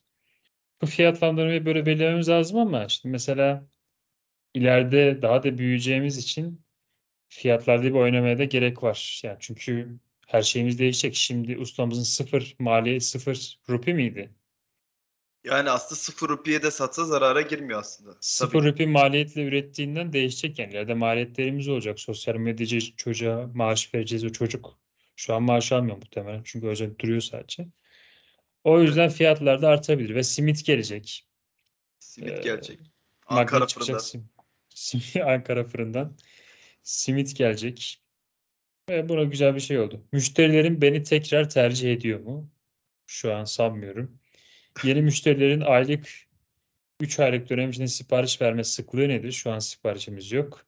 Bu 0.82 0.86
fiyatlandırmayı 0.86 1.66
böyle 1.66 1.86
belirlememiz 1.86 2.30
lazım 2.30 2.60
ama 2.60 2.86
işte 2.86 3.10
mesela 3.10 3.68
ileride 4.54 5.22
daha 5.22 5.44
da 5.44 5.58
büyüyeceğimiz 5.58 6.18
için 6.18 6.62
fiyatlarda 7.30 7.84
bir 7.84 7.92
oynamaya 7.92 8.38
da 8.38 8.44
gerek 8.44 8.84
var. 8.84 9.22
Yani 9.24 9.38
çünkü 9.40 10.00
her 10.28 10.42
şeyimiz 10.42 10.80
değişecek. 10.80 11.16
Şimdi 11.16 11.58
ustamızın 11.58 12.04
sıfır 12.04 12.56
maliyet 12.60 13.04
sıfır 13.04 13.60
rupi 13.70 13.94
miydi? 13.94 14.36
Yani 15.44 15.70
aslında 15.70 15.96
sıfır 16.00 16.30
rupiye 16.30 16.62
de 16.64 16.72
satsa 16.72 17.06
zarara 17.06 17.42
girmiyor 17.42 17.80
aslında. 17.80 18.18
Sıfır 18.22 18.60
Tabii. 18.60 18.70
rupi 18.70 18.88
maliyetle 18.88 19.44
ürettiğinden 19.44 20.14
değişecek 20.14 20.60
yani. 20.60 20.72
İleride 20.72 20.94
maliyetlerimiz 20.94 21.68
olacak. 21.68 22.00
Sosyal 22.00 22.36
medyacı 22.36 22.96
çocuğa 22.96 23.48
maaş 23.54 23.94
vereceğiz. 23.94 24.24
O 24.26 24.30
çocuk 24.30 24.80
şu 25.16 25.36
an 25.36 25.44
maaş 25.44 25.72
almıyor 25.72 25.98
muhtemelen. 25.98 26.42
Çünkü 26.44 26.68
özel 26.68 26.98
duruyor 27.00 27.22
sadece. 27.22 27.68
O 28.64 28.82
yüzden 28.82 29.10
fiyatlar 29.10 29.62
da 29.62 29.68
artabilir 29.70 30.16
ve 30.16 30.24
simit 30.24 30.66
gelecek. 30.66 31.28
Simit 32.00 32.40
Ee, 32.40 32.42
gelecek. 32.42 32.80
Ankara 33.28 33.68
fırından. 33.68 33.98
sim- 34.00 34.30
sim- 34.76 35.24
Ankara 35.26 35.64
fırından. 35.64 36.18
Simit 36.84 37.36
gelecek. 37.36 38.02
Ve 38.90 39.10
buna 39.10 39.24
güzel 39.24 39.56
bir 39.56 39.60
şey 39.60 39.80
oldu. 39.80 40.08
Müşterilerim 40.12 40.82
beni 40.82 41.04
tekrar 41.04 41.50
tercih 41.50 41.94
ediyor 41.94 42.20
mu? 42.20 42.50
Şu 43.08 43.34
an 43.36 43.44
sanmıyorum. 43.46 44.20
Yeni 44.84 45.02
müşterilerin 45.02 45.62
aylık 45.62 46.08
3 47.00 47.20
aylık 47.20 47.50
dönem 47.50 47.70
içinde 47.70 47.88
sipariş 47.88 48.42
verme 48.42 48.64
sıklığı 48.64 49.10
nedir? 49.10 49.32
Şu 49.32 49.52
an 49.52 49.60
siparişimiz 49.60 50.32
yok. 50.32 50.66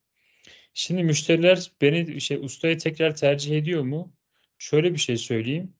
Şimdi 0.73 1.03
müşteriler 1.03 1.71
beni 1.81 2.21
şey 2.21 2.37
ustayı 2.37 2.77
tekrar 2.77 3.15
tercih 3.15 3.57
ediyor 3.57 3.83
mu? 3.83 4.13
Şöyle 4.57 4.93
bir 4.93 4.99
şey 4.99 5.17
söyleyeyim. 5.17 5.73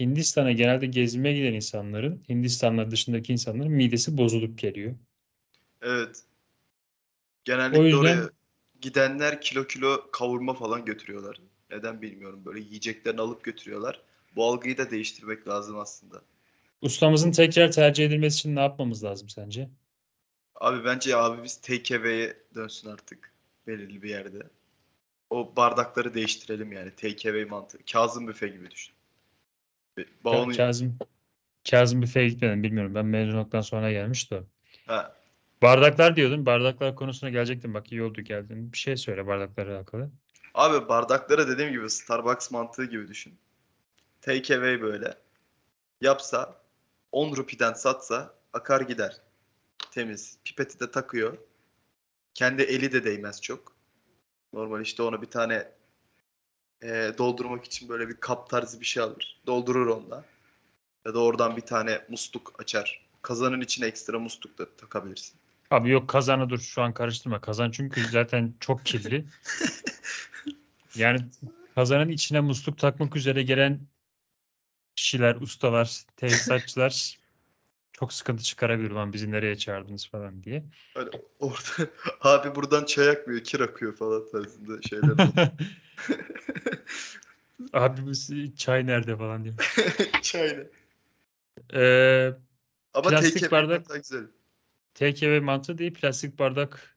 Hindistan'a 0.00 0.52
genelde 0.52 0.86
gezmeye 0.86 1.34
giden 1.34 1.52
insanların, 1.52 2.24
Hindistan'la 2.28 2.90
dışındaki 2.90 3.32
insanların 3.32 3.72
midesi 3.72 4.18
bozulup 4.18 4.58
geliyor. 4.58 4.94
Evet. 5.82 6.22
Genellikle 7.44 7.80
O 7.80 7.84
yüzden- 7.84 7.98
oraya 7.98 8.30
gidenler 8.80 9.40
kilo 9.40 9.66
kilo 9.66 10.10
kavurma 10.12 10.54
falan 10.54 10.84
götürüyorlar. 10.84 11.40
Neden 11.70 12.02
bilmiyorum. 12.02 12.42
Böyle 12.44 12.60
yiyeceklerini 12.60 13.20
alıp 13.20 13.44
götürüyorlar. 13.44 14.02
Bu 14.36 14.44
algıyı 14.44 14.78
da 14.78 14.90
değiştirmek 14.90 15.48
lazım 15.48 15.78
aslında. 15.78 16.22
Ustamızın 16.82 17.32
tekrar 17.32 17.72
tercih 17.72 18.06
edilmesi 18.06 18.38
için 18.38 18.56
ne 18.56 18.60
yapmamız 18.60 19.04
lazım 19.04 19.28
sence? 19.28 19.70
Abi 20.54 20.84
bence 20.84 21.16
abimiz 21.16 21.60
takeaway'e 21.60 22.36
dönsün 22.54 22.90
artık. 22.90 23.32
Belirli 23.66 24.02
bir 24.02 24.10
yerde. 24.10 24.42
O 25.30 25.56
bardakları 25.56 26.14
değiştirelim 26.14 26.72
yani. 26.72 26.90
Takeaway 26.90 27.44
mantığı. 27.44 27.78
Kazım 27.92 28.28
büfe 28.28 28.48
gibi 28.48 28.70
düşün. 28.70 28.94
Bağını... 30.24 30.56
Kazım 30.56 30.98
Kazım 31.70 32.02
Büfe'ye 32.02 32.28
gitmedim 32.28 32.62
bilmiyorum. 32.62 32.94
Ben 32.94 33.06
mezun 33.06 33.38
olduktan 33.38 33.60
sonra 33.60 33.92
gelmişti. 33.92 34.42
Ha, 34.86 35.16
Bardaklar 35.62 36.16
diyordun. 36.16 36.46
Bardaklar 36.46 36.96
konusuna 36.96 37.30
gelecektim. 37.30 37.74
Bak 37.74 37.92
iyi 37.92 38.02
oldu 38.02 38.20
geldin. 38.20 38.72
Bir 38.72 38.78
şey 38.78 38.96
söyle 38.96 39.26
bardaklarla 39.26 39.76
alakalı. 39.76 40.10
Abi 40.54 40.88
bardakları 40.88 41.48
dediğim 41.48 41.72
gibi 41.72 41.90
Starbucks 41.90 42.50
mantığı 42.50 42.84
gibi 42.84 43.08
düşün. 43.08 43.38
Take 44.20 44.54
away 44.54 44.82
böyle. 44.82 45.14
Yapsa 46.00 46.60
10 47.12 47.36
rupiden 47.36 47.72
satsa 47.72 48.34
akar 48.52 48.80
gider. 48.80 49.16
Temiz. 49.90 50.38
Pipeti 50.44 50.80
de 50.80 50.90
takıyor. 50.90 51.38
Kendi 52.34 52.62
eli 52.62 52.92
de 52.92 53.04
değmez 53.04 53.42
çok. 53.42 53.76
Normal 54.52 54.80
işte 54.80 55.02
ona 55.02 55.22
bir 55.22 55.30
tane 55.30 55.68
e, 56.82 57.12
doldurmak 57.18 57.64
için 57.64 57.88
böyle 57.88 58.08
bir 58.08 58.16
kap 58.16 58.50
tarzı 58.50 58.80
bir 58.80 58.86
şey 58.86 59.02
alır. 59.02 59.40
Doldurur 59.46 59.86
onunla. 59.86 60.24
Ya 61.06 61.14
da 61.14 61.18
oradan 61.18 61.56
bir 61.56 61.62
tane 61.62 62.04
musluk 62.08 62.52
açar. 62.58 63.06
Kazanın 63.22 63.60
içine 63.60 63.86
ekstra 63.86 64.18
musluk 64.18 64.58
da 64.58 64.76
takabilirsin. 64.76 65.38
Abi 65.70 65.90
yok 65.90 66.08
kazanı 66.08 66.50
dur 66.50 66.58
şu 66.58 66.82
an 66.82 66.94
karıştırma. 66.94 67.40
Kazan 67.40 67.70
çünkü 67.70 68.04
zaten 68.04 68.54
çok 68.60 68.84
kirli. 68.86 69.24
Yani 70.94 71.20
kazanın 71.74 72.08
içine 72.08 72.40
musluk 72.40 72.78
takmak 72.78 73.16
üzere 73.16 73.42
gelen 73.42 73.80
kişiler, 74.96 75.34
ustalar, 75.36 76.02
tesisatçılar 76.16 77.18
çok 77.92 78.12
sıkıntı 78.12 78.42
çıkarabilir. 78.42 78.90
Lan 78.90 79.12
bizi 79.12 79.30
nereye 79.30 79.56
çağırdınız 79.58 80.08
falan 80.08 80.42
diye. 80.42 80.64
Hani 80.94 81.08
orada 81.38 81.90
abi 82.20 82.54
buradan 82.54 82.84
çay 82.84 83.08
akmıyor, 83.08 83.44
kir 83.44 83.60
akıyor 83.60 83.96
falan 83.96 84.30
tarzında 84.32 84.82
şeyler 84.82 85.08
olur. 85.08 85.18
Abi 87.72 88.06
bu 88.06 88.12
çay 88.56 88.86
nerede 88.86 89.16
falan 89.16 89.44
diye. 89.44 89.54
Çay 90.22 90.48
ne? 90.58 90.66
Ee, 91.80 92.34
Ama 92.94 93.08
Plastik 93.08 93.34
take 93.40 93.46
away 93.46 93.62
bardak- 93.62 93.96
güzel. 93.96 94.26
TKV 94.94 95.40
mantığı 95.40 95.78
değil 95.78 95.94
plastik 95.94 96.38
bardak. 96.38 96.96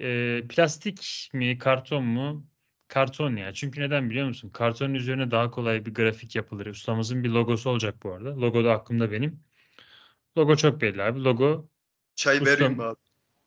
Ee, 0.00 0.42
plastik 0.48 1.30
mi 1.32 1.58
karton 1.58 2.04
mu? 2.04 2.46
Karton 2.88 3.36
ya. 3.36 3.52
Çünkü 3.54 3.80
neden 3.80 4.10
biliyor 4.10 4.28
musun? 4.28 4.50
Kartonun 4.50 4.94
üzerine 4.94 5.30
daha 5.30 5.50
kolay 5.50 5.86
bir 5.86 5.94
grafik 5.94 6.36
yapılır. 6.36 6.66
Ustamızın 6.66 7.24
bir 7.24 7.28
logosu 7.28 7.70
olacak 7.70 8.02
bu 8.02 8.12
arada. 8.12 8.36
Logo 8.40 8.64
da 8.64 8.72
aklımda 8.72 9.12
benim. 9.12 9.40
Logo 10.38 10.56
çok 10.56 10.80
belli 10.80 11.02
abi. 11.02 11.24
Logo 11.24 11.68
Çay 12.14 12.36
Ustam- 12.36 12.46
vereyim 12.46 12.72
mi 12.72 12.82
abi? 12.82 12.98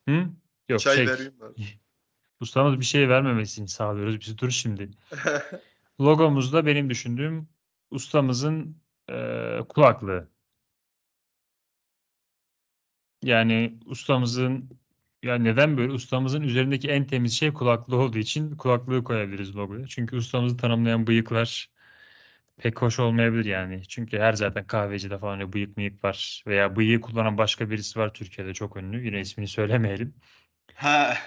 hı? 0.10 0.30
Yok 0.70 0.80
Çay 0.80 0.96
şey. 0.96 1.08
vereyim 1.08 1.34
mi 1.36 1.46
abi? 1.46 1.64
Ustamız 2.42 2.80
bir 2.80 2.86
şey 2.86 3.10
vermemesini 3.10 3.68
sağlıyoruz. 3.68 4.20
Biz 4.20 4.38
dur 4.38 4.50
şimdi. 4.50 4.90
Logomuzda 6.02 6.66
benim 6.66 6.90
düşündüğüm 6.90 7.50
ustamızın 7.92 8.78
eee, 9.10 9.60
kulaklığı. 9.70 10.30
Yani 13.24 13.80
ustamızın 13.86 14.70
ya 15.24 15.36
neden 15.36 15.78
böyle? 15.78 15.92
Ustamızın 15.94 16.42
üzerindeki 16.42 16.90
en 16.90 17.08
temiz 17.08 17.34
şey 17.34 17.54
kulaklığı 17.54 17.96
olduğu 17.98 18.18
için 18.18 18.58
kulaklığı 18.58 19.04
koyabiliriz 19.04 19.56
logoya. 19.56 19.88
Çünkü 19.88 20.16
ustamızı 20.16 20.58
tanımlayan 20.58 21.08
bıyıklar 21.08 21.70
pek 22.58 22.82
hoş 22.82 23.00
olmayabilir 23.00 23.46
yani. 23.46 23.82
Çünkü 23.88 24.20
her 24.20 24.34
zaten 24.34 24.68
kahvecide 24.68 25.18
falan 25.20 25.40
öyle 25.40 25.54
bıyık 25.54 25.78
mıyık 25.78 26.04
var. 26.04 26.44
Veya 26.48 26.76
bıyığı 26.76 27.02
kullanan 27.02 27.38
başka 27.38 27.70
birisi 27.70 28.00
var 28.00 28.14
Türkiye'de 28.14 28.54
çok 28.54 28.78
ünlü. 28.78 29.06
Yine 29.06 29.20
ismini 29.20 29.48
söylemeyelim. 29.48 30.14
Ha, 30.76 31.18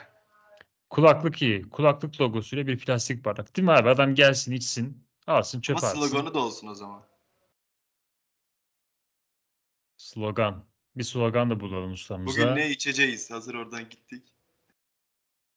Kulaklık 0.91 1.43
iyi. 1.43 1.71
Kulaklık 1.71 2.21
logosuyla 2.21 2.67
bir 2.67 2.79
plastik 2.79 3.25
bardak. 3.25 3.57
Değil 3.57 3.67
mi 3.67 3.73
abi? 3.73 3.89
Adam 3.89 4.15
gelsin 4.15 4.53
içsin. 4.53 5.07
Alsın 5.27 5.59
ama 5.59 5.63
çöpe 5.63 5.87
atsın. 5.87 6.01
sloganı 6.01 6.35
da 6.35 6.39
olsun 6.39 6.69
o 6.69 6.75
zaman. 6.75 7.03
Slogan. 9.97 10.72
Bir 10.97 11.03
slogan 11.05 11.51
da 11.51 11.61
bulalım 11.61 11.93
ustamıza. 11.93 12.43
Bugün 12.43 12.57
ne 12.57 12.71
içeceğiz? 12.71 13.31
Hazır 13.31 13.55
oradan 13.55 13.89
gittik. 13.89 14.23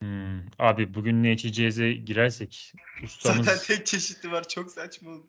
Hmm, 0.02 0.40
Abi 0.58 0.94
bugün 0.94 1.22
ne 1.22 1.32
içeceğize 1.32 1.92
girersek 1.92 2.72
ustamız 3.02 3.46
Zaten 3.46 3.64
tek 3.76 3.86
çeşidi 3.86 4.30
var. 4.32 4.48
Çok 4.48 4.70
saçma 4.70 5.10
oldu. 5.10 5.26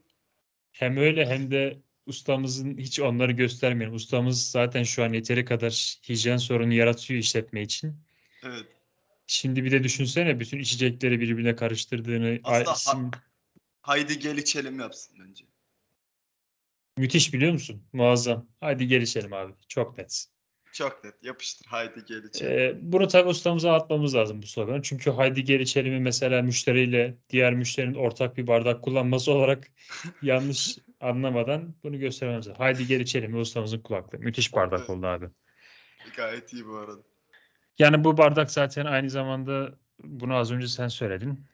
hem 0.71 0.97
öyle 0.97 1.25
hem 1.25 1.51
de 1.51 1.77
ustamızın 2.05 2.77
hiç 2.77 2.99
onları 2.99 3.31
göstermeyelim. 3.31 3.95
Ustamız 3.95 4.51
zaten 4.51 4.83
şu 4.83 5.03
an 5.03 5.13
yeteri 5.13 5.45
kadar 5.45 5.71
hijyen 6.09 6.37
sorunu 6.37 6.73
yaratıyor 6.73 7.19
işletme 7.19 7.61
için. 7.61 7.95
Evet. 8.43 8.65
Şimdi 9.27 9.63
bir 9.63 9.71
de 9.71 9.83
düşünsene 9.83 10.39
bütün 10.39 10.59
içecekleri 10.59 11.19
birbirine 11.19 11.55
karıştırdığını. 11.55 12.39
Aslında 12.43 13.01
Ay, 13.07 13.11
ha- 13.11 13.21
Haydi 13.81 14.19
gel 14.19 14.37
içelim 14.37 14.79
yapsın 14.79 15.17
bence. 15.19 15.45
Müthiş 16.97 17.33
biliyor 17.33 17.53
musun? 17.53 17.83
Muazzam. 17.93 18.47
Hadi 18.61 18.87
gel 18.87 19.01
içelim 19.01 19.33
abi. 19.33 19.53
Çok 19.67 19.97
net. 19.97 20.25
Çok 20.73 21.03
net. 21.03 21.23
Yapıştır. 21.23 21.67
Haydi 21.67 22.05
gel 22.07 22.23
içelim. 22.23 22.51
Ee, 22.51 22.75
bunu 22.81 23.07
tabii 23.07 23.29
ustamıza 23.29 23.73
atmamız 23.73 24.15
lazım 24.15 24.41
bu 24.41 24.47
sloganı. 24.47 24.81
Çünkü 24.81 25.11
haydi 25.11 25.43
gel 25.43 25.59
içelim'i 25.59 25.99
mesela 25.99 26.41
müşteriyle 26.41 27.17
diğer 27.29 27.53
müşterinin 27.53 27.95
ortak 27.95 28.37
bir 28.37 28.47
bardak 28.47 28.83
kullanması 28.83 29.31
olarak 29.31 29.67
yanlış 30.21 30.77
anlamadan 31.01 31.75
bunu 31.83 31.99
göstermemiz 31.99 32.47
lazım. 32.47 32.57
Haydi 32.57 32.87
gel 32.87 32.99
içelim 32.99 33.39
ustamızın 33.39 33.79
kulaklığı. 33.79 34.19
Müthiş 34.19 34.53
bardak 34.53 34.79
Evet. 34.79 34.89
oldu 34.89 35.07
abi. 35.07 35.25
Gayet 36.15 36.53
iyi 36.53 36.67
bu 36.67 36.77
arada. 36.77 37.01
Yani 37.79 38.03
bu 38.03 38.17
bardak 38.17 38.51
zaten 38.51 38.85
aynı 38.85 39.09
zamanda 39.09 39.77
bunu 40.03 40.35
az 40.35 40.51
önce 40.51 40.67
sen 40.67 40.87
söyledin. 40.87 41.45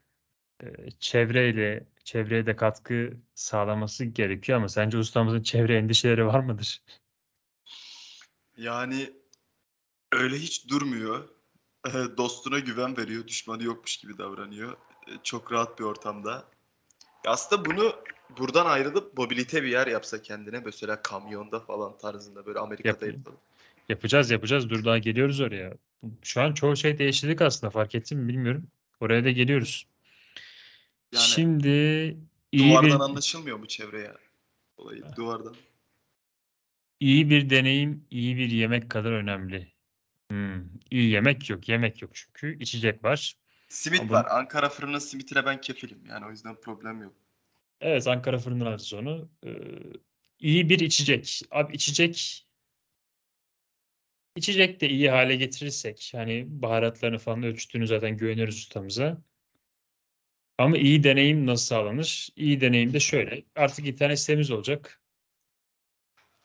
Ee, 0.64 0.92
çevreyle 1.00 1.86
çevreye 2.04 2.46
de 2.46 2.56
katkı 2.56 3.14
sağlaması 3.36 4.06
gerekiyor 4.06 4.58
ama 4.58 4.70
sence 4.70 4.98
ustamızın 4.98 5.42
çevre 5.44 5.78
endişeleri 5.78 6.26
var 6.26 6.40
mıdır? 6.40 6.82
Yani 8.58 9.14
öyle 10.12 10.36
hiç 10.36 10.70
durmuyor. 10.70 11.30
Dostuna 12.18 12.60
güven 12.60 12.98
veriyor. 12.98 13.28
Düşmanı 13.28 13.64
yokmuş 13.64 13.98
gibi 13.98 14.18
davranıyor. 14.18 14.78
Çok 15.24 15.52
rahat 15.52 15.80
bir 15.80 15.84
ortamda. 15.84 16.46
Aslında 17.26 17.66
bunu 17.66 17.96
buradan 18.38 18.66
ayrılıp 18.66 19.18
mobilite 19.18 19.64
bir 19.64 19.68
yer 19.68 19.88
yapsa 19.88 20.22
kendine. 20.22 20.60
Mesela 20.60 21.02
kamyonda 21.02 21.60
falan 21.60 21.98
tarzında 21.98 22.46
böyle 22.46 22.60
Amerika'da 22.60 23.06
Yap- 23.06 23.16
yapalım. 23.16 23.38
Yapacağız 23.90 24.32
yapacağız. 24.32 24.70
Dur 24.70 24.86
daha 24.86 24.98
geliyoruz 24.98 25.42
oraya. 25.42 25.74
Şu 26.22 26.42
an 26.42 26.54
çoğu 26.54 26.76
şey 26.76 26.98
değiştirdik 26.98 27.42
aslında 27.42 27.72
fark 27.72 27.96
ettin 27.96 28.20
mi 28.20 28.28
bilmiyorum. 28.28 28.68
Oraya 29.00 29.24
da 29.26 29.32
geliyoruz. 29.32 29.88
Yani 31.14 31.24
Şimdi 31.24 31.68
iyi 32.52 32.70
Duvardan 32.70 33.00
bir 33.00 33.04
anlaşılmıyor 33.04 33.58
mu 33.58 33.68
çevreye? 33.68 34.14
Olayı 34.78 35.04
duvardan. 35.16 35.56
iyi 37.00 37.30
bir 37.30 37.50
deneyim, 37.50 38.06
iyi 38.12 38.38
bir 38.38 38.50
yemek 38.50 38.90
kadar 38.92 39.12
önemli. 39.12 39.74
Hmm, 40.32 40.64
iyi 40.92 41.10
yemek 41.10 41.50
yok, 41.50 41.70
yemek 41.70 42.02
yok 42.02 42.12
çünkü 42.14 42.60
içecek 42.64 43.04
var. 43.04 43.36
Simit 43.68 44.00
Ama- 44.02 44.12
var. 44.14 44.26
Ankara 44.30 44.70
fırının 44.70 45.00
simitine 45.00 45.46
ben 45.46 45.62
kefilim. 45.62 46.06
Yani 46.10 46.26
o 46.26 46.30
yüzden 46.32 46.56
problem 46.62 47.02
yok. 47.02 47.14
Evet 47.82 48.08
Ankara 48.08 48.38
fırından 48.38 48.66
alırız 48.66 48.94
onu. 48.94 49.30
Ee, 49.46 49.50
iyi 50.40 50.70
bir 50.70 50.80
içecek. 50.80 51.42
Abi 51.52 51.76
içecek 51.76 52.48
içecek 54.36 54.82
de 54.82 54.90
iyi 54.90 55.10
hale 55.10 55.36
getirirsek 55.36 56.12
hani 56.16 56.46
baharatlarını 56.48 57.18
falan 57.18 57.44
ölçtüğünü 57.44 57.88
zaten 57.88 58.18
güveniyoruz 58.18 58.56
ustamıza. 58.58 59.22
Ama 60.58 60.78
iyi 60.78 61.04
deneyim 61.04 61.46
nasıl 61.46 61.66
sağlanır? 61.66 62.30
İyi 62.36 62.62
deneyim 62.62 62.94
de 62.94 63.00
şöyle. 63.00 63.44
Artık 63.56 63.88
internet 63.88 64.20
sitemiz 64.20 64.52
olacak. 64.52 65.02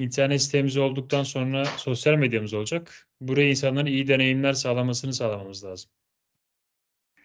İnternet 0.00 0.42
sitemiz 0.42 0.76
olduktan 0.76 1.22
sonra 1.22 1.64
sosyal 1.64 2.14
medyamız 2.14 2.54
olacak. 2.54 3.08
Buraya 3.20 3.50
insanların 3.50 3.86
iyi 3.86 4.08
deneyimler 4.08 4.52
sağlamasını 4.52 5.14
sağlamamız 5.14 5.64
lazım. 5.64 5.90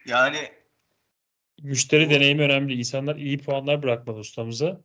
Yani 0.06 0.52
Müşteri 1.62 2.10
deneyimi 2.10 2.42
önemli. 2.42 2.74
İnsanlar 2.74 3.16
iyi 3.16 3.38
puanlar 3.38 3.84
bırakmalı 3.84 4.20
ustamıza. 4.20 4.82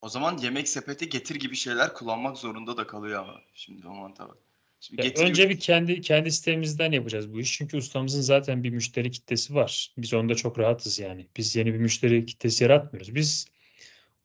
o 0.00 0.08
zaman 0.08 0.38
yemek 0.38 0.68
sepeti 0.68 1.08
getir 1.08 1.34
gibi 1.34 1.56
şeyler 1.56 1.94
kullanmak 1.94 2.38
zorunda 2.38 2.76
da 2.76 2.86
kalıyor 2.86 3.22
ama. 3.22 3.40
Şimdi 3.54 3.88
o 3.88 3.94
mantığa 3.94 4.28
bak. 4.28 4.38
Şimdi 4.86 5.02
Ya 5.02 5.08
getir 5.08 5.24
önce 5.24 5.50
bir 5.50 5.58
kendi 5.58 6.00
kendi 6.00 6.32
sitemizden 6.32 6.92
yapacağız 6.92 7.32
bu 7.32 7.40
iş. 7.40 7.52
Çünkü 7.52 7.76
ustamızın 7.76 8.20
zaten 8.20 8.64
bir 8.64 8.70
müşteri 8.70 9.10
kitlesi 9.10 9.54
var. 9.54 9.94
Biz 9.98 10.14
onda 10.14 10.34
çok 10.34 10.58
rahatız 10.58 10.98
yani. 10.98 11.28
Biz 11.36 11.56
yeni 11.56 11.74
bir 11.74 11.78
müşteri 11.78 12.26
kitlesi 12.26 12.64
yaratmıyoruz. 12.64 13.14
Biz 13.14 13.46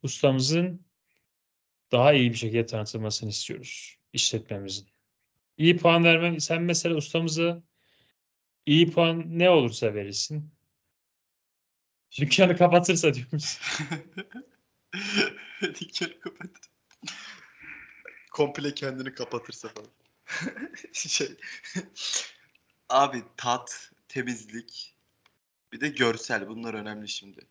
ustamızın 0.03 0.85
daha 1.91 2.13
iyi 2.13 2.31
bir 2.31 2.37
şekilde 2.37 2.65
tanıtılmasını 2.65 3.29
istiyoruz 3.29 3.97
işletmemizin. 4.13 4.87
İyi 5.57 5.77
puan 5.77 6.03
vermem. 6.03 6.39
Sen 6.39 6.61
mesela 6.61 6.95
ustamıza 6.95 7.63
iyi 8.65 8.91
puan 8.91 9.39
ne 9.39 9.49
olursa 9.49 9.93
verirsin. 9.93 10.51
Dükkanı 12.19 12.57
kapatırsa 12.57 13.13
diyor 13.13 13.27
musun? 13.31 13.61
Dükkanı 15.61 16.19
kapatır. 16.19 16.71
Komple 18.31 18.73
kendini 18.73 19.13
kapatırsa 19.13 19.67
falan. 19.67 19.98
şey. 20.93 21.37
Abi 22.89 23.23
tat, 23.37 23.91
temizlik, 24.07 24.95
bir 25.71 25.81
de 25.81 25.89
görsel. 25.89 26.47
Bunlar 26.47 26.73
önemli 26.73 27.09
şimdi. 27.09 27.47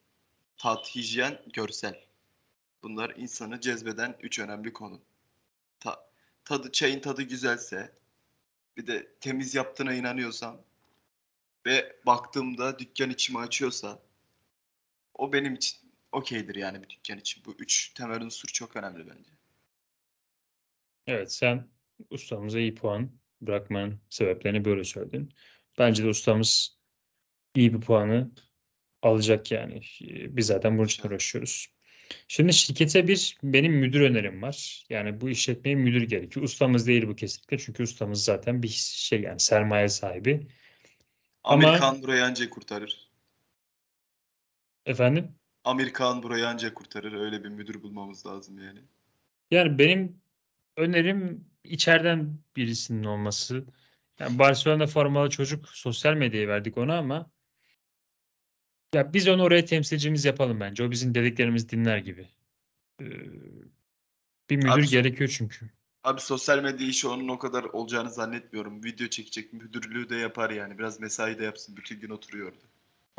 Tat, 0.57 0.97
hijyen, 0.97 1.43
görsel. 1.53 2.05
Bunlar 2.83 3.15
insanı 3.17 3.61
cezbeden 3.61 4.17
üç 4.23 4.39
önemli 4.39 4.73
konu. 4.73 5.01
Ta- 5.81 6.11
tadı, 6.45 6.73
çayın 6.73 7.01
tadı 7.01 7.23
güzelse, 7.23 7.93
bir 8.77 8.87
de 8.87 9.13
temiz 9.21 9.55
yaptığına 9.55 9.95
inanıyorsam 9.95 10.61
ve 11.67 11.97
baktığımda 12.07 12.79
dükkan 12.79 13.11
içimi 13.11 13.39
açıyorsa 13.39 14.03
o 15.15 15.33
benim 15.33 15.55
için 15.55 15.79
okeydir 16.13 16.55
yani 16.55 16.83
bir 16.83 16.89
dükkan 16.89 17.19
için. 17.19 17.45
Bu 17.45 17.55
üç 17.59 17.89
temel 17.95 18.21
unsur 18.21 18.49
çok 18.49 18.77
önemli 18.77 19.07
bence. 19.11 19.31
Evet 21.07 21.33
sen 21.33 21.69
ustamıza 22.11 22.59
iyi 22.61 22.75
puan 22.75 23.11
bırakmanın 23.41 24.01
sebeplerini 24.11 24.65
böyle 24.65 24.85
söyledin. 24.85 25.33
Bence 25.79 26.05
de 26.05 26.09
ustamız 26.09 26.79
iyi 27.55 27.75
bir 27.75 27.81
puanı 27.81 28.31
alacak 29.03 29.53
yani. 29.53 29.81
Ee, 30.03 30.37
Biz 30.37 30.47
zaten 30.47 30.79
bunun 30.79 30.87
için 30.87 31.09
uğraşıyoruz. 31.09 31.67
Şimdi 32.29 32.53
şirkete 32.53 33.09
bir 33.09 33.39
benim 33.43 33.73
müdür 33.73 34.01
önerim 34.01 34.43
var. 34.43 34.87
Yani 34.91 35.21
bu 35.21 35.31
işletmeye 35.31 35.77
müdür 35.77 36.03
gerekiyor. 36.03 36.45
Ustamız 36.45 36.87
değil 36.87 37.09
bu 37.09 37.17
kesinlikle. 37.17 37.59
Çünkü 37.59 37.83
ustamız 37.83 38.25
zaten 38.25 38.63
bir 38.63 38.69
şey 38.69 39.21
yani 39.21 39.41
sermaye 39.41 39.89
sahibi. 39.89 40.47
Ama- 41.45 41.67
Amerikan 41.69 42.03
burayı 42.03 42.25
anca 42.25 42.51
kurtarır. 42.51 43.09
Efendim? 44.87 45.35
Amerikan 45.65 46.23
burayı 46.23 46.49
anca 46.49 46.75
kurtarır. 46.75 47.13
Öyle 47.13 47.45
bir 47.45 47.49
müdür 47.49 47.83
bulmamız 47.83 48.27
lazım 48.27 48.59
yani. 48.59 48.81
Yani 49.51 49.79
benim 49.79 50.21
önerim 50.79 51.45
içeriden 51.65 52.39
birisinin 52.57 53.05
olması. 53.05 53.65
Yani 54.19 54.39
Barcelona 54.39 54.87
formalı 54.87 55.31
çocuk 55.31 55.69
sosyal 55.69 56.15
medyaya 56.15 56.49
verdik 56.49 56.79
ona 56.79 56.99
ama 56.99 57.31
ya 58.95 59.13
biz 59.13 59.29
onu 59.29 59.43
oraya 59.43 59.65
temsilcimiz 59.65 60.25
yapalım 60.25 60.61
bence. 60.61 60.85
O 60.85 60.91
bizim 60.91 61.15
dediklerimizi 61.15 61.69
dinler 61.69 61.99
gibi. 61.99 62.29
Ee, 63.01 63.07
bir 64.51 64.57
müdür 64.57 64.69
Abi- 64.69 64.89
gerekiyor 64.89 65.35
çünkü. 65.39 65.71
Abi 66.05 66.21
sosyal 66.21 66.63
medya 66.63 66.87
işi 66.87 67.09
onun 67.09 67.29
o 67.29 67.39
kadar 67.39 67.65
olacağını 67.65 68.11
zannetmiyorum. 68.11 68.85
Video 68.85 69.07
çekecek, 69.07 69.53
müdürlüğü 69.53 70.09
de 70.09 70.17
yapar 70.17 70.51
yani. 70.51 70.79
Biraz 70.79 71.01
mesai 71.01 71.39
de 71.39 71.45
yapsın. 71.45 71.77
Bütün 71.77 72.01
gün 72.01 72.11
oturuyor 72.11 72.53
orada. 72.53 72.65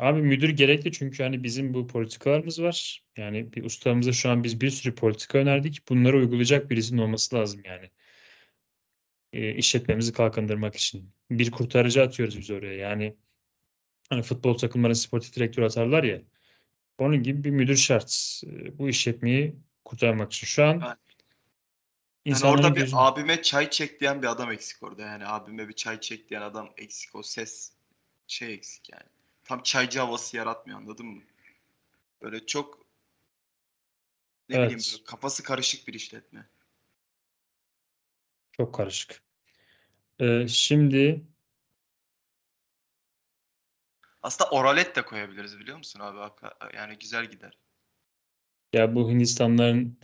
Abi 0.00 0.22
müdür 0.22 0.48
gerekli 0.48 0.92
çünkü 0.92 1.22
hani 1.22 1.42
bizim 1.42 1.74
bu 1.74 1.86
politikalarımız 1.86 2.62
var. 2.62 3.04
Yani 3.16 3.52
bir 3.52 3.64
ustamıza 3.64 4.12
şu 4.12 4.30
an 4.30 4.44
biz 4.44 4.60
bir 4.60 4.70
sürü 4.70 4.94
politika 4.94 5.38
önerdik. 5.38 5.88
Bunları 5.88 6.16
uygulayacak 6.16 6.70
birisinin 6.70 7.00
olması 7.00 7.36
lazım 7.36 7.62
yani. 7.64 7.90
E, 9.32 9.54
işletmemizi 9.54 10.12
kalkındırmak 10.12 10.76
için. 10.76 11.12
Bir 11.30 11.50
kurtarıcı 11.50 12.02
atıyoruz 12.02 12.38
biz 12.38 12.50
oraya. 12.50 12.74
Yani 12.74 13.16
hani 14.10 14.22
futbol 14.22 14.58
takımlarına 14.58 14.94
sportif 14.94 15.36
direktör 15.36 15.62
atarlar 15.62 16.04
ya. 16.04 16.22
Onun 16.98 17.22
gibi 17.22 17.44
bir 17.44 17.50
müdür 17.50 17.76
şart. 17.76 18.42
E, 18.46 18.78
bu 18.78 18.88
işletmeyi 18.88 19.56
kurtarmak 19.84 20.32
için. 20.32 20.46
Şu 20.46 20.64
an 20.64 20.96
Yani- 22.24 22.44
orada 22.44 22.74
bir 22.76 22.80
gözü- 22.80 22.96
abime 22.96 23.42
çay 23.42 23.70
çek 23.70 24.00
diyen 24.00 24.22
bir 24.22 24.26
adam 24.26 24.52
eksik 24.52 24.82
orada. 24.82 25.02
Yani 25.02 25.26
abime 25.26 25.68
bir 25.68 25.74
çay 25.74 26.00
çek 26.00 26.30
diyen 26.30 26.42
adam 26.42 26.72
eksik. 26.76 27.14
O 27.14 27.22
ses 27.22 27.72
şey 28.26 28.54
eksik 28.54 28.90
yani. 28.92 29.19
Tam 29.50 29.62
çaycı 29.62 30.00
havası 30.00 30.36
yaratmıyor 30.36 30.78
anladın 30.78 31.06
mı? 31.06 31.22
Böyle 32.22 32.46
çok 32.46 32.78
Ne 34.48 34.56
Evet. 34.56 34.72
bileyim 34.72 35.04
kafası 35.06 35.42
karışık 35.42 35.88
bir 35.88 35.94
işletme. 35.94 36.48
Çok 38.52 38.74
karışık. 38.74 39.22
Ee, 40.20 40.48
şimdi 40.48 41.24
Aslında 44.22 44.50
oralet 44.50 44.96
de 44.96 45.02
koyabiliriz 45.04 45.58
biliyor 45.58 45.78
musun 45.78 46.00
abi? 46.00 46.32
Yani 46.76 46.98
güzel 46.98 47.30
gider. 47.30 47.58
ya 48.72 48.94
bu 48.94 49.10
Hindistanların 49.10 49.98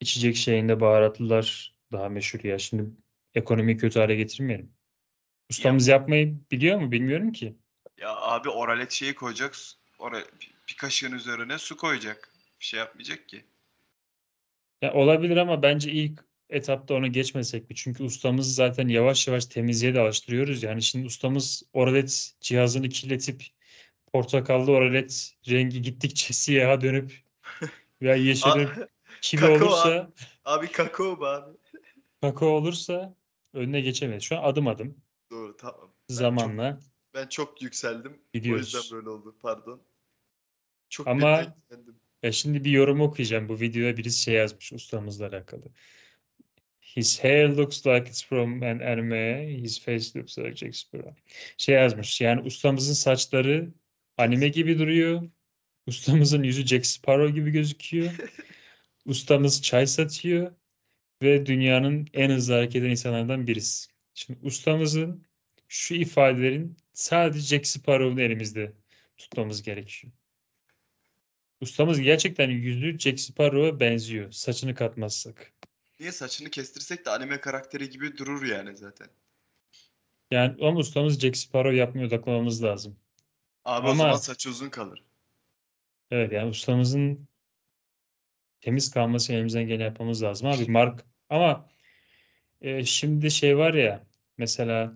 içecek 0.00 0.36
şeyinde 0.36 0.80
baharatlılar 0.80 1.76
daha 1.92 2.08
meşhur 2.08 2.44
ya. 2.44 2.58
Şimdi 2.58 2.90
ekonomiyi 3.34 3.76
kötü 3.76 3.98
hale 4.00 4.16
getirmeyelim. 4.16 4.72
Ustamız 5.50 5.88
yapmayı 5.88 6.38
biliyor 6.50 6.80
mu? 6.80 6.92
Bilmiyorum 6.92 7.32
ki. 7.32 7.56
Abi 8.38 8.48
oralet 8.48 8.92
şeyi 8.92 9.14
koyacak. 9.14 9.56
su- 9.56 9.76
Ora, 9.98 10.18
bir- 10.68 10.76
kaşığın 10.76 11.12
üzerine 11.12 11.58
su 11.58 11.76
koyacak. 11.76 12.32
Bir 12.60 12.64
şey 12.64 12.80
yapmayacak 12.80 13.28
ki. 13.28 13.44
Ya 14.82 14.94
olabilir 14.94 15.36
ama 15.36 15.62
bence 15.62 15.92
ilk 15.92 16.24
etapta 16.50 16.94
onu 16.94 17.12
geçmesek 17.12 17.70
mi? 17.70 17.76
Çünkü 17.76 18.02
ustamızı 18.02 18.52
zaten 18.52 18.88
yavaş 18.88 19.28
yavaş 19.28 19.46
temizliğe 19.46 19.94
de 19.94 20.00
alıştırıyoruz. 20.00 20.62
Yani 20.62 20.82
şimdi 20.82 21.06
ustamız 21.06 21.62
oralet 21.72 22.32
cihazını 22.40 22.88
kirletip 22.88 23.42
portakallı 24.12 24.72
oralet 24.72 25.34
rengi 25.48 25.82
gittikçe 25.82 26.32
siyaha 26.34 26.80
dönüp 26.80 27.12
veya 28.02 28.14
yeşile 28.26 28.54
dönüp 28.54 28.90
kivi 29.20 29.40
kakao 29.40 29.66
olursa 29.68 30.10
abi 30.44 30.72
kakao 30.72 31.20
be 31.20 31.26
abi. 31.26 31.56
kakao 32.20 32.48
olursa 32.48 33.14
önüne 33.54 33.80
geçemeyiz. 33.80 34.22
Şu 34.22 34.38
an 34.38 34.42
adım 34.42 34.66
adım 34.66 34.96
Doğru 35.30 35.56
tamam. 35.56 35.90
Zamanla 36.08 36.80
ben 37.14 37.26
çok 37.26 37.62
yükseldim. 37.62 38.12
O 38.12 38.32
gidiyoruz. 38.32 38.74
yüzden 38.74 38.98
böyle 38.98 39.08
oldu 39.08 39.36
pardon. 39.42 39.82
Çok 40.88 41.08
Ama-. 41.08 41.56
Ya 42.22 42.32
şimdi 42.32 42.64
bir 42.64 42.70
yorum 42.70 43.00
okuyacağım. 43.00 43.48
Bu 43.48 43.60
videoda 43.60 43.96
birisi 43.96 44.22
şey 44.22 44.34
yazmış 44.34 44.72
ustamızla 44.72 45.26
alakalı. 45.26 45.64
His 46.96 47.24
hair 47.24 47.48
looks 47.48 47.86
like 47.86 48.10
it's 48.10 48.24
from 48.24 48.62
an 48.62 48.78
anime. 48.78 49.48
His 49.62 49.80
face 49.80 50.18
looks 50.18 50.38
like 50.38 50.72
Sparrow. 50.72 51.14
Şey 51.56 51.74
yazmış. 51.74 52.20
Yani 52.20 52.40
ustamızın 52.40 52.92
saçları 52.92 53.72
anime 54.16 54.48
gibi 54.48 54.78
duruyor. 54.78 55.22
Ustamızın 55.86 56.42
yüzü 56.42 56.66
Jack 56.66 56.86
Sparrow 56.86 57.34
gibi 57.34 57.50
gözüküyor. 57.50 58.12
Ustamız 59.06 59.62
çay 59.62 59.86
satıyor 59.86 60.52
ve 61.22 61.46
dünyanın 61.46 62.08
en 62.14 62.30
hızlı 62.30 62.54
hareket 62.54 62.82
eden 62.82 62.90
insanlardan 62.90 63.46
birisi. 63.46 63.90
Şimdi 64.14 64.38
ustamızın 64.42 65.26
şu 65.68 65.94
ifadelerin 65.94 66.76
sadece 66.98 67.40
Jack 67.40 67.66
Sparrow'un 67.66 68.16
elimizde 68.16 68.72
tutmamız 69.16 69.62
gerekiyor. 69.62 70.12
Ustamız 71.60 72.00
gerçekten 72.00 72.50
yüzü 72.50 72.98
Jack 72.98 73.20
Sparrow'a 73.20 73.80
benziyor. 73.80 74.32
Saçını 74.32 74.74
katmazsak. 74.74 75.52
Niye 76.00 76.12
saçını 76.12 76.50
kestirsek 76.50 77.06
de 77.06 77.10
anime 77.10 77.40
karakteri 77.40 77.90
gibi 77.90 78.18
durur 78.18 78.46
yani 78.46 78.76
zaten. 78.76 79.08
Yani 80.30 80.66
ama 80.66 80.78
ustamız 80.78 81.20
Jack 81.20 81.36
Sparrow 81.36 81.76
yapmaya 81.76 82.06
odaklamamız 82.06 82.62
lazım. 82.64 82.96
Abi 83.64 83.86
o 83.86 83.90
Ama- 83.90 84.02
zaman 84.02 84.16
saçı 84.16 84.50
uzun 84.50 84.70
kalır. 84.70 85.04
Evet 86.10 86.32
yani 86.32 86.50
ustamızın 86.50 87.28
temiz 88.60 88.90
kalması 88.90 89.32
elimizden 89.32 89.66
geleni 89.66 89.82
yapmamız 89.82 90.22
lazım 90.22 90.48
abi. 90.48 90.70
Mark 90.70 91.04
ama 91.28 91.68
e, 92.60 92.84
şimdi 92.84 93.30
şey 93.30 93.58
var 93.58 93.74
ya 93.74 94.06
mesela 94.38 94.94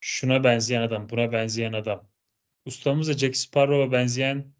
şuna 0.00 0.44
benzeyen 0.44 0.82
adam, 0.82 1.08
buna 1.10 1.32
benzeyen 1.32 1.72
adam. 1.72 2.08
Ustamız 2.66 3.08
da 3.08 3.12
Jack 3.18 3.36
Sparrow'a 3.36 3.92
benzeyen 3.92 4.54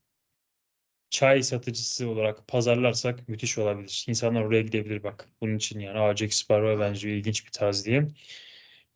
çay 1.11 1.43
satıcısı 1.43 2.09
olarak 2.09 2.49
pazarlarsak 2.49 3.29
müthiş 3.29 3.59
olabilir. 3.59 4.05
İnsanlar 4.09 4.43
oraya 4.43 4.63
gidebilir 4.63 5.03
bak. 5.03 5.29
Bunun 5.41 5.57
için 5.57 5.81
yani 5.81 5.99
Aa, 5.99 6.17
Jack 6.17 6.35
Sparrow'a 6.35 6.81
benziyor 6.81 7.17
ilginç 7.17 7.47
bir 7.47 7.53
tarz 7.53 7.87
diye. 7.87 8.09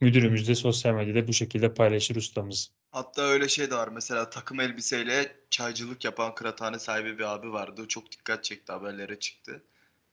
Müdürümüz 0.00 0.48
de 0.48 0.54
sosyal 0.54 0.94
medyada 0.94 1.28
bu 1.28 1.32
şekilde 1.32 1.74
paylaşır 1.74 2.16
ustamız. 2.16 2.72
Hatta 2.90 3.22
öyle 3.22 3.48
şey 3.48 3.70
de 3.70 3.74
var. 3.74 3.88
Mesela 3.88 4.30
takım 4.30 4.60
elbiseyle 4.60 5.36
çaycılık 5.50 6.04
yapan 6.04 6.34
kıraathane 6.34 6.78
sahibi 6.78 7.18
bir 7.18 7.34
abi 7.34 7.52
vardı. 7.52 7.88
Çok 7.88 8.12
dikkat 8.12 8.44
çekti 8.44 8.72
haberlere 8.72 9.18
çıktı. 9.18 9.62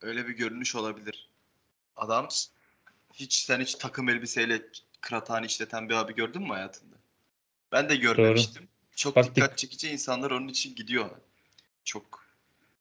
Öyle 0.01 0.27
bir 0.27 0.33
görünüş 0.33 0.75
olabilir. 0.75 1.29
Adam 1.95 2.27
hiç 3.13 3.33
sen 3.33 3.59
hiç 3.61 3.75
takım 3.75 4.09
elbiseyle 4.09 4.61
kıraathane 5.01 5.45
işleten 5.45 5.89
bir 5.89 5.93
abi 5.93 6.15
gördün 6.15 6.41
mü 6.41 6.47
hayatında? 6.47 6.95
Ben 7.71 7.89
de 7.89 7.95
görmemiştim. 7.95 8.67
Çok 8.95 9.15
Bak, 9.15 9.35
dikkat 9.35 9.51
dik- 9.51 9.57
çekici 9.57 9.89
insanlar 9.89 10.31
onun 10.31 10.47
için 10.47 10.75
gidiyor. 10.75 11.09
Çok 11.83 12.25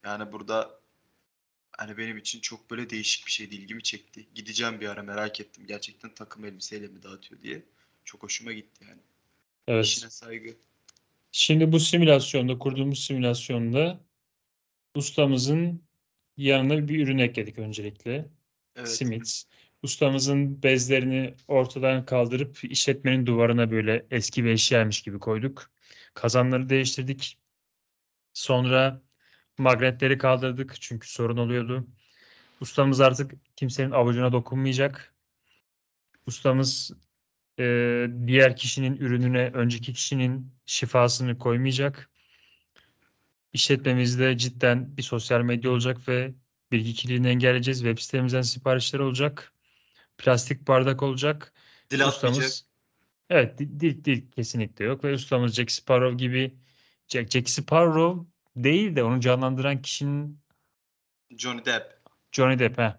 yani 0.05 0.33
burada 0.33 0.81
hani 1.73 1.99
benim 1.99 2.19
için 2.19 2.41
çok 2.41 2.71
böyle 2.71 2.91
değişik 2.91 3.27
bir 3.27 3.33
şeydi. 3.33 3.55
ilgimi 3.55 3.83
çekti. 3.83 4.29
Gideceğim 4.35 4.81
bir 4.81 4.89
ara 4.89 5.03
merak 5.03 5.41
ettim. 5.41 5.65
Gerçekten 5.67 6.15
takım 6.15 6.45
elbiseyle 6.45 6.89
mi 6.89 7.03
dağıtıyor 7.03 7.43
diye. 7.43 7.63
Çok 8.05 8.23
hoşuma 8.23 8.53
gitti 8.53 8.85
yani. 8.89 9.01
Evet. 9.69 9.85
İşine 9.85 10.11
saygı. 10.11 10.57
Şimdi 11.33 11.73
bu 11.73 11.81
simülasyonda, 11.81 12.59
kurduğumuz 12.59 13.05
simülasyonda 13.05 14.01
ustamızın 14.95 15.83
yanına 16.37 16.89
bir 16.89 17.05
ürün 17.05 17.19
ekledik 17.19 17.59
öncelikle. 17.59 18.29
Evet. 18.77 18.89
Simit. 18.89 19.45
Ustamızın 19.83 20.63
bezlerini 20.63 21.35
ortadan 21.49 22.05
kaldırıp 22.05 22.65
işletmenin 22.65 23.27
duvarına 23.27 23.71
böyle 23.71 24.07
eski 24.11 24.45
bir 24.45 24.51
eşyaymış 24.51 25.03
gibi 25.03 25.19
koyduk. 25.19 25.71
Kazanları 26.15 26.69
değiştirdik. 26.69 27.39
Sonra 28.33 29.03
magnetleri 29.59 30.19
kaldırdık 30.19 30.81
çünkü 30.81 31.11
sorun 31.11 31.37
oluyordu. 31.37 31.87
Ustamız 32.61 33.01
artık 33.01 33.33
kimsenin 33.57 33.91
avucuna 33.91 34.33
dokunmayacak. 34.33 35.15
Ustamız 36.27 36.93
e, 37.59 37.65
diğer 38.27 38.57
kişinin 38.57 38.97
ürününe 38.97 39.51
önceki 39.55 39.93
kişinin 39.93 40.53
şifasını 40.67 41.39
koymayacak. 41.39 42.11
İşletmemizde 43.53 44.39
cidden 44.39 44.97
bir 44.97 45.03
sosyal 45.03 45.41
medya 45.41 45.71
olacak 45.71 46.09
ve 46.09 46.35
bilgi 46.73 46.95
kirliliğini 46.95 47.29
engelleyeceğiz. 47.29 47.79
Web 47.79 47.99
sitemizden 47.99 48.43
siparişler 48.43 48.99
olacak. 49.01 49.53
Plastik 50.21 50.69
bardak 50.69 51.03
olacak. 51.03 51.53
Dil 51.91 52.07
atmayacak. 52.07 52.43
Ustamız 52.43 52.67
evet 53.31 53.59
dil, 53.59 54.05
dil, 54.05 54.31
kesinlikle 54.31 54.85
yok 54.85 55.05
ve 55.05 55.15
ustamız 55.15 55.55
Jack 55.55 55.71
Sparrow 55.71 56.17
gibi 56.17 56.55
Jack, 57.09 57.31
Jack 57.31 57.51
Sparrow 57.51 58.27
değil 58.57 58.97
de 58.97 59.05
onu 59.05 59.21
canlandıran 59.21 59.83
kişinin 59.83 60.41
Johnny 61.39 61.65
Depp. 61.65 62.01
Johnny 62.33 62.59
Depp 62.59 62.79
he. 62.79 62.95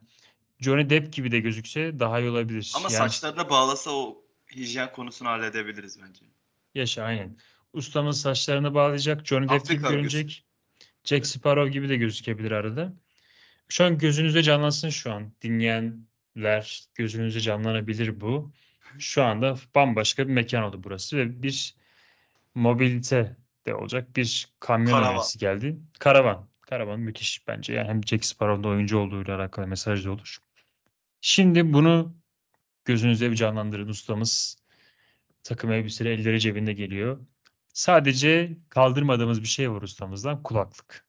Johnny 0.59 0.89
Depp 0.89 1.13
gibi 1.13 1.31
de 1.31 1.39
gözükse 1.39 1.99
daha 1.99 2.19
iyi 2.19 2.29
olabilir. 2.29 2.73
Ama 2.75 2.87
Yani- 2.91 2.97
saçlarına 2.97 3.49
bağlasa 3.49 3.91
o 3.91 4.25
hijyen 4.55 4.91
konusunu 4.91 5.29
halledebiliriz 5.29 6.01
bence. 6.01 6.25
Yaşa 6.75 7.03
aynen. 7.03 7.37
Ustamız 7.73 8.21
saçlarını 8.21 8.73
bağlayacak. 8.73 9.25
Johnny 9.25 9.49
Depp 9.49 9.51
gibi 9.51 9.61
Afrika 9.61 9.87
örgüsü. 9.87 10.17
görünecek. 10.17 10.45
Jack 11.03 11.27
Sparrow 11.27 11.71
gibi 11.71 11.89
de 11.89 11.95
gözükebilir 11.95 12.51
arada. 12.51 12.93
Şu 13.69 13.83
an 13.83 13.97
gözünüzde 13.97 14.43
canlansın 14.43 14.89
şu 14.89 15.13
an. 15.13 15.33
Dinleyenler 16.35 16.83
gözünüzde 16.95 17.39
canlanabilir 17.39 18.21
bu. 18.21 18.51
Şu 18.99 19.23
anda 19.23 19.55
bambaşka 19.75 20.27
bir 20.27 20.33
mekan 20.33 20.63
oldu 20.63 20.83
burası 20.83 21.17
ve 21.17 21.43
bir 21.43 21.75
mobilite 22.55 23.37
de 23.65 23.75
olacak. 23.75 24.15
Bir 24.15 24.49
kamyon 24.59 24.91
Karavan. 24.91 25.23
geldi. 25.37 25.77
Karavan. 25.99 26.47
Karavan 26.61 26.99
müthiş 26.99 27.47
bence. 27.47 27.73
Yani 27.73 27.87
hem 27.87 28.03
Jack 28.03 28.25
Sparrow'da 28.25 28.67
oyuncu 28.67 28.97
olduğuyla 28.97 29.35
alakalı 29.37 29.67
mesaj 29.67 30.05
da 30.05 30.11
olur. 30.11 30.37
Şimdi 31.21 31.73
bunu 31.73 32.15
gözünüzde 32.85 33.31
bir 33.31 33.35
canlandırın 33.35 33.87
ustamız. 33.87 34.57
Takım 35.43 35.71
elbiseleri 35.71 36.21
elleri 36.21 36.39
cebinde 36.39 36.73
geliyor. 36.73 37.19
Sadece 37.73 38.57
kaldırmadığımız 38.69 39.41
bir 39.41 39.47
şey 39.47 39.71
var 39.71 39.81
ustamızdan 39.81 40.43
kulaklık. 40.43 41.05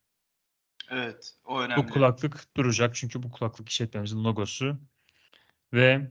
Evet, 0.91 1.35
o 1.45 1.61
önemli. 1.61 1.83
Bu 1.83 1.87
kulaklık 1.87 2.57
duracak 2.57 2.95
çünkü 2.95 3.23
bu 3.23 3.31
kulaklık 3.31 3.69
işletmemizin 3.69 4.25
logosu 4.25 4.79
ve 5.73 6.11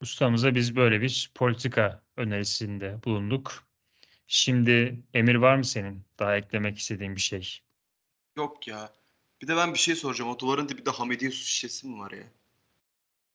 ustamıza 0.00 0.54
biz 0.54 0.76
böyle 0.76 1.00
bir 1.00 1.30
politika 1.34 2.02
önerisinde 2.16 2.98
bulunduk. 3.04 3.66
Şimdi 4.26 5.02
Emir 5.14 5.34
var 5.34 5.56
mı 5.56 5.64
senin 5.64 6.04
daha 6.18 6.36
eklemek 6.36 6.78
istediğin 6.78 7.16
bir 7.16 7.20
şey? 7.20 7.60
Yok 8.36 8.68
ya. 8.68 8.92
Bir 9.42 9.48
de 9.48 9.56
ben 9.56 9.74
bir 9.74 9.78
şey 9.78 9.94
soracağım. 9.94 10.30
O 10.30 10.38
duvarın 10.38 10.68
dibinde 10.68 10.90
Hamidiye 10.90 11.30
su 11.30 11.44
şişesi 11.44 11.86
mi 11.86 11.98
var 11.98 12.10
ya? 12.10 12.24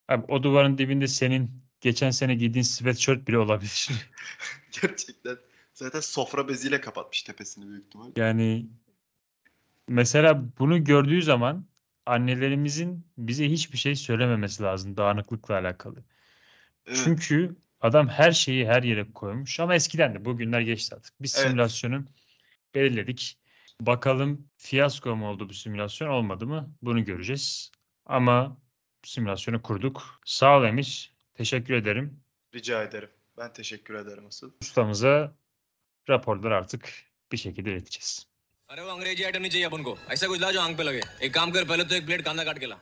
Abi 0.07 0.25
o 0.27 0.43
duvarın 0.43 0.77
dibinde 0.77 1.07
senin 1.07 1.51
geçen 1.81 2.11
sene 2.11 2.35
giydiğin 2.35 2.63
sweatshirt 2.63 3.27
bile 3.27 3.37
olabilir. 3.37 3.89
Gerçekten. 4.81 5.37
Zaten 5.73 5.99
sofra 5.99 6.47
beziyle 6.47 6.81
kapatmış 6.81 7.23
tepesini 7.23 7.67
büyük 7.69 7.85
ihtimal. 7.85 8.11
Yani 8.15 8.65
mesela 9.87 10.43
bunu 10.59 10.83
gördüğü 10.83 11.21
zaman 11.21 11.65
annelerimizin 12.05 13.07
bize 13.17 13.49
hiçbir 13.49 13.77
şey 13.77 13.95
söylememesi 13.95 14.63
lazım 14.63 14.97
dağınıklıkla 14.97 15.55
alakalı. 15.59 16.03
Evet. 16.85 17.01
Çünkü 17.03 17.55
adam 17.81 18.07
her 18.07 18.31
şeyi 18.31 18.67
her 18.67 18.83
yere 18.83 19.11
koymuş 19.13 19.59
ama 19.59 19.75
eskiden 19.75 20.15
de 20.15 20.25
bugünler 20.25 20.61
geçti 20.61 20.95
artık. 20.95 21.13
Biz 21.21 21.35
Evet. 21.35 21.47
simülasyonu 21.47 22.05
belirledik. 22.75 23.37
Bakalım 23.81 24.47
fiyasko 24.57 25.15
mu 25.15 25.29
oldu 25.29 25.49
bu 25.49 25.53
simülasyon 25.53 26.09
olmadı 26.09 26.47
mı? 26.47 26.75
Bunu 26.81 27.05
göreceğiz. 27.05 27.71
Ama 28.05 28.57
simülasyonu 29.03 29.61
kurduk. 29.61 30.19
Sağ 30.25 30.57
ol 30.57 30.63
Emir. 30.65 31.15
Teşekkür 31.33 31.73
ederim. 31.73 32.19
Rica 32.55 32.83
ederim. 32.83 33.09
Ben 33.37 33.53
teşekkür 33.53 33.93
ederim 33.93 34.25
asıl. 34.27 34.51
Ustamıza 34.61 35.35
raporları 36.09 36.55
artık 36.55 37.03
bir 37.31 37.37
şekilde 37.37 37.71
ileteceğiz. 37.71 38.27
अरे 38.69 38.81
वो 38.81 38.89
अंग्रेज़ी 38.89 39.23
आइटम 39.23 39.41
नहीं 39.41 39.51
चाहिए 39.51 39.65
अपन 39.65 39.81
को। 39.83 39.97
ऐसा 40.11 40.27
कुछ 40.27 40.39
ला 40.41 40.49
जो 40.51 40.61
आँख 40.61 40.77
पे 40.77 40.83
लगे। 40.83 41.01
एक 41.23 41.33
काम 41.33 41.51
कर, 41.51 41.63
पहले 41.63 41.83
तो 41.83 41.95
एक 41.95 42.05
प्लेट 42.05 42.21
कांदा 42.21 42.43
काट 42.43 42.59
के 42.59 42.65
ला। 42.65 42.75